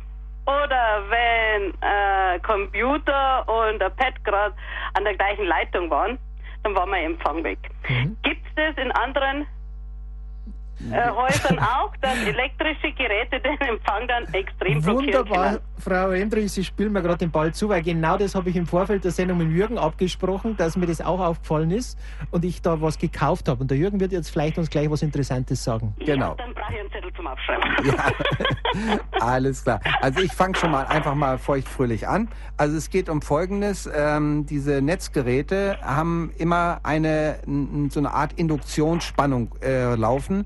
oder 0.47 1.03
wenn 1.09 1.73
äh, 1.81 2.39
Computer 2.39 3.47
und 3.49 3.83
ein 3.83 3.95
Pad 3.97 4.23
gerade 4.23 4.55
an 4.93 5.03
der 5.03 5.15
gleichen 5.15 5.45
Leitung 5.45 5.89
waren, 5.89 6.17
dann 6.63 6.73
war 6.73 6.85
mein 6.85 7.05
Empfang 7.05 7.43
weg. 7.43 7.59
Mhm. 7.89 8.15
Gibt 8.23 8.41
es 8.47 8.55
das 8.55 8.83
in 8.83 8.91
anderen 8.93 9.45
äh, 10.91 11.09
Häusern 11.09 11.59
auch, 11.59 11.95
dass 12.01 12.17
elektrische 12.25 12.91
Geräte 12.93 13.39
den 13.39 13.59
Empfang 13.67 14.07
dann 14.07 14.25
extrem 14.33 14.81
blockieren 14.81 15.27
Wunderbar, 15.27 15.59
Frau 15.79 16.11
Endrich, 16.11 16.51
Sie 16.51 16.63
spielen 16.63 16.93
mir 16.93 17.01
gerade 17.01 17.17
den 17.17 17.31
Ball 17.31 17.53
zu, 17.53 17.69
weil 17.69 17.81
genau 17.81 18.17
das 18.17 18.35
habe 18.35 18.49
ich 18.49 18.55
im 18.55 18.67
Vorfeld 18.67 19.03
der 19.03 19.11
Sendung 19.11 19.39
mit 19.39 19.49
Jürgen 19.49 19.77
abgesprochen, 19.77 20.55
dass 20.57 20.77
mir 20.77 20.85
das 20.85 21.01
auch 21.01 21.19
aufgefallen 21.19 21.71
ist 21.71 21.97
und 22.31 22.45
ich 22.45 22.61
da 22.61 22.81
was 22.81 22.97
gekauft 22.97 23.49
habe. 23.49 23.61
Und 23.61 23.71
der 23.71 23.77
Jürgen 23.77 23.99
wird 23.99 24.11
jetzt 24.11 24.29
vielleicht 24.29 24.57
uns 24.57 24.69
gleich 24.69 24.89
was 24.89 25.01
Interessantes 25.01 25.63
sagen. 25.63 25.95
Genau. 25.99 26.29
Ja, 26.29 26.35
dann 26.35 26.53
brauche 26.53 26.73
ich 26.73 26.79
einen 26.79 26.91
Zettel 26.91 27.13
zum 27.13 27.27
Abschreiben. 27.27 27.71
Ja, 27.85 28.11
alles 29.19 29.63
klar. 29.63 29.79
Also 30.01 30.21
ich 30.21 30.33
fange 30.33 30.55
schon 30.55 30.71
mal 30.71 30.85
einfach 30.85 31.15
mal 31.15 31.37
feuchtfröhlich 31.37 32.07
an. 32.07 32.29
Also 32.57 32.77
es 32.77 32.89
geht 32.89 33.09
um 33.09 33.21
Folgendes. 33.21 33.89
Ähm, 33.93 34.45
diese 34.45 34.81
Netzgeräte 34.81 35.77
haben 35.81 36.31
immer 36.37 36.79
eine 36.83 37.39
so 37.89 37.99
eine 37.99 38.11
Art 38.11 38.33
Induktionsspannung 38.33 39.55
äh, 39.61 39.95
laufen 39.95 40.45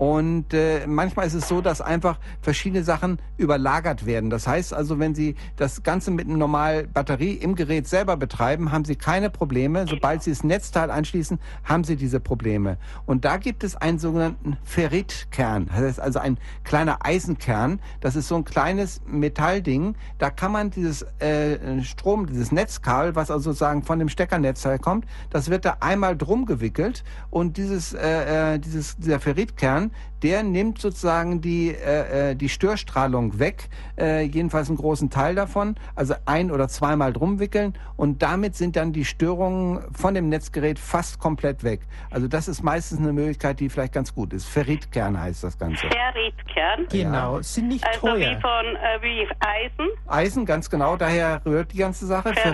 und 0.00 0.54
äh, 0.54 0.86
manchmal 0.86 1.26
ist 1.26 1.34
es 1.34 1.46
so, 1.46 1.60
dass 1.60 1.82
einfach 1.82 2.18
verschiedene 2.40 2.84
Sachen 2.84 3.18
überlagert 3.36 4.06
werden. 4.06 4.30
Das 4.30 4.46
heißt 4.46 4.72
also, 4.72 4.98
wenn 4.98 5.14
Sie 5.14 5.34
das 5.56 5.82
Ganze 5.82 6.10
mit 6.10 6.26
einer 6.26 6.38
normalen 6.38 6.90
Batterie 6.90 7.34
im 7.34 7.54
Gerät 7.54 7.86
selber 7.86 8.16
betreiben, 8.16 8.72
haben 8.72 8.86
Sie 8.86 8.96
keine 8.96 9.28
Probleme. 9.28 9.84
Sobald 9.86 10.22
Sie 10.22 10.30
das 10.30 10.42
Netzteil 10.42 10.90
anschließen, 10.90 11.38
haben 11.64 11.84
Sie 11.84 11.96
diese 11.96 12.18
Probleme. 12.18 12.78
Und 13.04 13.26
da 13.26 13.36
gibt 13.36 13.62
es 13.62 13.76
einen 13.76 13.98
sogenannten 13.98 14.56
Ferritkern. 14.64 15.66
Das 15.66 15.76
heißt 15.76 16.00
also 16.00 16.18
ein 16.18 16.38
kleiner 16.64 17.04
Eisenkern. 17.04 17.78
Das 18.00 18.16
ist 18.16 18.28
so 18.28 18.36
ein 18.36 18.46
kleines 18.46 19.02
Metallding. 19.06 19.96
Da 20.16 20.30
kann 20.30 20.50
man 20.50 20.70
dieses 20.70 21.02
äh, 21.18 21.82
Strom, 21.82 22.24
dieses 22.24 22.52
Netzkabel, 22.52 23.16
was 23.16 23.30
also 23.30 23.50
sozusagen 23.50 23.82
von 23.82 23.98
dem 23.98 24.08
Steckernetzteil 24.08 24.78
kommt, 24.78 25.04
das 25.28 25.50
wird 25.50 25.66
da 25.66 25.76
einmal 25.80 26.16
drum 26.16 26.46
gewickelt 26.46 27.04
und 27.28 27.58
dieses, 27.58 27.92
äh, 27.92 28.54
äh 28.54 28.58
dieses, 28.58 28.96
dieser 28.96 29.20
Ferritkern 29.20 29.89
der 30.22 30.42
nimmt 30.42 30.78
sozusagen 30.80 31.40
die, 31.40 31.74
äh, 31.74 32.30
äh, 32.30 32.34
die 32.36 32.48
Störstrahlung 32.48 33.38
weg, 33.38 33.68
äh, 33.98 34.22
jedenfalls 34.22 34.68
einen 34.68 34.76
großen 34.76 35.08
Teil 35.10 35.34
davon, 35.34 35.76
also 35.94 36.14
ein- 36.26 36.50
oder 36.50 36.68
zweimal 36.68 37.12
drum 37.12 37.38
wickeln 37.40 37.74
und 37.96 38.22
damit 38.22 38.54
sind 38.54 38.76
dann 38.76 38.92
die 38.92 39.04
Störungen 39.04 39.80
von 39.94 40.14
dem 40.14 40.28
Netzgerät 40.28 40.78
fast 40.78 41.18
komplett 41.18 41.64
weg. 41.64 41.80
Also 42.10 42.28
das 42.28 42.48
ist 42.48 42.62
meistens 42.62 42.98
eine 42.98 43.12
Möglichkeit, 43.12 43.60
die 43.60 43.68
vielleicht 43.68 43.94
ganz 43.94 44.14
gut 44.14 44.32
ist. 44.32 44.46
Ferritkern 44.46 45.18
heißt 45.20 45.42
das 45.44 45.58
Ganze. 45.58 45.86
Ja, 45.86 45.92
Ferritkern. 46.12 46.86
Genau, 46.90 47.40
sind 47.40 47.68
nicht 47.68 47.86
Also 47.86 48.00
teuer. 48.00 48.36
wie 48.36 48.40
von 48.40 48.76
äh, 48.76 49.02
wie 49.02 49.28
Eisen. 49.40 49.88
Eisen, 50.06 50.44
ganz 50.46 50.68
genau, 50.68 50.96
daher 50.96 51.40
rührt 51.46 51.72
die 51.72 51.78
ganze 51.78 52.06
Sache. 52.06 52.34
Ferritkern. 52.34 52.50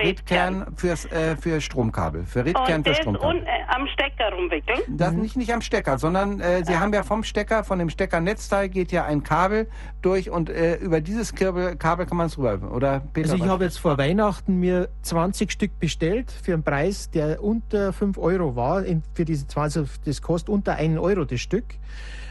Ferritkern 0.65 0.77
fürs, 0.77 1.05
äh, 1.07 1.37
für 1.37 1.61
Stromkabel. 1.61 2.25
Ferritkern 2.25 2.77
Und 2.77 2.89
für 2.89 2.95
Stromkabel. 2.95 3.41
un, 3.41 3.47
äh, 3.47 3.49
am 3.75 3.87
Stecker 3.89 4.33
rumwickeln. 4.33 4.81
Das 4.89 5.13
nicht, 5.13 5.37
nicht 5.37 5.53
am 5.53 5.61
Stecker, 5.61 5.99
sondern 5.99 6.41
äh, 6.41 6.65
Sie 6.65 6.77
haben 6.77 6.93
ja 6.93 7.03
vom 7.03 7.25
Stecker, 7.27 7.65
von 7.65 7.79
dem 7.79 7.91
Steckernetzteil 7.91 8.69
geht 8.69 8.93
ja 8.93 9.05
ein 9.05 9.23
Kabel 9.23 9.69
durch 10.03 10.31
und 10.31 10.49
äh, 10.49 10.77
über 10.77 11.01
dieses 11.01 11.35
Kabel, 11.35 11.77
Kabel 11.77 12.07
kann 12.07 12.17
man 12.17 12.27
es 12.27 12.39
rüber, 12.39 12.73
oder 12.73 13.01
Peter? 13.13 13.33
Also 13.33 13.45
ich 13.45 13.51
habe 13.51 13.65
jetzt 13.65 13.79
vor 13.79 13.99
Weihnachten 13.99 14.59
mir 14.59 14.89
20 15.03 15.51
Stück 15.51 15.79
bestellt 15.79 16.31
für 16.31 16.55
einen 16.55 16.63
Preis, 16.63 17.11
der 17.11 17.43
unter 17.43 17.93
5 17.93 18.19
Euro 18.19 18.57
war. 18.57 18.85
Für 19.15 19.25
diese 19.25 19.47
20, 19.47 19.89
das 20.05 20.23
kostet 20.23 20.49
unter 20.49 20.77
1 20.77 20.99
Euro 20.99 21.25
das 21.25 21.41
Stück. 21.41 21.65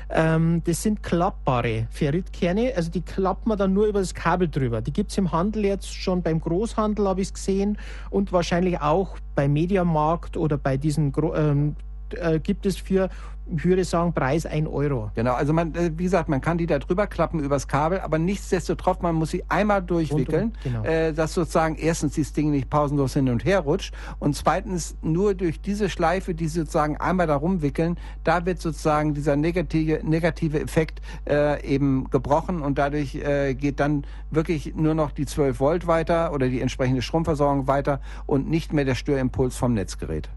Ähm, 0.09 0.61
das 0.65 0.83
sind 0.83 1.01
klappbare 1.01 1.87
Ferritkerne, 1.89 2.73
also 2.75 2.91
die 2.91 3.01
klappt 3.01 3.47
man 3.47 3.57
dann 3.57 3.73
nur 3.73 3.87
über 3.87 3.99
das 3.99 4.13
Kabel 4.13 4.47
drüber. 4.47 4.81
Die 4.81 4.93
gibt's 4.93 5.17
im 5.17 5.31
Handel 5.31 5.65
jetzt 5.65 5.93
schon 5.93 6.21
beim 6.21 6.39
Großhandel, 6.39 7.07
habe 7.07 7.21
ich 7.21 7.33
gesehen, 7.33 7.77
und 8.11 8.31
wahrscheinlich 8.31 8.79
auch 8.81 9.17
bei 9.33 9.47
Mediamarkt 9.47 10.37
oder 10.37 10.57
bei 10.57 10.77
diesen 10.77 11.11
ähm, 11.35 11.75
äh, 12.15 12.39
gibt 12.39 12.65
es 12.65 12.77
für, 12.77 13.09
ich 13.55 13.65
würde 13.65 13.83
sagen, 13.83 14.13
Preis 14.13 14.45
1 14.45 14.67
Euro. 14.67 15.11
Genau, 15.13 15.33
also 15.33 15.53
man, 15.53 15.73
äh, 15.75 15.91
wie 15.95 16.03
gesagt, 16.03 16.29
man 16.29 16.41
kann 16.41 16.57
die 16.57 16.65
da 16.65 16.79
drüber 16.79 17.07
klappen 17.07 17.39
übers 17.39 17.67
Kabel, 17.67 17.99
aber 17.99 18.17
nichtsdestotrotz, 18.17 19.01
man 19.01 19.15
muss 19.15 19.31
sie 19.31 19.43
einmal 19.49 19.83
durchwickeln, 19.83 20.53
genau. 20.63 20.83
äh, 20.83 21.13
dass 21.13 21.33
sozusagen 21.33 21.75
erstens 21.75 22.13
dieses 22.13 22.33
Ding 22.33 22.51
nicht 22.51 22.69
pausenlos 22.69 23.13
hin 23.13 23.29
und 23.29 23.45
her 23.45 23.59
rutscht 23.59 23.93
und 24.19 24.35
zweitens 24.35 24.97
nur 25.01 25.35
durch 25.35 25.61
diese 25.61 25.89
Schleife, 25.89 26.33
die 26.33 26.47
sie 26.47 26.61
sozusagen 26.61 26.97
einmal 26.97 27.27
da 27.27 27.35
rumwickeln, 27.35 27.97
da 28.23 28.45
wird 28.45 28.59
sozusagen 28.59 29.13
dieser 29.13 29.35
negative, 29.35 29.99
negative 30.03 30.59
Effekt 30.59 31.01
äh, 31.29 31.63
eben 31.65 32.09
gebrochen 32.09 32.61
und 32.61 32.77
dadurch 32.77 33.15
äh, 33.15 33.53
geht 33.53 33.79
dann 33.79 34.05
wirklich 34.31 34.75
nur 34.75 34.95
noch 34.95 35.11
die 35.11 35.25
12 35.25 35.59
Volt 35.59 35.87
weiter 35.87 36.33
oder 36.33 36.49
die 36.49 36.61
entsprechende 36.61 37.01
Stromversorgung 37.01 37.67
weiter 37.67 38.01
und 38.25 38.49
nicht 38.49 38.73
mehr 38.73 38.85
der 38.85 38.95
Störimpuls 38.95 39.55
vom 39.55 39.73
Netzgerät. 39.73 40.29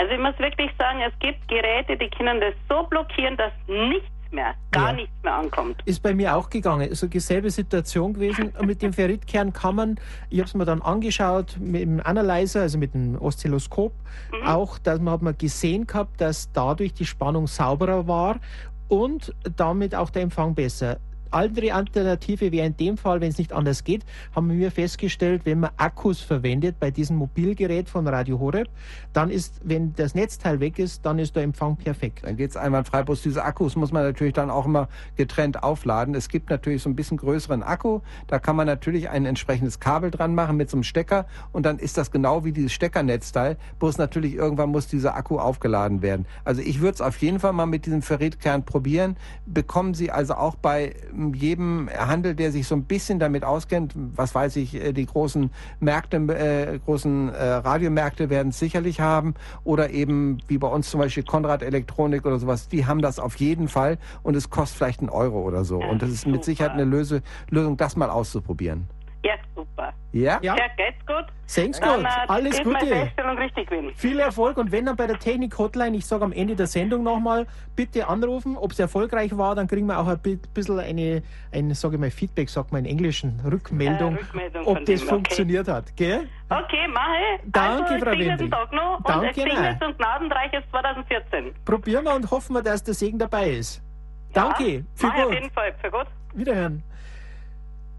Also 0.00 0.12
ich 0.14 0.18
muss 0.18 0.38
wirklich 0.38 0.70
sagen, 0.78 1.00
es 1.06 1.12
gibt 1.18 1.46
Geräte, 1.46 1.94
die 1.94 2.08
können 2.08 2.40
das 2.40 2.54
so 2.70 2.84
blockieren, 2.84 3.36
dass 3.36 3.52
nichts 3.68 4.08
mehr, 4.30 4.54
gar 4.70 4.88
Ja. 4.88 4.92
nichts 4.94 5.12
mehr 5.22 5.34
ankommt. 5.34 5.82
Ist 5.84 6.02
bei 6.02 6.14
mir 6.14 6.34
auch 6.36 6.48
gegangen. 6.48 6.94
So 6.94 7.06
dieselbe 7.06 7.50
Situation 7.50 8.14
gewesen. 8.14 8.50
Mit 8.64 8.80
dem 8.80 8.94
Ferritkern 8.94 9.52
kann 9.52 9.74
man, 9.74 10.00
ich 10.30 10.38
habe 10.38 10.46
es 10.48 10.54
mir 10.54 10.64
dann 10.64 10.80
angeschaut 10.80 11.58
mit 11.60 11.82
dem 11.82 12.00
Analyzer, 12.02 12.62
also 12.62 12.78
mit 12.78 12.94
dem 12.94 13.20
Oszilloskop, 13.20 13.92
auch, 14.46 14.78
dass 14.78 14.98
man 15.00 15.12
hat 15.12 15.20
man 15.22 15.36
gesehen 15.36 15.86
gehabt, 15.86 16.18
dass 16.18 16.50
dadurch 16.52 16.94
die 16.94 17.04
Spannung 17.04 17.46
sauberer 17.46 18.08
war 18.08 18.36
und 18.88 19.34
damit 19.56 19.94
auch 19.94 20.08
der 20.08 20.22
Empfang 20.22 20.54
besser. 20.54 20.96
Andere 21.30 21.74
Alternative 21.74 22.52
wäre 22.52 22.66
in 22.66 22.76
dem 22.76 22.96
Fall, 22.96 23.20
wenn 23.20 23.30
es 23.30 23.38
nicht 23.38 23.52
anders 23.52 23.84
geht, 23.84 24.04
haben 24.34 24.50
wir 24.50 24.70
festgestellt, 24.70 25.42
wenn 25.44 25.60
man 25.60 25.70
Akkus 25.76 26.20
verwendet 26.20 26.76
bei 26.80 26.90
diesem 26.90 27.16
Mobilgerät 27.16 27.88
von 27.88 28.06
Radio 28.06 28.38
Horeb, 28.38 28.68
dann 29.12 29.30
ist, 29.30 29.60
wenn 29.64 29.94
das 29.94 30.14
Netzteil 30.14 30.60
weg 30.60 30.78
ist, 30.78 31.04
dann 31.06 31.18
ist 31.18 31.36
der 31.36 31.42
Empfang 31.42 31.76
perfekt. 31.76 32.20
Dann 32.22 32.36
geht's 32.36 32.56
einwandfrei. 32.56 33.02
Bloß 33.02 33.22
diese 33.22 33.44
Akkus 33.44 33.76
muss 33.76 33.92
man 33.92 34.02
natürlich 34.02 34.34
dann 34.34 34.50
auch 34.50 34.66
immer 34.66 34.88
getrennt 35.16 35.62
aufladen. 35.62 36.14
Es 36.14 36.28
gibt 36.28 36.50
natürlich 36.50 36.82
so 36.82 36.90
ein 36.90 36.96
bisschen 36.96 37.16
größeren 37.16 37.62
Akku. 37.62 38.00
Da 38.26 38.38
kann 38.38 38.56
man 38.56 38.66
natürlich 38.66 39.10
ein 39.10 39.26
entsprechendes 39.26 39.80
Kabel 39.80 40.10
dran 40.10 40.34
machen 40.34 40.56
mit 40.56 40.70
so 40.70 40.76
einem 40.76 40.84
Stecker. 40.84 41.26
Und 41.52 41.66
dann 41.66 41.78
ist 41.78 41.96
das 41.96 42.10
genau 42.10 42.44
wie 42.44 42.52
dieses 42.52 42.72
Steckernetzteil. 42.72 43.56
Bloß 43.78 43.98
natürlich 43.98 44.34
irgendwann 44.34 44.70
muss 44.70 44.86
dieser 44.86 45.14
Akku 45.14 45.38
aufgeladen 45.38 46.02
werden. 46.02 46.26
Also 46.44 46.62
ich 46.62 46.80
würde 46.80 46.94
es 46.94 47.00
auf 47.00 47.16
jeden 47.18 47.40
Fall 47.40 47.52
mal 47.52 47.66
mit 47.66 47.86
diesem 47.86 48.02
Ferritkern 48.02 48.64
probieren. 48.64 49.16
Bekommen 49.46 49.94
Sie 49.94 50.10
also 50.10 50.34
auch 50.34 50.56
bei 50.56 50.94
jedem 51.34 51.88
Handel, 51.90 52.34
der 52.34 52.52
sich 52.52 52.66
so 52.66 52.74
ein 52.74 52.84
bisschen 52.84 53.18
damit 53.18 53.44
auskennt, 53.44 53.92
was 53.94 54.34
weiß 54.34 54.56
ich, 54.56 54.74
äh, 54.74 54.92
die 54.92 55.06
großen 55.06 55.50
Märkte, 55.80 56.16
äh, 56.16 56.78
großen 56.78 57.28
äh, 57.28 57.44
Radiomärkte 57.44 58.30
werden 58.30 58.48
es 58.48 58.58
sicherlich 58.58 59.00
haben 59.00 59.34
oder 59.64 59.90
eben 59.90 60.38
wie 60.48 60.58
bei 60.58 60.68
uns 60.68 60.90
zum 60.90 61.00
Beispiel 61.00 61.22
Konrad 61.22 61.62
Elektronik 61.62 62.26
oder 62.26 62.38
sowas, 62.38 62.68
die 62.68 62.86
haben 62.86 63.02
das 63.02 63.18
auf 63.18 63.36
jeden 63.36 63.68
Fall 63.68 63.98
und 64.22 64.36
es 64.36 64.50
kostet 64.50 64.78
vielleicht 64.78 65.00
einen 65.00 65.10
Euro 65.10 65.42
oder 65.42 65.64
so. 65.64 65.78
Und 65.78 66.02
das 66.02 66.10
ist 66.10 66.26
mit 66.26 66.44
Sicherheit 66.44 66.72
eine 66.72 66.84
Löse, 66.84 67.22
Lösung, 67.48 67.76
das 67.76 67.96
mal 67.96 68.10
auszuprobieren. 68.10 68.88
Ja, 69.22 69.34
super. 69.54 69.92
Ja? 70.12 70.38
Ja. 70.42 70.56
Ja, 70.56 70.64
geht's 70.78 71.04
gut? 71.06 71.26
Sehen's 71.44 71.78
Dann, 71.78 71.96
gut. 72.00 72.06
äh, 72.06 72.08
Alles 72.28 72.58
ist 72.58 72.64
meine 72.64 72.78
Gute. 72.78 72.94
Feststellung 72.94 73.36
richtig 73.38 73.68
gewesen. 73.68 73.92
Viel 73.94 74.18
Erfolg 74.18 74.56
und 74.56 74.72
wenn 74.72 74.86
dann 74.86 74.96
bei 74.96 75.06
der 75.06 75.18
Technik-Hotline, 75.18 75.94
ich 75.96 76.06
sage 76.06 76.24
am 76.24 76.32
Ende 76.32 76.56
der 76.56 76.66
Sendung 76.66 77.02
nochmal, 77.02 77.46
bitte 77.76 78.08
anrufen, 78.08 78.56
ob 78.56 78.72
es 78.72 78.78
erfolgreich 78.78 79.36
war, 79.36 79.54
dann 79.54 79.66
kriegen 79.66 79.86
wir 79.88 79.98
auch 79.98 80.06
ein 80.06 80.18
bi- 80.20 80.38
bisschen 80.54 80.78
eine, 80.78 81.22
ein, 81.52 81.74
sage 81.74 81.96
ich 81.96 82.00
mal, 82.00 82.10
Feedback, 82.10 82.48
sagt 82.48 82.72
man 82.72 82.84
in 82.86 82.90
Englischen, 82.92 83.40
Rückmeldung, 83.44 84.16
Äh, 84.16 84.20
Rückmeldung 84.20 84.64
von 84.64 84.72
ob 84.78 84.78
das 84.78 84.86
dem, 84.86 84.96
okay. 85.00 85.08
funktioniert 85.08 85.68
hat. 85.68 85.94
Gell? 85.96 86.26
Okay, 86.48 86.88
mache. 86.88 87.40
Danke, 87.44 87.82
also, 87.84 88.04
Frau 88.04 88.10
gesegneten 88.12 88.38
Wendi. 88.40 88.50
Tag 88.50 88.72
noch 88.72 88.96
und 88.98 89.08
Danke, 89.08 89.42
ein 89.44 89.82
und 89.86 89.98
gnadenreiches 89.98 90.62
2014. 90.70 91.52
Probieren 91.66 92.04
wir 92.04 92.14
und 92.14 92.30
hoffen 92.30 92.54
wir, 92.54 92.62
dass 92.62 92.82
der 92.82 92.94
Segen 92.94 93.18
dabei 93.18 93.50
ist. 93.50 93.82
Danke, 94.32 94.64
Ja, 94.76 94.82
für 94.94 95.06
mach 95.08 95.14
auf 95.16 95.24
gut. 95.24 95.34
jeden 95.34 95.50
Fall, 95.50 95.74
für 95.82 95.90
gut. 95.90 96.06
Wiederhören. 96.32 96.82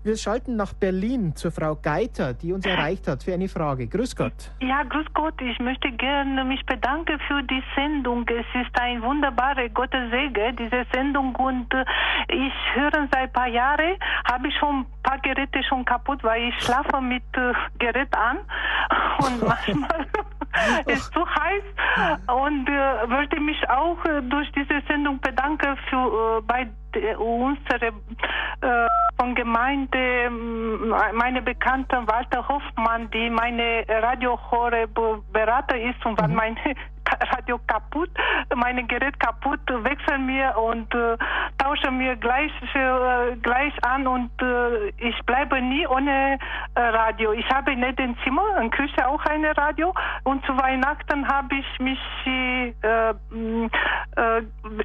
Wir 0.03 0.17
schalten 0.17 0.55
nach 0.55 0.73
Berlin 0.73 1.35
zur 1.35 1.51
Frau 1.51 1.75
Geiter, 1.75 2.33
die 2.33 2.53
uns 2.53 2.65
erreicht 2.65 3.07
hat 3.07 3.21
für 3.21 3.35
eine 3.35 3.47
Frage. 3.47 3.85
Grüß 3.85 4.15
Gott. 4.15 4.51
Ja, 4.59 4.81
grüß 4.81 5.05
Gott. 5.13 5.39
Ich 5.39 5.59
möchte 5.59 5.91
gerne 5.91 6.43
mich 6.43 6.65
bedanken 6.65 7.19
für 7.27 7.43
die 7.43 7.61
Sendung. 7.75 8.25
Es 8.27 8.47
ist 8.59 8.81
ein 8.81 9.03
wunderbarer 9.03 9.69
Gottes 9.69 10.09
Segen, 10.09 10.55
diese 10.55 10.87
Sendung. 10.91 11.35
Und 11.35 11.71
äh, 11.75 11.85
ich 12.29 12.53
höre 12.73 13.07
seit 13.11 13.15
ein 13.15 13.31
paar 13.31 13.47
Jahren, 13.47 13.95
habe 14.25 14.47
ich 14.47 14.55
schon 14.57 14.79
ein 14.79 14.85
paar 15.03 15.19
Geräte 15.19 15.61
schon 15.69 15.85
kaputt, 15.85 16.23
weil 16.23 16.49
ich 16.49 16.55
schlafe 16.63 16.99
mit 16.99 17.21
äh, 17.33 17.53
Gerät 17.77 18.09
an. 18.17 18.39
Und 19.19 19.43
manchmal 19.47 20.07
ist 20.85 21.11
zu 21.13 21.25
heiß. 21.25 21.63
Und 22.27 22.67
äh, 22.69 23.07
möchte 23.07 23.39
mich 23.39 23.69
auch 23.69 24.03
äh, 24.05 24.21
durch 24.23 24.51
diese 24.51 24.81
Sendung 24.87 25.19
bedanken 25.19 25.77
für 25.89 26.39
äh, 26.39 26.41
bei 26.41 26.67
unsere 27.17 27.87
äh, 27.87 28.87
von 29.17 29.33
Gemeinde 29.33 29.97
ähm, 29.97 30.93
meine 31.13 31.41
Bekannte 31.41 31.97
Walter 32.05 32.45
Hoffmann, 32.47 33.09
die 33.11 33.29
meine 33.29 33.85
Radio 33.87 34.37
Horeb 34.51 34.99
Berater 35.31 35.77
ist 35.77 36.05
und 36.05 36.21
wenn 36.21 36.35
mein 36.35 36.57
Radio 37.19 37.59
kaputt, 37.67 38.09
mein 38.55 38.87
Gerät 38.87 39.19
kaputt, 39.19 39.59
wechseln 39.67 40.25
mir 40.25 40.55
und 40.57 40.93
äh, 40.93 41.17
tauschen 41.57 41.97
mir 41.97 42.15
gleich 42.15 42.51
äh, 42.73 43.35
gleich 43.41 43.73
an 43.83 44.07
und 44.07 44.31
äh, 44.41 44.89
ich 44.97 45.17
bleibe 45.25 45.61
nie 45.61 45.85
ohne 45.87 46.37
äh, 46.75 46.79
Radio. 46.79 47.33
Ich 47.33 47.49
habe 47.49 47.75
nicht 47.75 47.99
im 47.99 48.15
Zimmer, 48.23 48.43
in 48.61 48.69
der 48.69 48.79
Küche 48.79 49.07
auch 49.07 49.23
ein 49.25 49.45
Radio 49.45 49.93
und 50.23 50.45
zu 50.45 50.57
Weihnachten 50.57 51.27
habe 51.27 51.55
ich 51.55 51.79
mich 51.79 51.99
äh, 52.25 52.69
äh, 52.71 54.41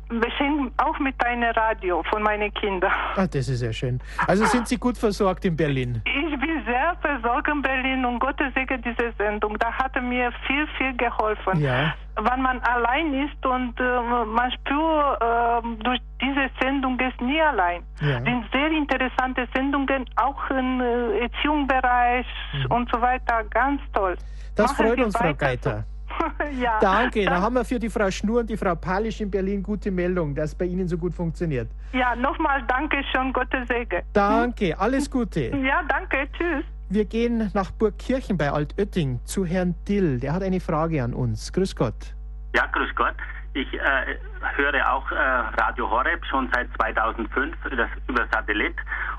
beschenkt 0.08 0.72
auch 0.82 0.98
mit 0.98 1.14
einem 1.24 1.50
Radio 1.52 2.02
von 2.10 2.22
meinen 2.22 2.52
Kindern. 2.54 2.92
Ah, 3.16 3.26
das 3.26 3.48
ist 3.48 3.62
ja 3.62 3.72
schön. 3.72 4.00
Also 4.26 4.44
sind 4.46 4.68
Sie 4.68 4.78
gut 4.78 4.96
versorgt 4.98 5.44
in 5.44 5.56
Berlin? 5.56 6.02
Ich 6.04 6.40
bin 6.40 6.64
sehr 6.64 6.96
versorgt 7.00 7.48
in 7.48 7.62
Berlin 7.62 8.04
und 8.04 8.18
Gottes 8.18 8.52
Segen 8.54 8.82
diese 8.82 9.12
Sendung. 9.18 9.58
Da 9.58 9.72
hat 9.72 9.94
er 9.94 10.02
mir 10.02 10.32
viel, 10.46 10.66
viel 10.78 10.96
geholfen. 10.96 11.60
Ja. 11.60 11.94
Wenn 12.16 12.42
man 12.42 12.61
allein 12.61 13.12
ist 13.12 13.44
und 13.44 13.79
äh, 13.79 14.24
man 14.24 14.50
spürt 14.52 15.20
äh, 15.20 15.85
durch 15.85 16.00
diese 16.20 16.48
Sendung 16.61 16.98
ist 16.98 17.20
nie 17.20 17.40
allein. 17.40 17.83
Ja. 18.00 18.22
Sind 18.22 18.44
sehr 18.52 18.70
interessante 18.70 19.46
Sendungen, 19.55 20.07
auch 20.16 20.50
im 20.50 20.81
äh, 20.81 21.20
Erziehungsbereich 21.20 22.26
und 22.70 22.90
so 22.90 23.00
weiter. 23.00 23.44
Ganz 23.50 23.81
toll. 23.92 24.12
Mhm. 24.12 24.55
Das 24.57 24.72
Machen 24.72 24.87
freut 24.87 24.96
Sie 24.96 25.05
uns, 25.05 25.16
Frau 25.16 25.35
Geiter. 25.35 25.85
ja. 26.59 26.79
Danke. 26.81 27.24
Da 27.24 27.40
haben 27.40 27.55
wir 27.55 27.64
für 27.64 27.79
die 27.79 27.90
Frau 27.90 28.11
Schnur 28.11 28.40
und 28.40 28.50
die 28.50 28.57
Frau 28.57 28.74
Palisch 28.74 29.20
in 29.20 29.31
Berlin 29.31 29.62
gute 29.62 29.90
Meldung, 29.90 30.35
dass 30.35 30.55
bei 30.55 30.64
Ihnen 30.64 30.88
so 30.88 30.96
gut 30.96 31.14
funktioniert. 31.14 31.68
Ja, 31.92 32.16
nochmal 32.16 32.62
danke 32.66 33.02
schön, 33.12 33.33
Gottes 33.33 33.68
Segen. 33.68 34.02
Danke. 34.12 34.79
Alles 34.79 35.11
Gute. 35.11 35.55
Ja, 35.57 35.83
danke. 35.87 36.29
Tschüss. 36.33 36.64
Wir 36.88 37.05
gehen 37.05 37.51
nach 37.53 37.72
Burgkirchen 37.72 38.38
bei 38.38 38.53
Altötting 38.53 39.18
zu 39.25 39.44
Herrn 39.44 39.75
Dill. 39.88 40.20
Der 40.20 40.33
hat 40.33 40.44
eine 40.44 40.61
Frage 40.61 41.03
an 41.03 41.14
uns. 41.14 41.53
Grüß 41.53 41.75
Gott. 41.75 42.14
Ja, 42.55 42.66
grüß 42.66 42.94
Gott. 42.94 43.16
Ich 43.55 43.66
äh, 43.75 44.18
höre 44.55 44.92
auch 44.92 45.11
äh, 45.11 45.16
Radio 45.16 45.90
Horeb 45.90 46.25
schon 46.27 46.49
seit 46.55 46.68
2005 46.77 47.57
das, 47.77 47.88
über 48.07 48.25
Satellit. 48.31 48.77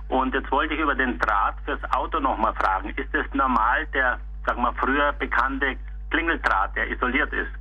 Und 0.07 0.33
jetzt 0.33 0.49
wollte 0.49 0.75
ich 0.75 0.79
über 0.79 0.95
den 0.95 1.19
Draht 1.19 1.55
fürs 1.65 1.83
Auto 1.91 2.21
nochmal 2.21 2.53
fragen. 2.53 2.89
Ist 2.91 3.13
es 3.13 3.25
normal, 3.33 3.85
der, 3.87 4.17
sagen 4.45 4.61
wir, 4.61 4.73
früher 4.73 5.11
bekannte 5.11 5.75
Klingeldraht, 6.09 6.73
der 6.77 6.89
isoliert 6.89 7.33
ist? 7.33 7.51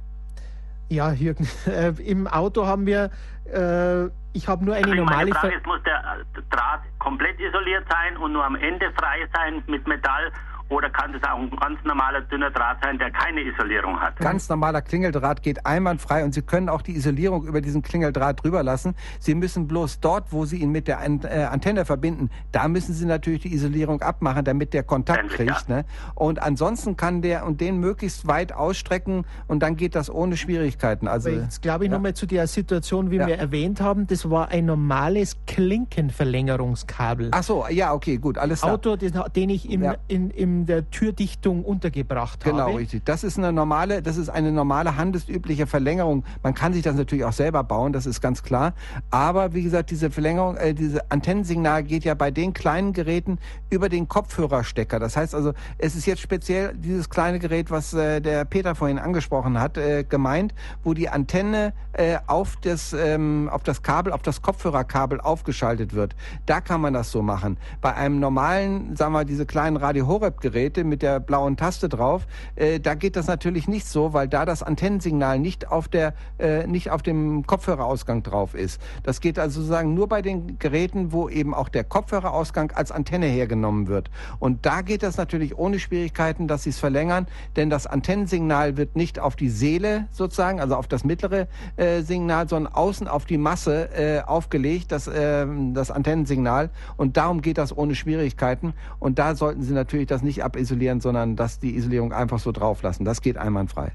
Ja, 0.88 1.12
Jürgen, 1.12 1.48
äh, 1.66 1.90
im 2.02 2.26
Auto 2.26 2.66
haben 2.66 2.86
wir, 2.86 3.10
äh, 3.52 4.06
ich 4.32 4.46
habe 4.48 4.64
nur 4.64 4.74
eine 4.74 4.84
Also 4.84 4.94
normale... 4.96 5.30
meine 5.30 5.34
Frage 5.34 5.48
Ver 5.48 5.58
ist, 5.58 5.66
muss 5.66 5.82
der 5.82 6.02
Draht 6.50 6.82
komplett 6.98 7.40
isoliert 7.40 7.84
sein 7.90 8.16
und 8.16 8.32
nur 8.32 8.44
am 8.44 8.56
Ende 8.56 8.92
frei 8.98 9.28
sein 9.34 9.62
mit 9.66 9.86
Metall? 9.86 10.30
Oder 10.68 10.90
kann 10.90 11.12
das 11.12 11.22
auch 11.22 11.38
ein 11.38 11.50
ganz 11.50 11.78
normaler 11.84 12.22
dünner 12.22 12.50
Draht 12.50 12.78
sein, 12.82 12.98
der 12.98 13.10
keine 13.10 13.42
Isolierung 13.42 14.00
hat? 14.00 14.16
Ganz 14.16 14.48
normaler 14.48 14.82
Klingeldraht 14.82 15.42
geht 15.42 15.64
einwandfrei 15.64 16.24
und 16.24 16.34
Sie 16.34 16.42
können 16.42 16.68
auch 16.68 16.82
die 16.82 16.96
Isolierung 16.96 17.46
über 17.46 17.60
diesen 17.60 17.82
Klingeldraht 17.82 18.42
drüber 18.42 18.62
lassen. 18.62 18.96
Sie 19.20 19.34
müssen 19.34 19.68
bloß 19.68 20.00
dort, 20.00 20.32
wo 20.32 20.44
Sie 20.44 20.56
ihn 20.56 20.70
mit 20.70 20.88
der 20.88 21.00
äh, 21.00 21.44
Antenne 21.44 21.84
verbinden, 21.84 22.30
da 22.50 22.66
müssen 22.68 22.94
Sie 22.94 23.06
natürlich 23.06 23.42
die 23.42 23.54
Isolierung 23.54 24.02
abmachen, 24.02 24.44
damit 24.44 24.74
der 24.74 24.82
Kontakt 24.82 25.28
kriegt. 25.30 25.68
Ne? 25.68 25.84
Und 26.14 26.42
ansonsten 26.42 26.96
kann 26.96 27.22
der 27.22 27.46
und 27.46 27.60
den 27.60 27.78
möglichst 27.78 28.26
weit 28.26 28.52
ausstrecken 28.52 29.24
und 29.46 29.60
dann 29.60 29.76
geht 29.76 29.94
das 29.94 30.10
ohne 30.10 30.36
Schwierigkeiten. 30.36 31.06
Also 31.06 31.28
jetzt 31.28 31.62
glaube 31.62 31.84
ich 31.84 31.90
ja. 31.90 31.96
nochmal 31.96 32.14
zu 32.14 32.26
der 32.26 32.46
Situation, 32.46 33.10
wie 33.10 33.16
ja. 33.16 33.26
wir 33.26 33.38
erwähnt 33.38 33.80
haben, 33.80 34.06
das 34.06 34.28
war 34.30 34.48
ein 34.48 34.66
normales 34.66 35.36
Klinkenverlängerungskabel. 35.46 37.30
Ach 37.32 37.42
so, 37.42 37.66
ja, 37.68 37.92
okay, 37.92 38.16
gut, 38.16 38.36
alles 38.38 38.62
klar. 38.62 38.74
Auto, 38.74 38.96
den, 38.96 39.50
ich 39.50 39.70
im, 39.70 39.82
ja. 39.82 39.94
in, 40.08 40.30
in 40.56 40.66
der 40.66 40.90
Türdichtung 40.90 41.64
untergebracht 41.64 42.42
genau, 42.42 42.58
habe. 42.58 42.70
Genau, 42.70 42.78
richtig. 42.78 43.04
Das 43.04 43.24
ist 43.24 43.38
eine 43.38 43.52
normale, 43.52 44.02
das 44.02 44.16
ist 44.16 44.28
eine 44.30 44.52
normale 44.52 44.96
handelsübliche 44.96 45.66
Verlängerung. 45.66 46.24
Man 46.42 46.54
kann 46.54 46.72
sich 46.72 46.82
das 46.82 46.96
natürlich 46.96 47.24
auch 47.24 47.32
selber 47.32 47.62
bauen, 47.62 47.92
das 47.92 48.06
ist 48.06 48.20
ganz 48.20 48.42
klar. 48.42 48.72
Aber 49.10 49.52
wie 49.52 49.62
gesagt, 49.62 49.90
diese 49.90 50.10
Verlängerung, 50.10 50.56
äh, 50.56 50.72
diese 50.74 51.10
Antennensignal 51.10 51.82
geht 51.82 52.04
ja 52.04 52.14
bei 52.14 52.30
den 52.30 52.54
kleinen 52.54 52.92
Geräten 52.92 53.38
über 53.70 53.88
den 53.88 54.08
Kopfhörerstecker. 54.08 54.98
Das 54.98 55.16
heißt 55.16 55.34
also, 55.34 55.52
es 55.78 55.94
ist 55.94 56.06
jetzt 56.06 56.20
speziell 56.20 56.74
dieses 56.74 57.10
kleine 57.10 57.38
Gerät, 57.38 57.70
was 57.70 57.92
äh, 57.92 58.20
der 58.20 58.44
Peter 58.44 58.74
vorhin 58.74 58.98
angesprochen 58.98 59.60
hat, 59.60 59.76
äh, 59.76 60.04
gemeint, 60.04 60.54
wo 60.82 60.94
die 60.94 61.08
Antenne 61.08 61.74
äh, 61.92 62.16
auf 62.26 62.56
das 62.62 62.94
ähm, 62.94 63.50
auf 63.52 63.62
das 63.62 63.82
Kabel, 63.82 64.12
auf 64.12 64.22
das 64.22 64.40
Kopfhörerkabel 64.40 65.20
aufgeschaltet 65.20 65.94
wird. 65.94 66.16
Da 66.46 66.60
kann 66.60 66.80
man 66.80 66.94
das 66.94 67.10
so 67.10 67.22
machen. 67.22 67.58
Bei 67.80 67.94
einem 67.94 68.20
normalen, 68.20 68.96
sagen 68.96 69.12
wir, 69.12 69.24
diese 69.24 69.44
kleinen 69.46 69.76
Radio 69.76 70.06
Horeb 70.06 70.40
Geräte 70.46 70.84
mit 70.84 71.02
der 71.02 71.18
blauen 71.18 71.56
Taste 71.56 71.88
drauf, 71.88 72.26
äh, 72.54 72.78
da 72.78 72.94
geht 72.94 73.16
das 73.16 73.26
natürlich 73.26 73.66
nicht 73.66 73.86
so, 73.86 74.12
weil 74.12 74.28
da 74.28 74.44
das 74.44 74.62
Antennensignal 74.62 75.40
nicht 75.40 75.72
auf 75.72 75.88
der 75.88 76.14
äh, 76.38 76.68
nicht 76.68 76.90
auf 76.90 77.02
dem 77.02 77.44
Kopfhörerausgang 77.46 78.22
drauf 78.22 78.54
ist. 78.54 78.80
Das 79.02 79.20
geht 79.20 79.40
also 79.40 79.60
sozusagen 79.60 79.94
nur 79.94 80.08
bei 80.08 80.22
den 80.22 80.58
Geräten, 80.60 81.10
wo 81.10 81.28
eben 81.28 81.52
auch 81.52 81.68
der 81.68 81.82
Kopfhörerausgang 81.82 82.70
als 82.72 82.92
Antenne 82.92 83.26
hergenommen 83.26 83.88
wird. 83.88 84.08
Und 84.38 84.66
da 84.66 84.82
geht 84.82 85.02
das 85.02 85.16
natürlich 85.16 85.58
ohne 85.58 85.80
Schwierigkeiten, 85.80 86.46
dass 86.46 86.62
sie 86.62 86.70
es 86.70 86.78
verlängern, 86.78 87.26
denn 87.56 87.70
das 87.70 87.88
Antennensignal 87.88 88.76
wird 88.76 88.94
nicht 88.94 89.18
auf 89.18 89.34
die 89.34 89.48
Seele 89.48 90.06
sozusagen, 90.12 90.60
also 90.60 90.76
auf 90.76 90.86
das 90.86 91.04
mittlere 91.04 91.48
äh, 91.76 92.02
Signal, 92.02 92.48
sondern 92.48 92.72
außen 92.72 93.08
auf 93.08 93.24
die 93.24 93.38
Masse 93.38 93.88
äh, 93.96 94.20
aufgelegt, 94.20 94.92
das, 94.92 95.08
äh, 95.08 95.46
das 95.72 95.90
Antennensignal. 95.90 96.70
Und 96.96 97.16
darum 97.16 97.42
geht 97.42 97.58
das 97.58 97.76
ohne 97.76 97.94
Schwierigkeiten. 97.94 98.74
Und 99.00 99.18
da 99.18 99.34
sollten 99.34 99.62
Sie 99.62 99.74
natürlich 99.74 100.06
das 100.06 100.22
nicht 100.22 100.35
abisolieren, 100.42 101.00
sondern 101.00 101.36
dass 101.36 101.58
die 101.58 101.76
Isolierung 101.76 102.12
einfach 102.12 102.38
so 102.38 102.52
drauf 102.52 102.82
lassen. 102.82 103.04
Das 103.04 103.20
geht 103.20 103.36
einwandfrei. 103.36 103.92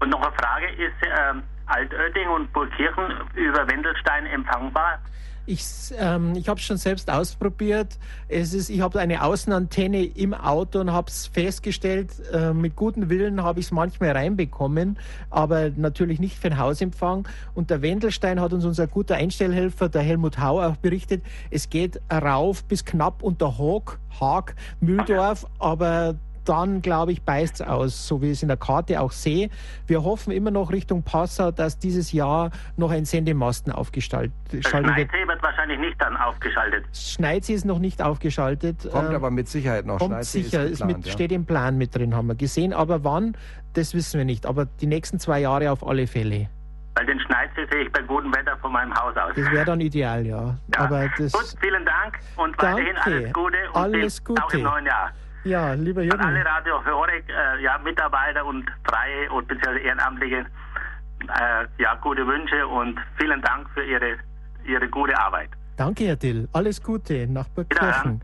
Und 0.00 0.10
noch 0.10 0.22
eine 0.22 0.32
Frage, 0.36 0.66
ist 0.72 0.94
ähm, 1.02 1.42
Altötting 1.66 2.28
und 2.28 2.52
Burgkirchen 2.52 3.14
über 3.34 3.68
Wendelstein 3.68 4.26
empfangbar? 4.26 4.98
Ich, 5.48 5.64
ähm, 5.98 6.34
ich 6.36 6.46
habe 6.46 6.60
es 6.60 6.66
schon 6.66 6.76
selbst 6.76 7.10
ausprobiert. 7.10 7.98
Es 8.28 8.52
ist, 8.52 8.68
ich 8.68 8.82
habe 8.82 9.00
eine 9.00 9.24
Außenantenne 9.24 10.04
im 10.04 10.34
Auto 10.34 10.78
und 10.78 10.92
habe 10.92 11.08
es 11.08 11.26
festgestellt, 11.26 12.10
äh, 12.34 12.52
mit 12.52 12.76
gutem 12.76 13.08
Willen 13.08 13.42
habe 13.42 13.60
ich 13.60 13.66
es 13.66 13.72
manchmal 13.72 14.10
reinbekommen, 14.10 14.98
aber 15.30 15.70
natürlich 15.70 16.20
nicht 16.20 16.36
für 16.36 16.50
den 16.50 16.58
Hausempfang. 16.58 17.26
Und 17.54 17.70
der 17.70 17.80
Wendelstein 17.80 18.42
hat 18.42 18.52
uns 18.52 18.66
unser 18.66 18.86
guter 18.88 19.14
Einstellhelfer, 19.14 19.88
der 19.88 20.02
Helmut 20.02 20.38
Hau, 20.38 20.60
auch 20.60 20.76
berichtet, 20.76 21.22
es 21.50 21.70
geht 21.70 21.98
rauf 22.12 22.62
bis 22.64 22.84
knapp 22.84 23.22
unter 23.22 23.56
Haag, 23.56 23.98
Haag, 24.20 24.54
Mühldorf, 24.80 25.46
aber 25.58 26.16
dann, 26.48 26.82
glaube 26.82 27.12
ich, 27.12 27.22
beißt 27.22 27.60
es 27.60 27.66
aus, 27.66 28.06
so 28.06 28.22
wie 28.22 28.26
ich 28.26 28.32
es 28.32 28.42
in 28.42 28.48
der 28.48 28.56
Karte 28.56 29.00
auch 29.00 29.12
sehe. 29.12 29.50
Wir 29.86 30.02
hoffen 30.02 30.32
immer 30.32 30.50
noch 30.50 30.72
Richtung 30.72 31.02
Passau, 31.02 31.50
dass 31.50 31.78
dieses 31.78 32.12
Jahr 32.12 32.50
noch 32.76 32.90
ein 32.90 33.04
Sendemasten 33.04 33.72
aufgeschaltet 33.72 34.32
wird. 34.50 34.66
Schneidsee 34.66 35.26
wird 35.26 35.42
wahrscheinlich 35.42 35.78
nicht 35.78 36.00
dann 36.00 36.16
aufgeschaltet. 36.16 36.84
Schneidsee 36.92 37.54
ist 37.54 37.64
noch 37.64 37.78
nicht 37.78 38.02
aufgeschaltet. 38.02 38.88
Kommt 38.90 39.10
ähm, 39.10 39.16
aber 39.16 39.30
mit 39.30 39.48
Sicherheit 39.48 39.84
noch. 39.86 39.98
Kommt 39.98 40.12
Schneidsee 40.12 40.42
sicher, 40.42 40.64
ist 40.64 40.78
geplant, 40.78 40.98
mit, 40.98 41.06
ja. 41.06 41.12
steht 41.12 41.32
im 41.32 41.44
Plan 41.44 41.76
mit 41.76 41.94
drin, 41.94 42.14
haben 42.14 42.28
wir 42.28 42.34
gesehen. 42.34 42.72
Aber 42.72 43.04
wann, 43.04 43.36
das 43.74 43.94
wissen 43.94 44.18
wir 44.18 44.24
nicht. 44.24 44.46
Aber 44.46 44.64
die 44.64 44.86
nächsten 44.86 45.18
zwei 45.18 45.40
Jahre 45.40 45.70
auf 45.70 45.86
alle 45.86 46.06
Fälle. 46.06 46.48
Weil 46.94 47.06
den 47.06 47.20
Schneidsee 47.20 47.66
sehe 47.70 47.82
ich 47.82 47.92
bei 47.92 48.02
gutem 48.02 48.34
Wetter 48.34 48.56
von 48.56 48.72
meinem 48.72 48.92
Haus 48.94 49.16
aus. 49.16 49.32
Das 49.36 49.50
wäre 49.52 49.64
dann 49.64 49.80
ideal, 49.80 50.26
ja. 50.26 50.56
ja. 50.74 50.80
Aber 50.80 51.08
das 51.16 51.32
Gut, 51.32 51.54
vielen 51.60 51.84
Dank 51.84 52.18
und 52.36 52.56
weiterhin 52.60 52.94
Danke. 52.94 53.10
alles 53.10 53.32
Gute 53.32 53.56
und 53.72 53.76
alles 53.76 54.24
Gute. 54.24 54.42
auch 54.42 54.52
im 54.52 54.62
neuen 54.62 54.86
Jahr. 54.86 55.12
Ja, 55.48 55.72
lieber 55.72 56.02
Jürgen. 56.02 56.20
An 56.20 56.34
alle 56.34 56.44
Radio 56.44 56.84
Horek, 56.84 57.24
äh, 57.28 57.62
ja, 57.62 57.78
Mitarbeiter 57.78 58.44
und 58.44 58.66
Freie 58.84 59.30
und 59.32 59.48
beziehungsweise 59.48 59.78
Ehrenamtliche, 59.78 60.36
äh, 60.40 61.82
ja, 61.82 61.94
gute 62.02 62.26
Wünsche 62.26 62.66
und 62.66 63.00
vielen 63.18 63.40
Dank 63.40 63.66
für 63.70 63.82
Ihre, 63.82 64.18
Ihre 64.64 64.88
gute 64.88 65.18
Arbeit. 65.18 65.48
Danke, 65.78 66.04
Herr 66.04 66.16
Dill. 66.16 66.48
Alles 66.52 66.82
Gute 66.82 67.26
nach 67.26 67.48
Burgkirchen. 67.48 68.20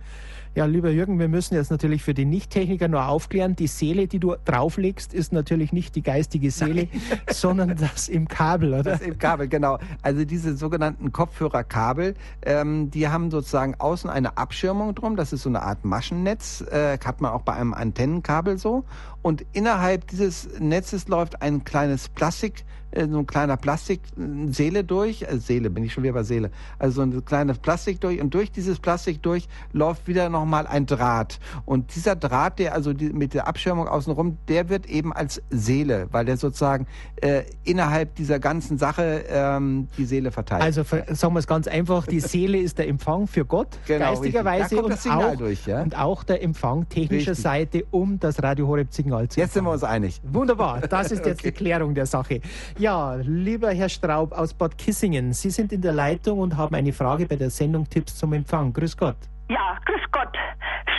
Ja, 0.57 0.67
lieber 0.67 0.91
Jürgen, 0.91 1.19
wir 1.19 1.27
müssen 1.27 1.57
jetzt 1.57 1.73
natürlich 1.73 2.05
für 2.05 2.15
die 2.15 2.25
Nicht-Techniker 2.25 2.87
nur 2.87 3.09
aufklären, 3.09 3.57
die 3.57 3.67
Seele, 3.67 4.07
die 4.07 4.21
du 4.21 4.37
drauflegst, 4.45 5.13
ist 5.13 5.33
natürlich 5.33 5.73
nicht 5.73 5.97
die 5.97 6.03
geistige 6.03 6.53
Seele, 6.53 6.87
sondern 7.29 7.77
das 7.77 8.09
im 8.09 8.29
Kabel, 8.29 8.73
oder? 8.73 8.85
Das 8.85 9.01
im 9.01 9.19
Kabel, 9.19 9.49
genau. 9.49 9.81
Also 10.03 10.25
diese 10.25 10.57
sogenannten 10.57 11.11
Kopfhörerkabel, 11.11 12.15
ähm, 12.43 12.89
die 12.89 13.09
haben 13.09 13.33
sozusagen 13.33 13.75
außen 13.81 14.09
eine 14.09 14.39
Abschirmung 14.39 14.95
drum, 14.95 15.17
das 15.17 15.33
ist 15.33 15.43
so 15.43 15.49
eine 15.49 15.63
Art 15.63 15.85
Maschennetz, 15.85 16.61
äh, 16.71 16.99
hat 17.05 17.21
man 17.21 17.33
auch 17.33 17.43
bei 17.43 17.55
einem 17.55 17.75
Antennenkabel 17.75 18.57
so. 18.57 18.85
Und 19.23 19.45
innerhalb 19.55 20.07
dieses 20.07 20.61
Netzes 20.61 21.09
läuft 21.09 21.43
ein 21.43 21.65
kleines 21.65 22.09
Plastik, 22.09 22.65
so 22.97 23.19
ein 23.19 23.27
kleiner 23.27 23.57
Plastikseele 23.57 24.85
durch, 24.85 25.23
äh, 25.23 25.39
Seele, 25.39 25.71
bin 25.71 25.85
ich 25.85 25.93
schon 25.93 26.05
wieder 26.05 26.13
bei 26.13 26.23
Seele, 26.23 26.51
also 26.79 26.97
so 26.97 27.03
ein 27.03 27.25
kleines 27.25 27.59
Plastik 27.59 28.01
durch 28.01 28.21
und 28.21 28.33
durch 28.33 28.53
dieses 28.53 28.79
Plastik 28.79 29.23
durch 29.23 29.49
läuft 29.73 30.07
wieder 30.07 30.29
nochmal 30.29 30.67
ein 30.67 30.87
Draht. 30.87 31.41
Und 31.65 31.95
dieser 31.95 32.17
Draht, 32.17 32.59
der 32.59 32.75
also 32.75 32.93
die, 32.93 33.11
mit 33.11 33.35
der 33.35 33.49
Abschirmung 33.49 33.89
außenrum, 33.89 34.39
der 34.49 34.69
wird 34.69 34.87
eben 34.87 35.13
als 35.13 35.43
Seele, 35.51 36.09
weil 36.11 36.25
der 36.25 36.37
sozusagen 36.37 36.87
äh, 37.17 37.43
innerhalb 37.65 38.15
dieser 38.15 38.39
ganzen 38.39 38.79
Sache 38.79 39.25
ähm, 39.29 39.89
die 39.99 40.05
Seele 40.05 40.31
verteilt. 40.31 40.63
Also 40.63 40.83
sagen 40.83 41.35
wir 41.35 41.39
es 41.39 41.47
ganz 41.47 41.67
einfach, 41.67 42.07
die 42.07 42.21
Seele 42.21 42.59
ist 42.59 42.79
der 42.79 42.89
Empfang 42.89 43.27
für 43.27 43.45
Gott, 43.45 43.69
genau, 43.87 44.11
geistigerweise 44.11 44.83
und 44.83 45.11
auch, 45.11 45.37
durch, 45.37 45.67
ja? 45.67 45.83
und 45.83 45.99
auch 45.99 46.25
der 46.25 46.43
Empfang 46.43 46.89
technischer 46.89 47.33
richtig. 47.33 47.43
Seite, 47.43 47.85
um 47.91 48.21
das 48.21 48.43
Radio 48.43 48.67
Horeb 48.69 48.93
Signal 48.93 49.29
zu 49.29 49.41
Jetzt 49.41 49.57
empfangen. 49.57 49.65
sind 49.65 49.65
wir 49.65 49.73
uns 49.73 49.85
einig. 49.85 50.21
Wunderbar, 50.25 50.81
das 50.81 51.13
ist 51.13 51.25
jetzt 51.25 51.41
okay. 51.41 51.51
die 51.51 51.57
Klärung 51.57 51.95
der 51.95 52.07
Sache. 52.07 52.41
Ja, 52.79 52.84
lieber 53.23 53.71
Herr 53.71 53.89
Straub 53.89 54.33
aus 54.33 54.53
Bad 54.53 54.77
Kissingen, 54.77 55.33
Sie 55.33 55.49
sind 55.49 55.73
in 55.73 55.81
der 55.81 55.95
Leitung 55.95 56.39
und 56.39 56.55
haben 56.59 56.75
eine 56.75 56.93
Frage 56.93 57.25
bei 57.25 57.37
der 57.37 57.49
Sendung 57.49 57.89
Tipps 57.89 58.15
zum 58.15 58.35
Empfang. 58.35 58.75
Grüß 58.75 58.95
Gott. 58.99 59.17
Ja, 59.49 59.79
grüß 59.87 60.03
Gott, 60.13 60.37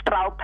Straub. 0.02 0.42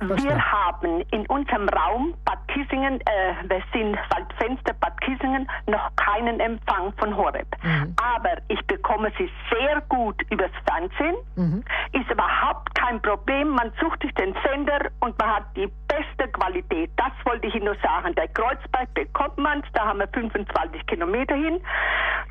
Wir 0.00 0.52
haben 0.52 1.00
in 1.12 1.26
unserem 1.26 1.68
Raum 1.68 2.14
Bad 2.24 2.38
Kissingen, 2.48 3.00
äh, 3.00 3.48
wir 3.48 3.62
sind 3.72 3.96
Waldfenster 4.10 4.74
Bad 4.74 5.00
Kissingen, 5.00 5.48
noch 5.66 5.90
keinen 5.96 6.40
Empfang 6.40 6.92
von 6.98 7.16
Horeb. 7.16 7.46
Mhm. 7.62 7.94
Aber 7.96 8.36
ich 8.48 8.60
bekomme 8.66 9.10
sie 9.18 9.30
sehr 9.50 9.80
gut 9.88 10.20
übers 10.30 10.50
Fernsehen. 10.66 11.16
Mhm. 11.36 11.64
Ist 11.92 12.10
überhaupt 12.10 12.74
kein 12.74 13.00
Problem. 13.02 13.50
Man 13.50 13.72
sucht 13.80 14.02
sich 14.02 14.12
den 14.14 14.34
Sender 14.44 14.90
und 15.00 15.18
man 15.18 15.36
hat 15.36 15.44
die 15.56 15.70
beste 15.88 16.30
Qualität. 16.32 16.90
Das 16.96 17.12
wollte 17.24 17.46
ich 17.46 17.54
Ihnen 17.54 17.66
nur 17.66 17.76
sagen. 17.82 18.14
Der 18.14 18.28
Kreuzberg 18.28 18.92
bekommt 18.94 19.38
man 19.38 19.60
es, 19.60 19.66
da 19.72 19.86
haben 19.86 20.00
wir 20.00 20.08
25 20.08 20.86
Kilometer 20.86 21.34
hin. 21.34 21.60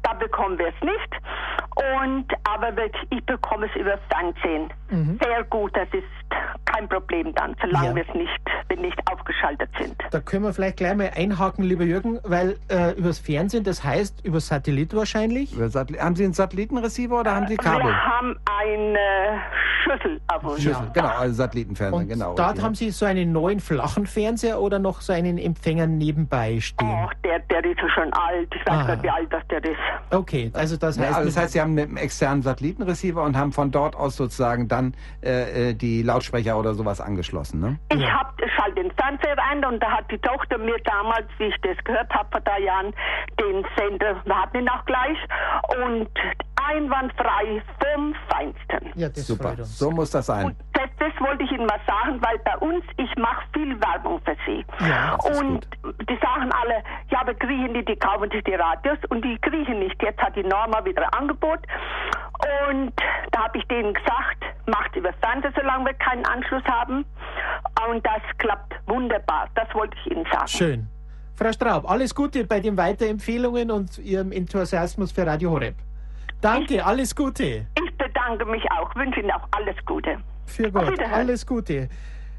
Da 0.04 0.14
bekommen 0.14 0.58
wir 0.58 0.68
es 0.68 0.82
nicht. 0.82 1.16
Und 1.98 2.28
aber 2.44 2.72
ich 3.10 3.26
bekomme 3.26 3.68
es 3.68 3.76
übers 3.76 4.00
Fernsehen. 4.10 4.72
Mhm. 4.90 5.20
Sehr 5.22 5.44
gut. 5.46 5.76
Das 5.76 5.88
ist 5.92 6.04
kein 6.66 6.88
Problem 6.88 7.34
dann 7.36 7.53
solange 7.62 7.88
ja. 7.88 7.96
wir 7.96 8.06
es 8.08 8.16
nicht, 8.16 8.42
wenn 8.70 8.82
nicht 8.82 9.00
aufgeschaltet 9.12 9.70
sind. 9.80 9.96
Da 10.12 10.20
können 10.20 10.44
wir 10.44 10.54
vielleicht 10.54 10.78
gleich 10.78 10.96
mal 10.96 11.12
einhaken, 11.16 11.64
lieber 11.64 11.84
Jürgen, 11.84 12.20
weil 12.24 12.58
äh, 12.70 12.92
übers 12.94 13.20
Fernsehen, 13.20 13.64
das 13.64 13.84
heißt 13.84 14.26
über 14.26 14.40
Satellit 14.40 14.96
wahrscheinlich. 14.96 15.54
Über 15.54 15.70
Satellit. 15.70 16.02
Haben 16.02 16.16
Sie 16.16 16.24
einen 16.24 16.34
Satellitenreceiver 16.34 17.20
oder 17.20 17.32
äh, 17.32 17.36
haben 17.36 17.48
Sie 17.48 17.58
Kabel? 17.58 17.88
Wir 17.88 18.06
haben 18.06 18.36
eine 18.46 19.42
Schüssel 19.84 20.22
abonniert. 20.28 20.62
Schüssel, 20.62 20.92
genau, 20.94 21.08
also 21.08 21.36
Satellitenfernseher, 21.36 22.02
Und 22.02 22.08
genau. 22.08 22.36
Dort 22.36 22.62
haben 22.62 22.76
Sie 22.76 22.92
so 22.92 23.06
einen 23.06 23.32
neuen 23.32 23.60
flachen 23.60 24.06
Fernseher 24.06 24.60
oder 24.60 24.80
noch 24.80 25.02
so 25.02 25.14
einen 25.14 25.38
Empfänger 25.38 25.88
nebenbei 25.88 26.60
stehen? 26.60 26.90
Ach, 26.90 27.14
der, 27.24 27.40
der 27.40 27.64
ist 27.66 27.80
schon 27.94 28.12
alt. 28.14 28.54
Ich 28.56 28.66
weiß 28.66 28.76
ah. 28.76 28.92
nicht, 28.92 29.04
wie 29.04 29.10
alt 29.10 29.32
das 29.32 29.44
der 29.50 29.64
ist. 29.64 29.78
Okay, 30.12 30.52
also 30.54 30.78
das 30.78 30.98
heißt... 30.98 31.10
Ja, 31.10 31.18
also 31.18 31.30
das 31.30 31.38
heißt, 31.38 31.54
Sie 31.54 31.62
haben 31.62 31.78
einen 31.78 31.98
externen 31.98 32.42
Satellitenreceiver 32.42 33.24
und 33.24 33.38
haben 33.38 33.52
von 33.52 33.72
dort 33.72 33.96
aus 33.96 34.16
sozusagen 34.16 34.68
dann 34.68 34.94
äh, 35.22 35.70
äh 35.70 35.74
die 35.74 36.04
Lautsprecher 36.04 36.58
oder 36.58 36.74
sowas 36.74 37.02
angeschlossen, 37.02 37.43
ne? 37.52 37.80
Ich 37.92 38.00
ja. 38.00 38.20
hab, 38.20 38.40
schalte 38.56 38.82
den 38.82 38.92
Fernseher 38.92 39.38
ein 39.50 39.66
und 39.66 39.82
da 39.82 39.92
hat 39.92 40.10
die 40.12 40.20
Tochter 40.20 40.58
mir 40.58 40.78
damals, 40.86 41.28
wie 41.38 41.46
ich 41.46 41.56
das 41.62 41.78
gehört 41.84 42.14
habe 42.14 42.30
vor 42.32 42.42
drei 42.42 42.62
Jahren, 42.62 42.94
den 43.40 43.66
Sender, 43.76 44.16
wir 44.24 44.42
hatten 44.42 44.58
ihn 44.58 44.70
auch 44.70 44.86
gleich 44.86 45.18
und 45.82 46.10
einwandfrei 46.68 47.62
vom 47.80 48.16
Feinsten. 48.30 48.92
Ja, 48.96 49.10
das 49.10 49.28
Super, 49.28 49.56
so 49.64 49.92
muss 49.92 50.12
das 50.12 50.28
sein. 50.28 50.46
Und 50.46 50.56
das, 50.74 50.90
das, 51.00 51.12
wollte 51.20 51.44
ich 51.44 51.52
Ihnen 51.52 51.66
mal 51.66 51.80
sagen, 51.88 52.22
weil 52.22 52.38
bei 52.40 52.58
uns, 52.58 52.84
ich 52.98 53.16
mache 53.18 53.46
viel 53.54 53.80
Werbung 53.82 54.22
für 54.24 54.36
Sie. 54.46 54.66
Ja, 54.80 55.16
und 55.40 55.68
die 55.84 56.18
sagen 56.22 56.52
alle, 56.52 56.84
ja, 57.10 57.22
aber 57.22 57.34
kriegen 57.34 57.74
die, 57.74 57.84
die 57.84 57.96
kaufen 57.96 58.30
sich 58.32 58.44
die 58.44 58.56
Radios 58.56 58.98
und 59.10 59.24
die 59.24 59.38
kriegen 59.40 59.80
nicht. 59.80 60.02
Jetzt 60.02 60.22
hat 60.22 60.36
die 60.36 60.44
Norma 60.44 60.84
wieder 60.86 61.04
ein 61.04 61.22
Angebot 61.22 61.60
und 62.70 62.94
da 63.32 63.44
habe 63.44 63.58
ich 63.58 63.68
denen 63.68 63.94
gesagt, 63.94 64.44
macht 64.66 64.96
über 64.96 65.14
Fernsehen, 65.22 65.54
solange 65.56 65.86
wir 65.86 65.94
keinen 65.94 66.26
Anschluss 66.26 66.64
haben. 66.66 67.06
Und 67.90 68.06
das 68.06 68.22
klappt 68.38 68.74
wunderbar. 68.88 69.50
Das 69.56 69.68
wollte 69.74 69.96
ich 70.06 70.12
Ihnen 70.12 70.26
sagen. 70.32 70.48
Schön. 70.48 70.88
Frau 71.36 71.52
Straub, 71.52 71.90
alles 71.90 72.14
Gute 72.14 72.46
bei 72.46 72.60
den 72.60 72.78
Weiterempfehlungen 72.78 73.72
und 73.72 73.98
Ihrem 73.98 74.32
Enthusiasmus 74.32 75.12
für 75.12 75.26
Radio 75.26 75.52
Horeb. 75.52 75.76
Danke, 76.42 76.76
ich, 76.76 76.86
alles 76.86 77.16
Gute. 77.16 77.66
Ich 77.84 77.98
bedanke 77.98 78.46
mich 78.46 78.64
auch, 78.72 78.94
wünsche 78.96 79.20
Ihnen 79.20 79.32
auch 79.32 79.48
alles 79.52 79.76
Gute. 79.86 80.18
Für 80.46 80.72
Gott, 80.72 81.00
alles 81.00 81.46
Gute. 81.46 81.90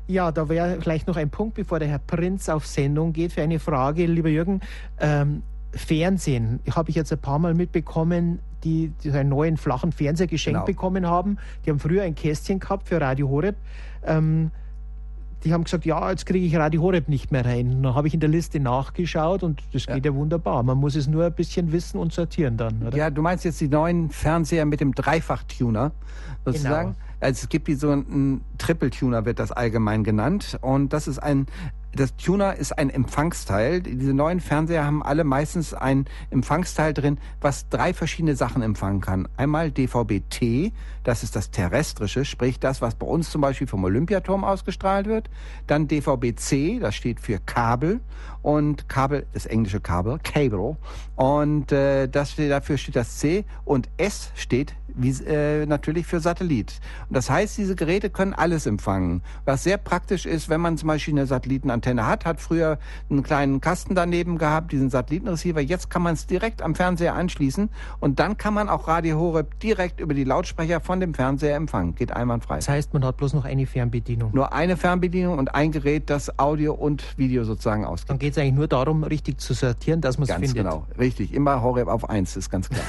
Ja, 0.06 0.30
da 0.30 0.48
wäre 0.48 0.78
vielleicht 0.80 1.06
noch 1.08 1.16
ein 1.16 1.30
Punkt, 1.30 1.54
bevor 1.54 1.78
der 1.78 1.88
Herr 1.88 1.98
Prinz 1.98 2.48
auf 2.48 2.66
Sendung 2.66 3.12
geht, 3.12 3.32
für 3.32 3.42
eine 3.42 3.58
Frage. 3.58 4.06
Lieber 4.06 4.28
Jürgen, 4.28 4.60
ähm, 5.00 5.42
Fernsehen, 5.72 6.60
habe 6.74 6.90
ich 6.90 6.96
jetzt 6.96 7.12
ein 7.12 7.20
paar 7.20 7.38
Mal 7.38 7.54
mitbekommen, 7.54 8.40
die, 8.62 8.92
die 9.02 9.10
einen 9.10 9.30
neuen 9.30 9.56
flachen 9.56 9.92
Fernseher 9.92 10.26
geschenkt 10.26 10.58
genau. 10.58 10.66
bekommen 10.66 11.06
haben. 11.06 11.38
Die 11.64 11.70
haben 11.70 11.80
früher 11.80 12.02
ein 12.02 12.14
Kästchen 12.14 12.60
gehabt 12.60 12.88
für 12.88 13.00
Radio 13.00 13.28
Horeb. 13.28 13.56
Ähm, 14.06 14.50
die 15.44 15.52
haben 15.52 15.64
gesagt, 15.64 15.84
ja, 15.84 16.10
jetzt 16.10 16.26
kriege 16.26 16.46
ich 16.46 16.56
Radio 16.56 16.82
Horeb 16.82 17.08
nicht 17.08 17.30
mehr 17.30 17.44
rein. 17.44 17.82
Dann 17.82 17.94
habe 17.94 18.08
ich 18.08 18.14
in 18.14 18.20
der 18.20 18.30
Liste 18.30 18.60
nachgeschaut 18.60 19.42
und 19.42 19.62
das 19.72 19.86
geht 19.86 20.04
ja. 20.04 20.10
ja 20.10 20.16
wunderbar. 20.16 20.62
Man 20.62 20.78
muss 20.78 20.96
es 20.96 21.06
nur 21.06 21.26
ein 21.26 21.34
bisschen 21.34 21.72
wissen 21.72 21.98
und 21.98 22.12
sortieren 22.12 22.56
dann, 22.56 22.82
oder? 22.82 22.96
Ja, 22.96 23.10
du 23.10 23.22
meinst 23.22 23.44
jetzt 23.44 23.60
die 23.60 23.68
neuen 23.68 24.10
Fernseher 24.10 24.64
mit 24.64 24.80
dem 24.80 24.94
Dreifach-Tuner 24.94 25.92
sozusagen? 26.44 26.92
Genau. 26.92 27.04
Also 27.20 27.44
es 27.44 27.48
gibt 27.48 27.68
die 27.68 27.74
sogenannten 27.74 28.42
Triple-Tuner, 28.58 29.24
wird 29.24 29.38
das 29.38 29.52
allgemein 29.52 30.04
genannt. 30.04 30.58
Und 30.60 30.92
das 30.92 31.08
ist 31.08 31.18
ein 31.18 31.46
das 31.96 32.16
Tuner 32.16 32.56
ist 32.56 32.76
ein 32.76 32.90
Empfangsteil. 32.90 33.80
Diese 33.80 34.14
neuen 34.14 34.40
Fernseher 34.40 34.84
haben 34.84 35.02
alle 35.02 35.24
meistens 35.24 35.74
ein 35.74 36.06
Empfangsteil 36.30 36.92
drin, 36.92 37.18
was 37.40 37.68
drei 37.68 37.94
verschiedene 37.94 38.36
Sachen 38.36 38.62
empfangen 38.62 39.00
kann. 39.00 39.28
Einmal 39.36 39.70
DVB-T, 39.70 40.72
das 41.04 41.22
ist 41.22 41.36
das 41.36 41.50
terrestrische, 41.50 42.24
sprich 42.24 42.58
das, 42.58 42.82
was 42.82 42.94
bei 42.94 43.06
uns 43.06 43.30
zum 43.30 43.40
Beispiel 43.40 43.66
vom 43.66 43.84
Olympiaturm 43.84 44.44
ausgestrahlt 44.44 45.06
wird. 45.06 45.30
Dann 45.66 45.88
DVB-C, 45.88 46.80
das 46.80 46.94
steht 46.94 47.20
für 47.20 47.38
Kabel 47.38 48.00
und 48.42 48.88
Kabel, 48.88 49.26
das 49.32 49.46
englische 49.46 49.80
Kabel, 49.80 50.18
Cable. 50.22 50.76
Und 51.16 51.72
äh, 51.72 52.08
das 52.08 52.32
steht, 52.32 52.50
dafür 52.50 52.76
steht 52.76 52.96
das 52.96 53.18
C 53.18 53.44
und 53.64 53.88
S 53.96 54.30
steht 54.34 54.74
wie, 54.94 55.10
äh, 55.24 55.66
natürlich 55.66 56.06
für 56.06 56.20
Satellit. 56.20 56.80
Und 57.08 57.16
das 57.16 57.28
heißt, 57.28 57.58
diese 57.58 57.74
Geräte 57.74 58.10
können 58.10 58.32
alles 58.32 58.66
empfangen. 58.66 59.22
Was 59.44 59.64
sehr 59.64 59.76
praktisch 59.76 60.26
ist, 60.26 60.48
wenn 60.48 60.60
man 60.60 60.78
zum 60.78 60.88
Beispiel 60.88 61.14
eine 61.14 61.26
Satellitenantenne 61.26 61.83
hat, 61.84 62.24
hat 62.24 62.40
früher 62.40 62.78
einen 63.10 63.22
kleinen 63.22 63.60
Kasten 63.60 63.94
daneben 63.94 64.38
gehabt, 64.38 64.72
diesen 64.72 64.90
Satellitenreceiver. 64.90 65.60
Jetzt 65.60 65.90
kann 65.90 66.02
man 66.02 66.14
es 66.14 66.26
direkt 66.26 66.62
am 66.62 66.74
Fernseher 66.74 67.14
anschließen 67.14 67.70
und 68.00 68.18
dann 68.18 68.36
kann 68.36 68.54
man 68.54 68.68
auch 68.68 68.88
Radio 68.88 69.18
Horeb 69.18 69.58
direkt 69.60 70.00
über 70.00 70.14
die 70.14 70.24
Lautsprecher 70.24 70.80
von 70.80 71.00
dem 71.00 71.14
Fernseher 71.14 71.56
empfangen. 71.56 71.94
Geht 71.94 72.12
einwandfrei. 72.12 72.56
Das 72.56 72.68
heißt, 72.68 72.94
man 72.94 73.04
hat 73.04 73.16
bloß 73.16 73.34
noch 73.34 73.44
eine 73.44 73.66
Fernbedienung. 73.66 74.30
Nur 74.32 74.52
eine 74.52 74.76
Fernbedienung 74.76 75.38
und 75.38 75.54
ein 75.54 75.72
Gerät, 75.72 76.10
das 76.10 76.38
Audio 76.38 76.74
und 76.74 77.18
Video 77.18 77.44
sozusagen 77.44 77.84
ausgibt. 77.84 78.10
Dann 78.10 78.18
geht 78.18 78.32
es 78.32 78.38
eigentlich 78.38 78.54
nur 78.54 78.68
darum, 78.68 79.04
richtig 79.04 79.40
zu 79.40 79.54
sortieren, 79.54 80.00
dass 80.00 80.18
man 80.18 80.28
es 80.28 80.34
findet. 80.34 80.54
Ganz 80.54 80.70
genau, 80.70 80.86
richtig. 80.98 81.32
Immer 81.34 81.62
Horeb 81.62 81.88
auf 81.88 82.08
eins, 82.08 82.36
ist 82.36 82.50
ganz 82.50 82.68
klar. 82.68 82.84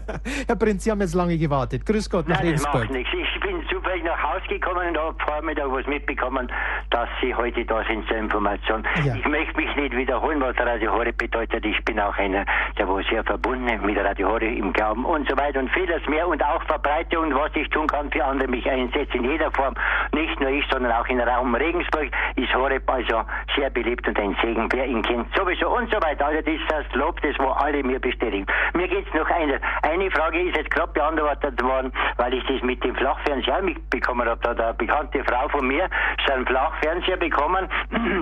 Herr 0.46 0.56
Prinz, 0.56 0.84
Sie 0.84 0.90
haben 0.90 1.00
jetzt 1.00 1.14
lange 1.14 1.36
gewartet. 1.38 1.86
Grüß 1.86 2.08
Gott 2.10 2.28
nach 2.28 2.42
Nein, 2.42 2.52
das 2.52 2.64
macht 2.64 2.90
nichts. 2.90 3.10
Ich 3.12 3.40
bin 3.40 3.62
zufällig 3.70 4.04
nach 4.04 4.22
Hause 4.22 4.46
gekommen 4.48 4.88
und 4.88 4.98
habe 4.98 5.16
Vormittag 5.26 5.70
was 5.70 5.86
mitbekommen, 5.86 6.50
dass 6.90 7.08
Sie 7.22 7.34
heute 7.34 7.64
da 7.64 7.82
sind 7.84 8.06
Information. 8.20 8.86
Ja. 9.04 9.14
Ich 9.16 9.26
möchte 9.26 9.56
mich 9.56 9.74
nicht 9.76 9.96
wiederholen, 9.96 10.40
was 10.40 10.56
Radio 10.58 10.92
Horeb 10.92 11.18
bedeutet. 11.18 11.64
Ich 11.64 11.84
bin 11.84 11.98
auch 11.98 12.16
einer, 12.16 12.44
der 12.78 12.86
wo 12.86 13.00
sehr 13.02 13.24
verbunden 13.24 13.84
mit 13.84 13.98
Radio 13.98 14.28
Horeb 14.28 14.56
im 14.56 14.72
Glauben 14.72 15.04
und 15.04 15.28
so 15.28 15.36
weiter 15.36 15.58
und 15.58 15.70
vieles 15.70 16.06
mehr 16.06 16.28
und 16.28 16.42
auch 16.44 16.62
verbreite 16.64 17.18
und 17.18 17.34
was 17.34 17.50
ich 17.54 17.68
tun 17.70 17.86
kann 17.86 18.10
für 18.10 18.24
andere 18.24 18.48
mich 18.48 18.68
einsetze 18.70 19.16
in 19.16 19.24
jeder 19.24 19.50
Form. 19.50 19.74
Nicht 20.12 20.38
nur 20.40 20.50
ich, 20.50 20.64
sondern 20.70 20.92
auch 20.92 21.06
in 21.06 21.20
Raum 21.20 21.54
Regensburg 21.54 22.10
ist 22.36 22.54
Horeb 22.54 22.88
also 22.88 23.22
sehr 23.56 23.70
beliebt 23.70 24.06
und 24.06 24.18
ein 24.18 24.36
Segen, 24.42 24.68
wer 24.72 24.86
ihn 24.86 25.02
kennt 25.02 25.34
sowieso 25.36 25.68
und 25.68 25.90
so 25.90 25.96
weiter. 26.02 26.26
Also 26.26 26.40
das 26.42 26.54
ist 26.54 26.70
das 26.70 26.84
Lob, 26.94 27.20
das 27.22 27.34
wo 27.38 27.48
alle 27.48 27.82
mir 27.82 27.98
bestätigen. 27.98 28.46
Mir 28.74 28.88
geht 28.88 29.06
es 29.06 29.14
noch 29.14 29.28
eine. 29.30 29.60
Eine 29.82 30.10
Frage 30.10 30.40
ist 30.40 30.56
jetzt 30.56 30.70
gerade 30.70 30.92
beantwortet 30.92 31.62
worden, 31.62 31.92
weil 32.16 32.34
ich 32.34 32.44
das 32.46 32.62
mit 32.62 32.82
dem 32.84 32.94
Flachfernseher 32.94 33.62
mitbekommen 33.62 34.28
habe. 34.28 34.40
Da 34.42 34.50
hat 34.50 34.60
eine 34.60 34.74
bekannte 34.74 35.24
Frau 35.24 35.48
von 35.48 35.66
mir 35.66 35.88
so 36.26 36.34
einen 36.34 36.46
Flachfernseher 36.46 37.16
bekommen, 37.16 37.68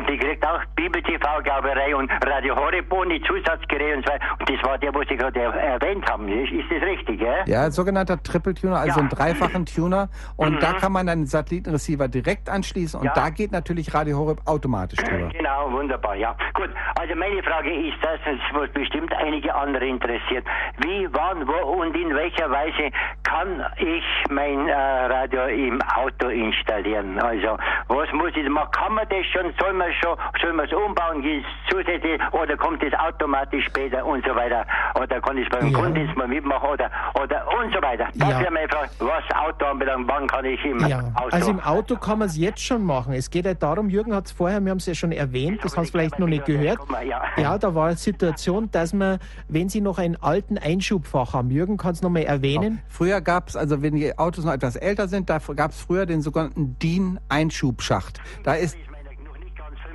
die 0.08 0.18
kriegt 0.18 0.46
auch 0.46 0.60
Bibel-TV, 0.76 1.42
Glauberei 1.42 1.94
und 1.96 2.10
Radio 2.24 2.56
Horeb 2.56 2.92
ohne 2.92 3.20
Zusatzgerät 3.22 3.96
und 3.96 4.06
so 4.06 4.12
weiter. 4.12 4.24
Und 4.38 4.50
das 4.50 4.62
war 4.62 4.78
der, 4.78 4.94
was 4.94 5.08
Sie 5.08 5.16
gerade 5.16 5.40
erwähnt 5.40 6.08
haben. 6.10 6.28
Ist, 6.28 6.52
ist 6.52 6.70
das 6.70 6.82
richtig, 6.82 7.20
ja? 7.20 7.44
Ja, 7.46 7.70
sogenannter 7.70 8.22
Triple-Tuner, 8.22 8.76
also 8.76 9.00
ja. 9.00 9.04
ein 9.04 9.08
dreifachen 9.08 9.66
Tuner. 9.66 10.08
Und 10.36 10.54
mhm. 10.54 10.60
da 10.60 10.72
kann 10.74 10.92
man 10.92 11.06
den 11.06 11.26
Satellitenreceiver 11.26 12.08
direkt 12.08 12.48
anschließen 12.48 13.00
und 13.00 13.06
ja. 13.06 13.12
da 13.14 13.30
geht 13.30 13.52
natürlich 13.52 13.92
Radio 13.94 14.18
Horeb 14.18 14.40
automatisch 14.46 14.98
drüber. 14.98 15.28
Genau, 15.28 15.72
wunderbar, 15.72 16.14
ja. 16.14 16.36
Gut, 16.54 16.70
also 16.98 17.14
meine 17.14 17.42
Frage 17.42 17.72
ist 17.72 17.96
das, 18.02 18.18
was 18.52 18.70
bestimmt 18.70 19.12
einige 19.14 19.54
andere 19.54 19.86
interessiert. 19.86 20.44
Wie, 20.78 21.08
wann, 21.12 21.46
wo 21.46 21.82
und 21.82 21.96
in 21.96 22.14
welcher 22.14 22.50
Weise 22.50 22.90
kann 23.22 23.64
ich 23.76 24.04
mein 24.30 24.68
äh, 24.68 24.72
Radio 24.72 25.46
im 25.46 25.80
Auto 25.82 26.28
installieren? 26.28 27.18
Also, 27.20 27.56
was 27.88 28.12
muss 28.12 28.32
ich 28.34 28.48
machen? 28.48 28.70
Kann 28.72 28.94
man 28.94 29.08
das 29.08 29.26
schon? 29.26 29.52
Soll 29.68 29.76
man 29.76 29.92
schon, 30.02 30.16
soll 30.40 30.52
man 30.54 30.64
es 30.64 30.72
umbauen 30.72 31.22
zusätzlich 31.68 32.18
oder 32.32 32.56
kommt 32.56 32.82
es 32.82 32.94
automatisch 32.94 33.66
später 33.66 34.02
und 34.06 34.24
so 34.24 34.34
weiter? 34.34 34.64
Oder 34.94 35.20
kann 35.20 35.36
ich 35.36 35.44
es 35.44 35.50
beim 35.50 35.68
ja. 35.68 35.78
Kundendienst 35.78 36.16
mal 36.16 36.26
mitmachen 36.26 36.70
oder, 36.70 36.90
oder 37.22 37.44
und 37.58 37.74
so 37.74 37.82
weiter? 37.82 38.08
Das 38.14 38.30
ja. 38.30 38.40
wäre 38.40 38.50
meine 38.50 38.68
Frage, 38.68 38.88
was 39.00 39.24
Auto 39.36 39.66
anbelangt, 39.66 40.08
wann 40.08 40.26
kann 40.26 40.46
ich 40.46 40.64
im 40.64 40.78
ja. 40.88 41.00
Auto? 41.14 41.28
Also 41.32 41.50
im 41.50 41.60
Auto 41.60 41.96
kann 41.96 42.20
man 42.20 42.28
es 42.28 42.38
jetzt 42.38 42.64
schon 42.64 42.82
machen. 42.82 43.12
Es 43.12 43.28
geht 43.28 43.44
halt 43.44 43.62
darum, 43.62 43.90
Jürgen 43.90 44.14
hat 44.14 44.24
es 44.24 44.32
vorher, 44.32 44.58
wir 44.62 44.70
haben 44.70 44.78
es 44.78 44.86
ja 44.86 44.94
schon 44.94 45.12
erwähnt, 45.12 45.62
das 45.62 45.76
haben 45.76 45.84
Sie 45.84 45.90
vielleicht 45.90 46.18
noch 46.18 46.28
nicht 46.28 46.46
gehört. 46.46 46.78
Ja. 47.06 47.22
ja, 47.36 47.58
da 47.58 47.74
war 47.74 47.88
eine 47.88 47.96
Situation, 47.96 48.70
dass 48.70 48.94
man, 48.94 49.18
wenn 49.48 49.68
Sie 49.68 49.82
noch 49.82 49.98
einen 49.98 50.16
alten 50.16 50.56
Einschubfach 50.56 51.34
haben, 51.34 51.50
Jürgen 51.50 51.76
kann 51.76 51.92
es 51.92 52.00
nochmal 52.00 52.22
erwähnen. 52.22 52.80
Früher 52.88 53.20
gab 53.20 53.48
es, 53.48 53.56
also 53.56 53.82
wenn 53.82 53.96
die 53.96 54.16
Autos 54.16 54.46
noch 54.46 54.52
etwas 54.54 54.76
älter 54.76 55.08
sind, 55.08 55.28
da 55.28 55.40
gab 55.54 55.72
es 55.72 55.82
früher 55.82 56.06
den 56.06 56.22
sogenannten 56.22 56.78
DIN-Einschubschacht. 56.78 58.18
Da 58.44 58.54
ist 58.54 58.78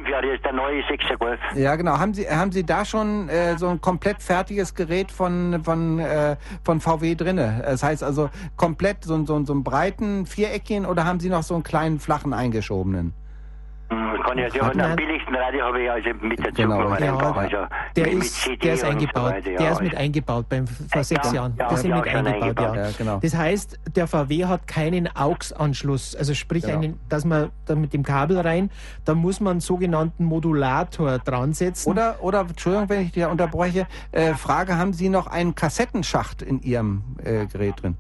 Jahre 0.08 0.28
ist 0.34 0.44
der 0.46 0.54
neue 0.54 0.82
6er 0.84 1.18
Golf. 1.18 1.40
Ja, 1.56 1.76
genau. 1.76 1.98
Haben 1.98 2.14
Sie, 2.14 2.28
haben 2.30 2.52
Sie 2.52 2.66
da 2.66 2.86
schon 2.86 3.30
äh, 3.30 3.58
so 3.58 3.68
ein 3.68 3.82
komplett 3.82 4.22
fertiges 4.22 4.76
Gerät 4.76 5.12
von, 5.12 5.62
von, 5.64 6.00
äh, 6.00 6.36
von 6.64 6.82
VW 6.82 7.16
drinne? 7.16 7.62
Das 7.64 7.84
heißt 7.84 8.04
also 8.04 8.30
komplett 8.56 9.04
so, 9.04 9.24
so, 9.26 9.44
so 9.44 9.54
einen 9.54 9.64
breiten 9.64 10.26
Viereckchen 10.26 10.86
oder 10.86 11.06
haben 11.06 11.20
Sie 11.20 11.30
noch 11.30 11.44
so 11.44 11.54
einen 11.54 11.64
kleinen 11.64 12.00
flachen 12.00 12.34
eingeschobenen? 12.34 13.14
Kann 14.26 14.38
ich 14.38 14.62
also 14.62 14.80
am 14.80 14.96
billigsten 14.96 15.36
Radio 15.36 15.66
habe 15.66 15.82
ich 15.82 15.92
also 15.92 16.10
mit 16.22 16.40
dazu 16.40 16.54
genau, 16.54 16.96
ja, 16.96 17.18
also 17.18 17.58
der, 17.96 18.12
ist, 18.12 18.50
der 18.62 18.74
ist 18.74 18.84
eingebaut. 18.84 19.14
So 19.16 19.36
weiter, 19.36 19.52
ja, 19.52 19.58
der 19.58 19.72
ist 19.72 19.82
mit 19.82 19.92
also 19.92 20.04
eingebaut 20.04 20.50
beim, 20.50 20.68
vor 20.68 21.04
sechs 21.04 21.28
ja, 21.28 21.34
Jahren. 21.34 21.54
Ja, 21.58 21.70
das 21.70 21.82
sind 21.82 21.94
mit 21.94 22.08
eingebaut, 22.08 22.42
eingebaut, 22.42 22.76
ja. 22.76 22.90
genau. 22.98 23.20
Das 23.20 23.36
heißt, 23.36 23.80
der 23.96 24.08
VW 24.08 24.46
hat 24.46 24.68
keinen 24.68 25.08
AUX-Anschluss, 25.16 26.16
also 26.16 26.34
sprich, 26.34 26.64
genau. 26.64 26.80
einen, 26.80 27.00
dass 27.10 27.26
man 27.26 27.52
da 27.66 27.76
mit 27.76 27.94
dem 27.94 28.04
Kabel 28.04 28.40
rein, 28.40 28.70
da 29.06 29.16
muss 29.16 29.40
man 29.40 29.52
einen 29.52 29.60
sogenannten 29.62 30.26
Modulator 30.26 31.20
dran 31.20 31.54
setzen. 31.54 31.90
Oder, 31.90 32.18
oder 32.22 32.42
Entschuldigung, 32.42 32.90
wenn 32.90 33.02
ich 33.02 33.12
dich 33.12 33.26
unterbreche, 33.26 33.88
äh, 34.12 34.34
Frage, 34.34 34.78
haben 34.78 34.94
Sie 34.94 35.10
noch 35.10 35.28
einen 35.28 35.56
Kassettenschacht 35.56 36.42
in 36.42 36.62
Ihrem 36.62 37.04
äh, 37.24 37.46
Gerät 37.48 37.82
drin? 37.82 37.98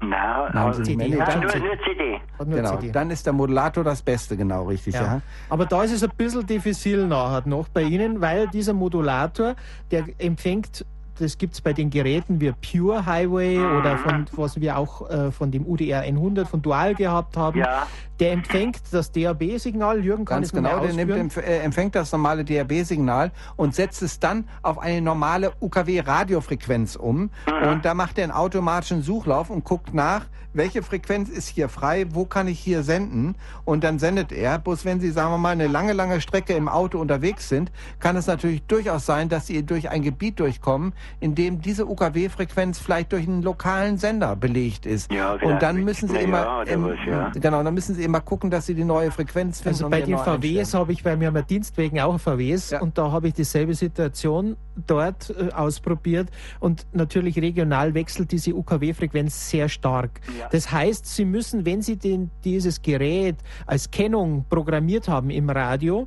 Na, 0.00 0.50
Nein, 0.52 0.56
also 0.56 0.82
CD. 0.82 1.16
Dann, 1.16 1.40
nur, 1.40 1.56
nur 1.56 1.78
CD. 1.84 2.20
Genau, 2.38 2.76
CD. 2.76 2.92
dann 2.92 3.10
ist 3.10 3.24
der 3.24 3.32
Modulator 3.32 3.82
das 3.82 4.02
Beste, 4.02 4.36
genau, 4.36 4.64
richtig, 4.64 4.94
ja. 4.94 5.02
ja. 5.02 5.20
Aber 5.48 5.64
da 5.64 5.82
ist 5.84 5.92
es 5.92 6.02
ein 6.02 6.10
bisschen 6.16 6.46
diffizil 6.46 7.06
nachher 7.06 7.48
noch 7.48 7.68
bei 7.68 7.82
Ihnen, 7.82 8.20
weil 8.20 8.46
dieser 8.48 8.74
Modulator, 8.74 9.56
der 9.90 10.04
empfängt 10.18 10.84
das 11.18 11.38
gibt 11.38 11.54
es 11.54 11.60
bei 11.60 11.72
den 11.72 11.90
Geräten 11.90 12.40
wie 12.40 12.52
Pure 12.52 13.06
Highway 13.06 13.58
mhm. 13.58 13.76
oder 13.76 13.98
von 13.98 14.26
was 14.32 14.60
wir 14.60 14.78
auch 14.78 15.08
äh, 15.10 15.30
von 15.30 15.50
dem 15.50 15.66
UDR 15.66 16.00
100 16.00 16.48
von 16.48 16.62
Dual 16.62 16.94
gehabt 16.94 17.36
haben. 17.36 17.60
Ja. 17.60 17.86
Der 18.20 18.32
empfängt 18.32 18.80
das 18.92 19.12
DAB-Signal. 19.12 20.02
Jürgen 20.02 20.24
kann 20.24 20.38
Ganz 20.38 20.46
es 20.46 20.52
genau, 20.52 20.80
der 20.80 20.92
nimmt, 20.92 21.36
äh, 21.36 21.58
empfängt 21.60 21.94
das 21.94 22.12
normale 22.12 22.44
DAB-Signal 22.44 23.30
und 23.56 23.74
setzt 23.74 24.02
es 24.02 24.18
dann 24.18 24.48
auf 24.62 24.78
eine 24.78 25.02
normale 25.02 25.52
UKW-Radiofrequenz 25.60 26.96
um. 26.96 27.30
Mhm. 27.46 27.68
Und 27.68 27.84
da 27.84 27.94
macht 27.94 28.18
er 28.18 28.24
einen 28.24 28.32
automatischen 28.32 29.02
Suchlauf 29.02 29.50
und 29.50 29.64
guckt 29.64 29.92
nach, 29.92 30.26
welche 30.56 30.82
Frequenz 30.82 31.28
ist 31.28 31.48
hier 31.48 31.68
frei, 31.68 32.06
wo 32.10 32.24
kann 32.24 32.48
ich 32.48 32.58
hier 32.58 32.82
senden. 32.82 33.36
Und 33.64 33.84
dann 33.84 33.98
sendet 33.98 34.32
er. 34.32 34.58
Bloß 34.58 34.84
wenn 34.84 35.00
Sie, 35.00 35.10
sagen 35.10 35.30
wir 35.30 35.38
mal, 35.38 35.50
eine 35.50 35.66
lange, 35.66 35.92
lange 35.92 36.20
Strecke 36.20 36.54
im 36.54 36.68
Auto 36.68 36.98
unterwegs 36.98 37.48
sind, 37.48 37.70
kann 38.00 38.16
es 38.16 38.26
natürlich 38.26 38.62
durchaus 38.62 39.04
sein, 39.04 39.28
dass 39.28 39.46
Sie 39.46 39.64
durch 39.64 39.90
ein 39.90 40.02
Gebiet 40.02 40.40
durchkommen, 40.40 40.94
indem 41.20 41.60
diese 41.60 41.86
UKW-Frequenz 41.86 42.78
vielleicht 42.78 43.12
durch 43.12 43.26
einen 43.26 43.42
lokalen 43.42 43.98
Sender 43.98 44.36
belegt 44.36 44.86
ist. 44.86 45.12
Ja, 45.12 45.34
und 45.34 45.62
dann 45.62 45.84
müssen 45.84 46.08
Sie 46.08 46.16
immer, 46.16 46.38
ja, 46.38 46.62
im, 46.62 46.84
was, 46.84 46.98
ja. 47.06 47.30
genau, 47.30 47.62
dann 47.62 47.74
müssen 47.74 47.94
Sie 47.94 48.04
immer 48.04 48.20
gucken, 48.20 48.50
dass 48.50 48.66
Sie 48.66 48.74
die 48.74 48.84
neue 48.84 49.10
Frequenz 49.10 49.60
finden. 49.60 49.84
Also 49.84 49.88
bei 49.88 50.02
den 50.02 50.18
VWs 50.18 50.74
habe 50.74 50.92
ich, 50.92 51.04
weil 51.04 51.18
wir 51.20 51.28
haben 51.28 51.36
ja 51.36 51.42
Dienstwegen 51.42 52.00
auch 52.00 52.18
VWs 52.18 52.70
ja. 52.70 52.80
und 52.80 52.98
da 52.98 53.10
habe 53.10 53.28
ich 53.28 53.34
dieselbe 53.34 53.74
Situation 53.74 54.56
dort 54.86 55.30
äh, 55.30 55.52
ausprobiert 55.52 56.28
und 56.60 56.86
natürlich 56.92 57.38
regional 57.38 57.94
wechselt 57.94 58.32
diese 58.32 58.54
UKW-Frequenz 58.54 59.50
sehr 59.50 59.68
stark. 59.68 60.20
Das 60.50 60.70
heißt, 60.70 61.06
Sie 61.06 61.24
müssen, 61.24 61.64
wenn 61.64 61.82
Sie 61.82 61.96
den, 61.96 62.30
dieses 62.44 62.82
Gerät 62.82 63.36
als 63.66 63.90
Kennung 63.90 64.44
programmiert 64.48 65.08
haben 65.08 65.30
im 65.30 65.48
Radio, 65.50 66.06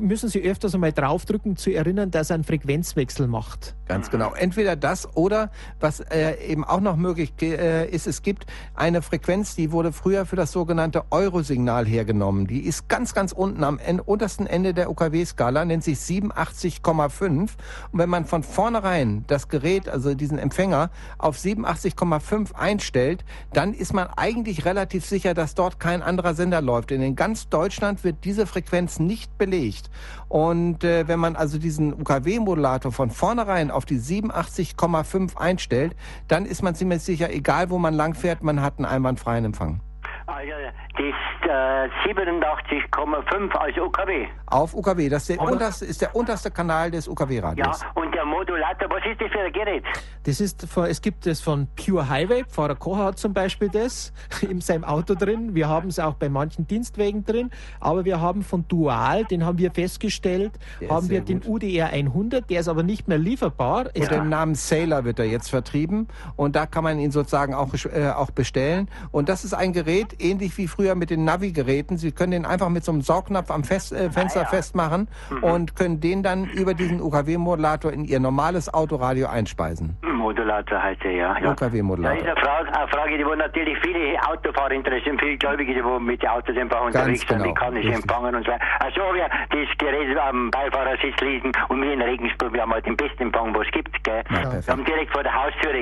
müssen 0.00 0.28
Sie 0.28 0.42
öfters 0.42 0.74
einmal 0.74 0.92
draufdrücken, 0.92 1.56
zu 1.56 1.70
erinnern, 1.70 2.10
dass 2.10 2.30
er 2.30 2.34
einen 2.34 2.44
Frequenzwechsel 2.44 3.26
macht. 3.26 3.74
Ganz 3.86 4.10
genau. 4.10 4.32
Entweder 4.34 4.76
das 4.76 5.14
oder 5.14 5.50
was 5.78 6.00
äh, 6.00 6.36
eben 6.46 6.64
auch 6.64 6.80
noch 6.80 6.96
möglich 6.96 7.34
äh, 7.42 7.88
ist, 7.88 8.06
es 8.06 8.22
gibt 8.22 8.46
eine 8.74 9.02
Frequenz, 9.02 9.54
die 9.54 9.72
wurde 9.72 9.92
früher 9.92 10.24
für 10.24 10.36
das 10.36 10.52
sogenannte 10.52 11.04
Eurosignal 11.10 11.86
hergenommen. 11.86 12.46
Die 12.46 12.60
ist 12.60 12.88
ganz, 12.88 13.14
ganz 13.14 13.32
unten 13.32 13.62
am 13.62 13.78
Ende, 13.78 14.02
untersten 14.02 14.46
Ende 14.46 14.72
der 14.74 14.90
UKW-Skala, 14.90 15.64
nennt 15.64 15.84
sich 15.84 15.98
87,5. 15.98 17.28
Und 17.30 17.50
wenn 17.92 18.08
man 18.08 18.24
von 18.24 18.42
vornherein 18.42 19.24
das 19.26 19.48
Gerät, 19.48 19.88
also 19.88 20.14
diesen 20.14 20.38
Empfänger, 20.38 20.90
auf 21.18 21.36
87,5 21.36 22.54
einstellt, 22.54 23.24
dann 23.52 23.74
ist 23.74 23.92
man 23.92 24.08
eigentlich 24.16 24.64
relativ 24.64 25.04
sicher, 25.04 25.34
dass 25.34 25.54
dort 25.54 25.78
kein 25.78 26.02
anderer 26.02 26.34
Sender 26.34 26.62
läuft. 26.62 26.90
Denn 26.90 27.02
in 27.02 27.16
ganz 27.16 27.48
Deutschland 27.48 28.02
wird 28.02 28.24
diese 28.24 28.46
Frequenz 28.46 28.98
nicht 28.98 29.36
belegt 29.36 29.83
nicht. 29.84 29.90
Und 30.28 30.84
äh, 30.84 31.06
wenn 31.08 31.20
man 31.20 31.36
also 31.36 31.58
diesen 31.58 31.92
UKW-Modulator 31.94 32.92
von 32.92 33.10
vornherein 33.10 33.70
auf 33.70 33.84
die 33.84 33.98
87,5 33.98 35.36
einstellt, 35.36 35.94
dann 36.28 36.46
ist 36.46 36.62
man 36.62 36.74
ziemlich 36.74 37.02
sicher, 37.02 37.30
egal 37.30 37.70
wo 37.70 37.78
man 37.78 37.94
langfährt, 37.94 38.42
man 38.42 38.62
hat 38.62 38.78
einen 38.78 38.86
einwandfreien 38.86 39.44
Empfang. 39.44 39.80
Also 40.26 40.52
das 40.96 41.50
äh, 41.50 42.10
87,5 42.10 43.52
als 43.56 43.76
UKW. 43.76 44.26
Auf 44.46 44.74
UKW, 44.74 45.08
das 45.08 45.28
ist 45.28 45.38
der, 45.38 45.46
unterste, 45.46 45.84
ist 45.84 46.00
der 46.00 46.16
unterste 46.16 46.50
Kanal 46.50 46.90
des 46.90 47.08
UKW-Radios. 47.08 47.82
Ja, 47.82 47.90
und 47.94 48.13
Modulator, 48.44 48.90
was 48.90 49.04
ist 49.10 49.20
das 49.20 49.30
für 49.30 49.40
ein 49.40 49.52
Gerät? 49.52 49.84
Das 50.24 50.40
ist, 50.40 50.66
es 50.76 51.00
gibt 51.00 51.26
es 51.26 51.40
von 51.40 51.66
Pure 51.76 52.08
Highway, 52.08 52.44
Pfarrer 52.44 52.74
Kocher 52.74 53.04
hat 53.04 53.18
zum 53.18 53.32
Beispiel 53.32 53.68
das 53.68 54.12
in 54.42 54.60
seinem 54.60 54.84
Auto 54.84 55.14
drin. 55.14 55.54
Wir 55.54 55.68
haben 55.68 55.88
es 55.88 55.98
auch 55.98 56.14
bei 56.14 56.28
manchen 56.28 56.66
Dienstwegen 56.66 57.24
drin, 57.24 57.50
aber 57.80 58.04
wir 58.04 58.20
haben 58.20 58.42
von 58.42 58.66
Dual, 58.68 59.24
den 59.24 59.44
haben 59.46 59.58
wir 59.58 59.70
festgestellt, 59.70 60.52
der 60.80 60.90
haben 60.90 61.08
wir 61.08 61.22
den 61.22 61.40
gut. 61.40 61.62
UDR 61.62 61.88
100, 61.88 62.50
der 62.50 62.60
ist 62.60 62.68
aber 62.68 62.82
nicht 62.82 63.08
mehr 63.08 63.18
lieferbar. 63.18 63.90
Unter 63.96 64.08
dem 64.16 64.28
Namen 64.28 64.54
Sailor 64.54 65.04
wird 65.04 65.18
er 65.18 65.26
jetzt 65.26 65.48
vertrieben 65.48 66.08
und 66.36 66.54
da 66.54 66.66
kann 66.66 66.84
man 66.84 66.98
ihn 66.98 67.10
sozusagen 67.10 67.54
auch, 67.54 67.72
äh, 67.86 68.10
auch 68.10 68.30
bestellen. 68.30 68.88
Und 69.10 69.30
das 69.30 69.44
ist 69.44 69.54
ein 69.54 69.72
Gerät, 69.72 70.22
ähnlich 70.22 70.56
wie 70.58 70.68
früher 70.68 70.94
mit 70.94 71.08
den 71.08 71.24
Navi-Geräten. 71.24 71.96
Sie 71.96 72.12
können 72.12 72.32
den 72.32 72.46
einfach 72.46 72.68
mit 72.68 72.84
so 72.84 72.92
einem 72.92 73.00
Saugnapf 73.00 73.50
am 73.50 73.64
Fest, 73.64 73.92
äh, 73.92 74.10
Fenster 74.10 74.40
ah, 74.40 74.44
ja. 74.44 74.48
festmachen 74.50 75.08
mhm. 75.30 75.44
und 75.44 75.76
können 75.76 76.00
den 76.00 76.22
dann 76.22 76.44
über 76.44 76.74
diesen 76.74 77.00
UKW-Modulator 77.00 77.90
in 77.90 78.04
Ihr 78.04 78.20
normales 78.20 78.33
Autoradio 78.72 79.28
einspeisen. 79.28 79.96
Modulator 80.02 80.82
heißt 80.82 81.04
er, 81.04 81.10
ja. 81.10 81.38
ja. 81.38 81.50
UKW-Modulator. 81.52 82.16
Das 82.16 82.24
ist 82.24 82.28
eine 82.28 82.40
Frage, 82.40 82.78
eine 82.78 82.88
Frage, 82.88 83.18
die 83.18 83.26
wo 83.26 83.34
natürlich 83.34 83.78
viele 83.80 84.18
Autofahrer 84.26 84.72
interessieren, 84.72 85.18
viele 85.18 85.36
Gläubige, 85.36 85.74
die 85.74 85.84
wo 85.84 85.98
mit 85.98 86.22
den 86.22 86.30
Autos 86.30 86.56
einfach 86.56 86.82
unterwegs 86.82 87.26
genau. 87.26 87.40
sind, 87.40 87.50
wie 87.50 87.54
kann 87.54 87.76
ich 87.76 87.86
Richtig. 87.86 88.02
empfangen 88.02 88.34
und 88.34 88.44
so 88.44 88.52
weiter. 88.52 88.64
Also 88.80 89.00
wir 89.14 89.28
das 89.28 89.78
Gerät 89.78 90.18
am 90.18 90.50
Beifahrersitz 90.50 91.20
liegen 91.20 91.52
und 91.68 91.82
wir 91.82 91.92
in 91.92 92.02
Regensburg, 92.02 92.52
wir 92.52 92.62
haben 92.62 92.72
halt 92.72 92.86
den 92.86 92.96
besten 92.96 93.24
Empfang, 93.24 93.54
was 93.54 93.66
es 93.66 93.72
gibt, 93.72 94.02
gell. 94.04 94.22
Ja, 94.30 94.52
wir 94.52 94.72
haben 94.72 94.84
direkt 94.84 95.12
vor 95.12 95.22
der 95.22 95.34
Haustür. 95.34 95.74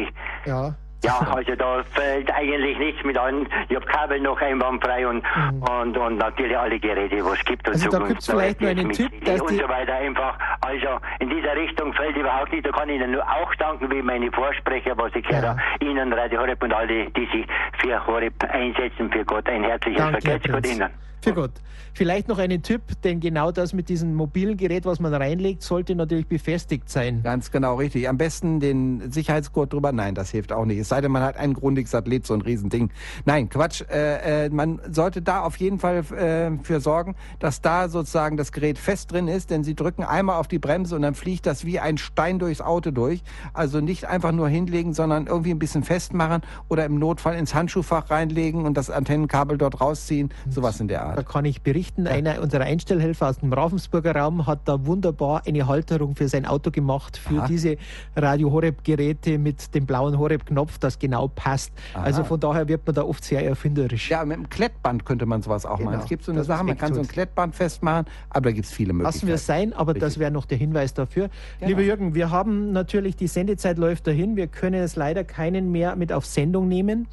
Ja. 0.44 0.74
Ja, 1.04 1.18
also 1.34 1.54
da 1.54 1.82
fällt 1.90 2.32
eigentlich 2.32 2.78
nichts 2.78 3.04
mit 3.04 3.18
an. 3.18 3.46
Ich 3.68 3.76
habe 3.76 3.86
Kabel 3.86 4.20
noch 4.20 4.40
einwandfrei 4.40 5.06
und, 5.06 5.22
mhm. 5.22 5.62
und, 5.62 5.96
und 5.96 6.18
natürlich 6.18 6.56
alle 6.56 6.78
Geräte, 6.78 7.24
was 7.24 7.38
es 7.38 7.44
gibt. 7.44 7.66
Und 7.68 7.74
also 7.74 7.90
da 7.90 8.06
gibt 8.06 8.20
es 8.20 8.26
vielleicht 8.26 8.60
nur 8.60 8.70
einen 8.70 8.90
Tipp, 8.90 9.24
dass 9.24 9.40
und 9.40 9.50
so 9.50 9.68
weiter 9.68 9.94
einfach. 9.94 10.38
Also 10.60 11.00
in 11.18 11.28
dieser 11.28 11.56
Richtung 11.56 11.92
fällt 11.94 12.16
überhaupt 12.16 12.52
nicht. 12.52 12.64
Da 12.66 12.70
kann 12.70 12.88
ich 12.88 12.96
Ihnen 12.96 13.12
nur 13.12 13.22
auch 13.22 13.54
danken, 13.56 13.90
wie 13.90 14.02
meine 14.02 14.30
Vorsprecher, 14.30 14.96
was 14.96 15.14
ich 15.14 15.26
ja. 15.28 15.56
Ihnen, 15.80 16.12
Radio 16.12 16.40
Horeb 16.40 16.62
und 16.62 16.72
alle, 16.72 17.10
die 17.10 17.26
sich 17.26 17.46
für 17.80 18.06
Horeb 18.06 18.34
einsetzen, 18.48 19.10
für 19.10 19.24
Gott. 19.24 19.48
Ein 19.48 19.64
herzliches 19.64 20.02
Vergelt's 20.02 20.48
Gott 20.48 20.66
Ihnen. 20.66 21.01
Für 21.22 21.34
Gott. 21.34 21.52
Vielleicht 21.94 22.26
noch 22.26 22.38
einen 22.38 22.62
Tipp, 22.62 22.80
denn 23.04 23.20
genau 23.20 23.52
das 23.52 23.74
mit 23.74 23.88
diesem 23.88 24.14
mobilen 24.14 24.56
Gerät, 24.56 24.86
was 24.86 24.98
man 24.98 25.12
reinlegt, 25.12 25.62
sollte 25.62 25.94
natürlich 25.94 26.26
befestigt 26.26 26.88
sein. 26.88 27.22
Ganz 27.22 27.50
genau, 27.50 27.76
richtig. 27.76 28.08
Am 28.08 28.16
besten 28.16 28.60
den 28.60 29.12
Sicherheitsgurt 29.12 29.72
drüber. 29.72 29.92
Nein, 29.92 30.14
das 30.14 30.30
hilft 30.30 30.52
auch 30.52 30.64
nicht. 30.64 30.78
Es 30.78 30.88
sei 30.88 31.00
denn, 31.00 31.12
man 31.12 31.22
hat 31.22 31.36
einen 31.36 31.52
Grundig-Satellit, 31.52 32.26
so 32.26 32.34
ein 32.34 32.40
Riesending. 32.40 32.90
Nein, 33.24 33.50
Quatsch. 33.50 33.82
Äh, 33.90 34.46
äh, 34.46 34.50
man 34.50 34.80
sollte 34.90 35.20
da 35.20 35.42
auf 35.42 35.56
jeden 35.58 35.78
Fall 35.78 35.98
äh, 35.98 36.50
für 36.64 36.80
sorgen, 36.80 37.14
dass 37.38 37.60
da 37.60 37.88
sozusagen 37.88 38.36
das 38.36 38.50
Gerät 38.52 38.78
fest 38.78 39.12
drin 39.12 39.28
ist, 39.28 39.50
denn 39.50 39.62
Sie 39.62 39.76
drücken 39.76 40.02
einmal 40.02 40.40
auf 40.40 40.48
die 40.48 40.58
Bremse 40.58 40.96
und 40.96 41.02
dann 41.02 41.14
fliegt 41.14 41.46
das 41.46 41.66
wie 41.66 41.78
ein 41.78 41.98
Stein 41.98 42.38
durchs 42.38 42.62
Auto 42.62 42.90
durch. 42.90 43.22
Also 43.52 43.80
nicht 43.80 44.06
einfach 44.06 44.32
nur 44.32 44.48
hinlegen, 44.48 44.94
sondern 44.94 45.26
irgendwie 45.26 45.50
ein 45.50 45.58
bisschen 45.58 45.84
festmachen 45.84 46.42
oder 46.68 46.86
im 46.86 46.98
Notfall 46.98 47.36
ins 47.36 47.54
Handschuhfach 47.54 48.10
reinlegen 48.10 48.64
und 48.64 48.76
das 48.76 48.90
Antennenkabel 48.90 49.58
dort 49.58 49.80
rausziehen. 49.80 50.32
Sowas 50.48 50.80
in 50.80 50.88
der 50.88 51.04
Art. 51.04 51.11
Da 51.14 51.22
kann 51.22 51.44
ich 51.44 51.62
berichten 51.62 51.82
berichten, 51.82 52.06
einer 52.06 52.40
unserer 52.42 52.64
Einstellhelfer 52.64 53.28
aus 53.28 53.38
dem 53.38 53.52
Ravensburger 53.52 54.14
Raum 54.14 54.46
hat 54.46 54.60
da 54.66 54.86
wunderbar 54.86 55.42
eine 55.46 55.66
Halterung 55.66 56.14
für 56.14 56.28
sein 56.28 56.46
Auto 56.46 56.70
gemacht, 56.70 57.16
für 57.16 57.40
Aha. 57.40 57.46
diese 57.46 57.76
Radio 58.16 58.50
Horeb 58.52 58.84
Geräte 58.84 59.38
mit 59.38 59.74
dem 59.74 59.86
blauen 59.86 60.18
Horeb 60.18 60.46
Knopf, 60.46 60.78
das 60.78 60.98
genau 60.98 61.28
passt. 61.28 61.72
Aha. 61.94 62.02
Also 62.04 62.24
von 62.24 62.38
daher 62.38 62.68
wird 62.68 62.86
man 62.86 62.94
da 62.94 63.02
oft 63.02 63.24
sehr 63.24 63.44
erfinderisch. 63.44 64.10
Ja, 64.10 64.24
mit 64.24 64.36
einem 64.36 64.48
Klettband 64.48 65.04
könnte 65.04 65.26
man 65.26 65.42
sowas 65.42 65.66
auch 65.66 65.78
genau. 65.78 65.90
machen. 65.90 66.02
Es 66.02 66.08
gibt 66.08 66.24
so 66.24 66.32
eine 66.32 66.40
das 66.40 66.46
Sache, 66.46 66.64
man 66.64 66.76
kann 66.76 66.94
so 66.94 67.00
ein 67.00 67.08
Klettband 67.08 67.54
festmachen, 67.54 68.06
aber 68.30 68.50
da 68.50 68.52
gibt 68.52 68.66
es 68.66 68.72
viele 68.72 68.92
Möglichkeiten. 68.92 69.16
Lassen 69.16 69.26
wir 69.28 69.34
es 69.34 69.46
sein, 69.46 69.72
aber 69.72 69.94
Richtig. 69.94 70.02
das 70.02 70.18
wäre 70.18 70.30
noch 70.30 70.46
der 70.46 70.58
Hinweis 70.58 70.94
dafür. 70.94 71.30
Genau. 71.58 71.68
Lieber 71.68 71.82
Jürgen, 71.82 72.14
wir 72.14 72.30
haben 72.30 72.72
natürlich, 72.72 73.16
die 73.16 73.28
Sendezeit 73.28 73.78
läuft 73.78 74.06
dahin, 74.06 74.36
wir 74.36 74.46
können 74.46 74.82
es 74.82 74.96
leider 74.96 75.24
keinen 75.24 75.72
mehr 75.72 75.96
mit 75.96 76.12
auf 76.12 76.26
Sendung 76.26 76.68
nehmen. 76.68 77.08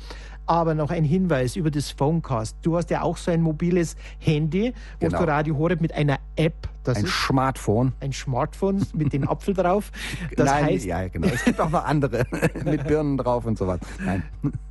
Aber 0.50 0.74
noch 0.74 0.90
ein 0.90 1.04
Hinweis 1.04 1.56
über 1.56 1.70
das 1.70 1.92
Phonecast. 1.92 2.58
Du 2.64 2.76
hast 2.76 2.90
ja 2.90 3.04
auch 3.04 3.18
so 3.18 3.30
ein 3.30 3.40
mobiles 3.40 3.96
Handy, 4.18 4.74
wo 5.00 5.06
genau. 5.06 5.20
du 5.20 5.28
Radio 5.28 5.56
Horeb 5.56 5.80
mit 5.80 5.94
einer 5.94 6.18
App 6.38 6.68
das 6.84 6.98
ein 6.98 7.06
Smartphone. 7.06 7.94
Ein 8.00 8.14
Smartphone 8.14 8.84
mit 8.96 9.14
dem 9.14 9.30
Apfel 9.30 9.54
drauf. 9.54 9.92
Das 10.36 10.48
Nein, 10.48 10.66
heißt, 10.66 10.86
ja, 10.86 11.08
genau. 11.08 11.28
Es 11.28 11.46
gibt 11.46 11.60
auch 11.60 11.70
noch 11.70 11.86
andere 11.86 12.26
mit 12.66 12.88
Birnen 12.88 13.16
drauf 13.18 13.46
und 13.46 13.60
so 13.60 13.68
was. 13.68 13.80
Nein. 14.04 14.24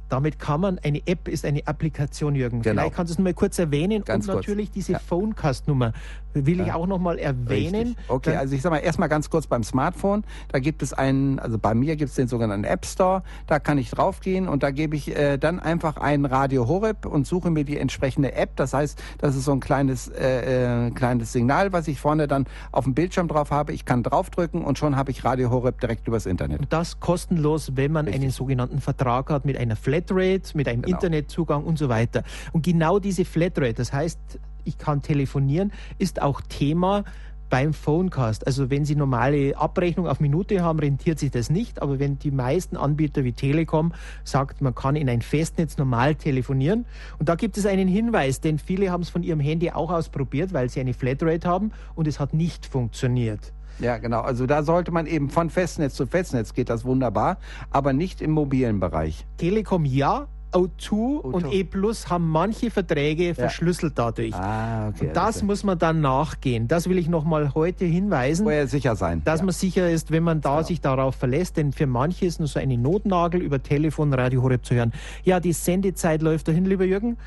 Damit 0.08 0.38
kann 0.38 0.60
man, 0.60 0.78
eine 0.78 1.06
App 1.06 1.28
ist 1.28 1.44
eine 1.44 1.66
Applikation, 1.66 2.34
Jürgen. 2.34 2.62
Genau. 2.62 2.82
Vielleicht 2.82 2.96
kannst 2.96 3.10
du 3.10 3.14
es 3.14 3.18
mal 3.18 3.34
kurz 3.34 3.58
erwähnen. 3.58 4.04
Ganz 4.04 4.28
und 4.28 4.36
natürlich 4.36 4.68
kurz. 4.68 4.74
diese 4.74 4.92
ja. 4.92 4.98
Phonecast-Nummer 4.98 5.92
will 6.34 6.60
ich 6.60 6.72
auch 6.72 6.86
noch 6.86 6.98
mal 6.98 7.18
erwähnen. 7.18 7.88
Richtig. 7.88 7.96
Okay, 8.08 8.36
also 8.36 8.54
ich 8.54 8.62
sage 8.62 8.76
mal 8.76 8.80
erstmal 8.80 9.08
ganz 9.08 9.30
kurz 9.30 9.46
beim 9.46 9.62
Smartphone. 9.62 10.24
Da 10.48 10.58
gibt 10.58 10.82
es 10.82 10.92
einen, 10.92 11.38
also 11.38 11.58
bei 11.58 11.74
mir 11.74 11.96
gibt 11.96 12.10
es 12.10 12.16
den 12.16 12.28
sogenannten 12.28 12.64
App 12.64 12.86
Store. 12.86 13.22
Da 13.46 13.58
kann 13.58 13.78
ich 13.78 13.90
draufgehen 13.90 14.48
und 14.48 14.62
da 14.62 14.70
gebe 14.70 14.96
ich 14.96 15.16
äh, 15.16 15.38
dann 15.38 15.60
einfach 15.60 15.96
ein 15.96 16.24
Radio 16.24 16.68
Horeb 16.68 17.06
und 17.06 17.26
suche 17.26 17.50
mir 17.50 17.64
die 17.64 17.78
entsprechende 17.78 18.34
App. 18.34 18.56
Das 18.56 18.74
heißt, 18.74 19.02
das 19.18 19.36
ist 19.36 19.44
so 19.44 19.52
ein 19.52 19.60
kleines, 19.60 20.08
äh, 20.08 20.86
äh, 20.86 20.90
kleines 20.90 21.32
Signal, 21.32 21.72
was 21.72 21.88
ich 21.88 22.00
vorne 22.00 22.28
dann 22.28 22.46
auf 22.72 22.84
dem 22.84 22.94
Bildschirm 22.94 23.28
drauf 23.28 23.50
habe. 23.50 23.72
Ich 23.72 23.84
kann 23.84 24.02
draufdrücken 24.02 24.62
und 24.62 24.78
schon 24.78 24.96
habe 24.96 25.10
ich 25.10 25.24
Radio 25.24 25.50
Horeb 25.50 25.80
direkt 25.80 26.06
übers 26.06 26.26
Internet. 26.26 26.60
Und 26.60 26.72
das 26.72 27.00
kostenlos, 27.00 27.72
wenn 27.74 27.92
man 27.92 28.06
Richtig. 28.06 28.22
einen 28.22 28.30
sogenannten 28.30 28.80
Vertrag 28.80 29.30
hat 29.30 29.44
mit 29.44 29.56
einer 29.56 29.76
Flatrate, 29.98 30.56
mit 30.56 30.68
einem 30.68 30.82
genau. 30.82 30.96
Internetzugang 30.96 31.64
und 31.64 31.78
so 31.78 31.88
weiter. 31.88 32.22
Und 32.52 32.64
genau 32.64 32.98
diese 32.98 33.24
Flatrate, 33.24 33.74
das 33.74 33.92
heißt, 33.92 34.18
ich 34.64 34.78
kann 34.78 35.02
telefonieren, 35.02 35.72
ist 35.98 36.20
auch 36.20 36.40
Thema 36.42 37.04
beim 37.50 37.72
Phonecast. 37.72 38.46
Also 38.46 38.68
wenn 38.68 38.84
Sie 38.84 38.94
normale 38.94 39.56
Abrechnung 39.56 40.06
auf 40.06 40.20
Minute 40.20 40.62
haben, 40.62 40.78
rentiert 40.78 41.18
sich 41.18 41.30
das 41.30 41.48
nicht. 41.48 41.80
Aber 41.80 41.98
wenn 41.98 42.18
die 42.18 42.30
meisten 42.30 42.76
Anbieter 42.76 43.24
wie 43.24 43.32
Telekom 43.32 43.94
sagt, 44.22 44.60
man 44.60 44.74
kann 44.74 44.96
in 44.96 45.08
ein 45.08 45.22
Festnetz 45.22 45.78
normal 45.78 46.14
telefonieren. 46.14 46.84
Und 47.18 47.30
da 47.30 47.36
gibt 47.36 47.56
es 47.56 47.64
einen 47.64 47.88
Hinweis, 47.88 48.42
denn 48.42 48.58
viele 48.58 48.90
haben 48.90 49.02
es 49.02 49.08
von 49.08 49.22
ihrem 49.22 49.40
Handy 49.40 49.70
auch 49.70 49.90
ausprobiert, 49.90 50.52
weil 50.52 50.68
sie 50.68 50.80
eine 50.80 50.92
Flatrate 50.92 51.48
haben 51.48 51.72
und 51.94 52.06
es 52.06 52.20
hat 52.20 52.34
nicht 52.34 52.66
funktioniert. 52.66 53.54
Ja, 53.78 53.98
genau. 53.98 54.20
Also 54.20 54.46
da 54.46 54.62
sollte 54.62 54.90
man 54.90 55.06
eben 55.06 55.30
von 55.30 55.50
Festnetz 55.50 55.94
zu 55.94 56.06
Festnetz 56.06 56.54
geht 56.54 56.70
das 56.70 56.84
wunderbar, 56.84 57.38
aber 57.70 57.92
nicht 57.92 58.20
im 58.20 58.32
mobilen 58.32 58.80
Bereich. 58.80 59.26
Telekom 59.36 59.84
ja, 59.84 60.26
O2, 60.52 60.90
O2, 60.90 61.20
und 61.20 61.52
E 61.52 61.64
Plus 61.64 62.08
haben 62.08 62.28
manche 62.28 62.70
Verträge 62.70 63.28
ja. 63.28 63.34
verschlüsselt 63.34 63.98
dadurch. 63.98 64.34
Ah, 64.34 64.88
okay, 64.88 65.10
das 65.12 65.38
okay. 65.38 65.46
muss 65.46 65.64
man 65.64 65.78
dann 65.78 66.00
nachgehen. 66.00 66.68
Das 66.68 66.88
will 66.88 66.98
ich 66.98 67.08
nochmal 67.08 67.54
heute 67.54 67.84
hinweisen. 67.84 68.44
Vorher 68.44 68.66
sicher 68.66 68.96
sein. 68.96 69.22
Dass 69.24 69.40
ja. 69.40 69.46
man 69.46 69.52
sicher 69.52 69.90
ist, 69.90 70.10
wenn 70.10 70.22
man 70.22 70.40
da 70.40 70.56
genau. 70.56 70.66
sich 70.66 70.80
darauf 70.80 71.16
verlässt, 71.16 71.56
denn 71.56 71.72
für 71.72 71.86
manche 71.86 72.26
ist 72.26 72.38
nur 72.38 72.48
so 72.48 72.58
eine 72.58 72.78
Notnagel 72.78 73.42
über 73.42 73.62
Telefon, 73.62 74.12
Radio 74.14 74.42
Horeb 74.42 74.64
zu 74.64 74.74
hören. 74.74 74.92
Ja, 75.22 75.40
die 75.40 75.52
Sendezeit 75.52 76.22
läuft 76.22 76.48
dahin, 76.48 76.64
lieber 76.64 76.84
Jürgen. 76.84 77.18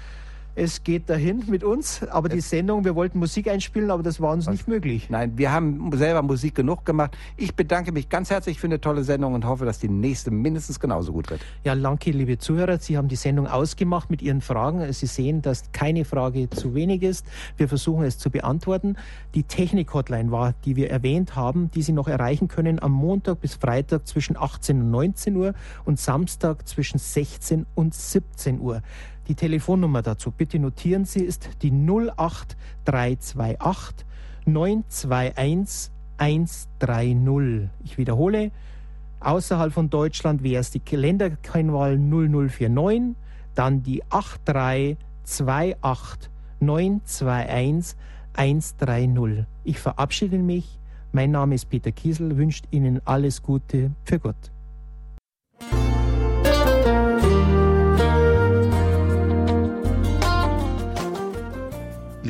Es 0.56 0.84
geht 0.84 1.10
dahin 1.10 1.43
mit 1.47 1.64
uns, 1.64 2.04
aber 2.04 2.28
die 2.28 2.41
Sendung, 2.41 2.84
wir 2.84 2.95
wollten 2.95 3.20
Musik 3.20 3.47
einspielen, 3.47 3.89
aber 3.89 4.04
das 4.04 4.20
war 4.20 4.34
uns 4.34 4.49
nicht 4.49 4.68
möglich. 4.68 5.10
Nein, 5.10 5.38
wir 5.38 5.52
haben 5.52 5.89
selber 5.93 6.22
Musik 6.22 6.56
genug 6.56 6.86
gemacht. 6.86 7.18
Ich 7.38 7.56
bedanke 7.56 7.91
mich 7.93 8.10
ganz 8.10 8.30
herzlich 8.30 8.60
für 8.60 8.68
eine 8.68 8.82
tolle 8.82 9.04
Sendung 9.04 9.34
und 9.34 9.45
hoffe, 9.45 9.64
dass 9.64 9.80
die 9.80 9.88
nächste 9.88 10.30
mindestens 10.30 10.80
genauso 10.80 11.14
gut 11.14 11.30
wird. 11.30 11.41
Ja, 11.64 11.74
danke, 11.74 12.12
liebe 12.12 12.38
Zuhörer. 12.38 12.80
Sie 12.80 12.97
haben 12.97 13.08
die 13.08 13.16
Sendung 13.16 13.47
ausgemacht 13.47 14.10
mit 14.10 14.22
Ihren 14.22 14.41
Fragen. 14.41 14.91
Sie 14.91 15.06
sehen, 15.06 15.41
dass 15.41 15.72
keine 15.72 16.04
Frage 16.04 16.49
zu 16.49 16.76
wenig 16.76 17.02
ist. 17.04 17.26
Wir 17.56 17.70
versuchen 17.70 18.04
es 18.04 18.18
zu 18.18 18.30
beantworten. 18.30 18.97
Die 19.36 19.43
Technik-Hotline 19.43 20.32
war, 20.32 20.54
die 20.66 20.76
wir 20.76 20.89
erwähnt 20.89 21.36
haben, 21.36 21.72
die 21.72 21.82
Sie 21.82 21.93
noch 21.93 22.10
erreichen 22.10 22.49
können 22.49 22.82
am 22.82 22.91
Montag 22.91 23.39
bis 23.39 23.56
Freitag 23.56 24.06
zwischen 24.06 24.36
18 24.36 24.82
und 24.82 24.91
19 24.91 25.36
Uhr 25.38 25.54
und 25.86 25.97
Samstag 25.97 26.68
zwischen 26.68 26.97
16 26.97 27.66
und 27.74 27.93
17 27.93 28.60
Uhr. 28.60 28.82
Die 29.28 29.36
Telefonnummer 29.36 30.01
dazu, 30.01 30.32
bitte 30.32 30.57
notieren 30.59 31.05
Sie, 31.05 31.22
ist 31.22 31.49
die 31.61 31.72
08328 31.72 34.05
921 34.45 35.91
130. 36.17 37.69
Ich 37.84 37.97
wiederhole, 37.97 38.51
außerhalb 39.19 39.74
von 39.74 39.89
Deutschland 39.89 40.43
wäre 40.43 40.61
es 40.61 40.69
die 40.69 40.84
Länderkennwahl 40.95 41.97
0049, 41.97 43.15
dann 43.55 43.82
die 43.82 44.03
8328 44.09 46.30
921 46.59 47.97
130. 48.34 49.45
Ich 49.63 49.80
verabschiede 49.80 50.38
mich. 50.38 50.78
Mein 51.11 51.32
Name 51.32 51.55
ist 51.55 51.69
Peter 51.69 51.91
Kiesel, 51.91 52.38
wünscht 52.38 52.65
Ihnen 52.72 53.01
alles 53.05 53.41
Gute 53.41 53.91
für 54.05 54.19
Gott. 54.19 54.51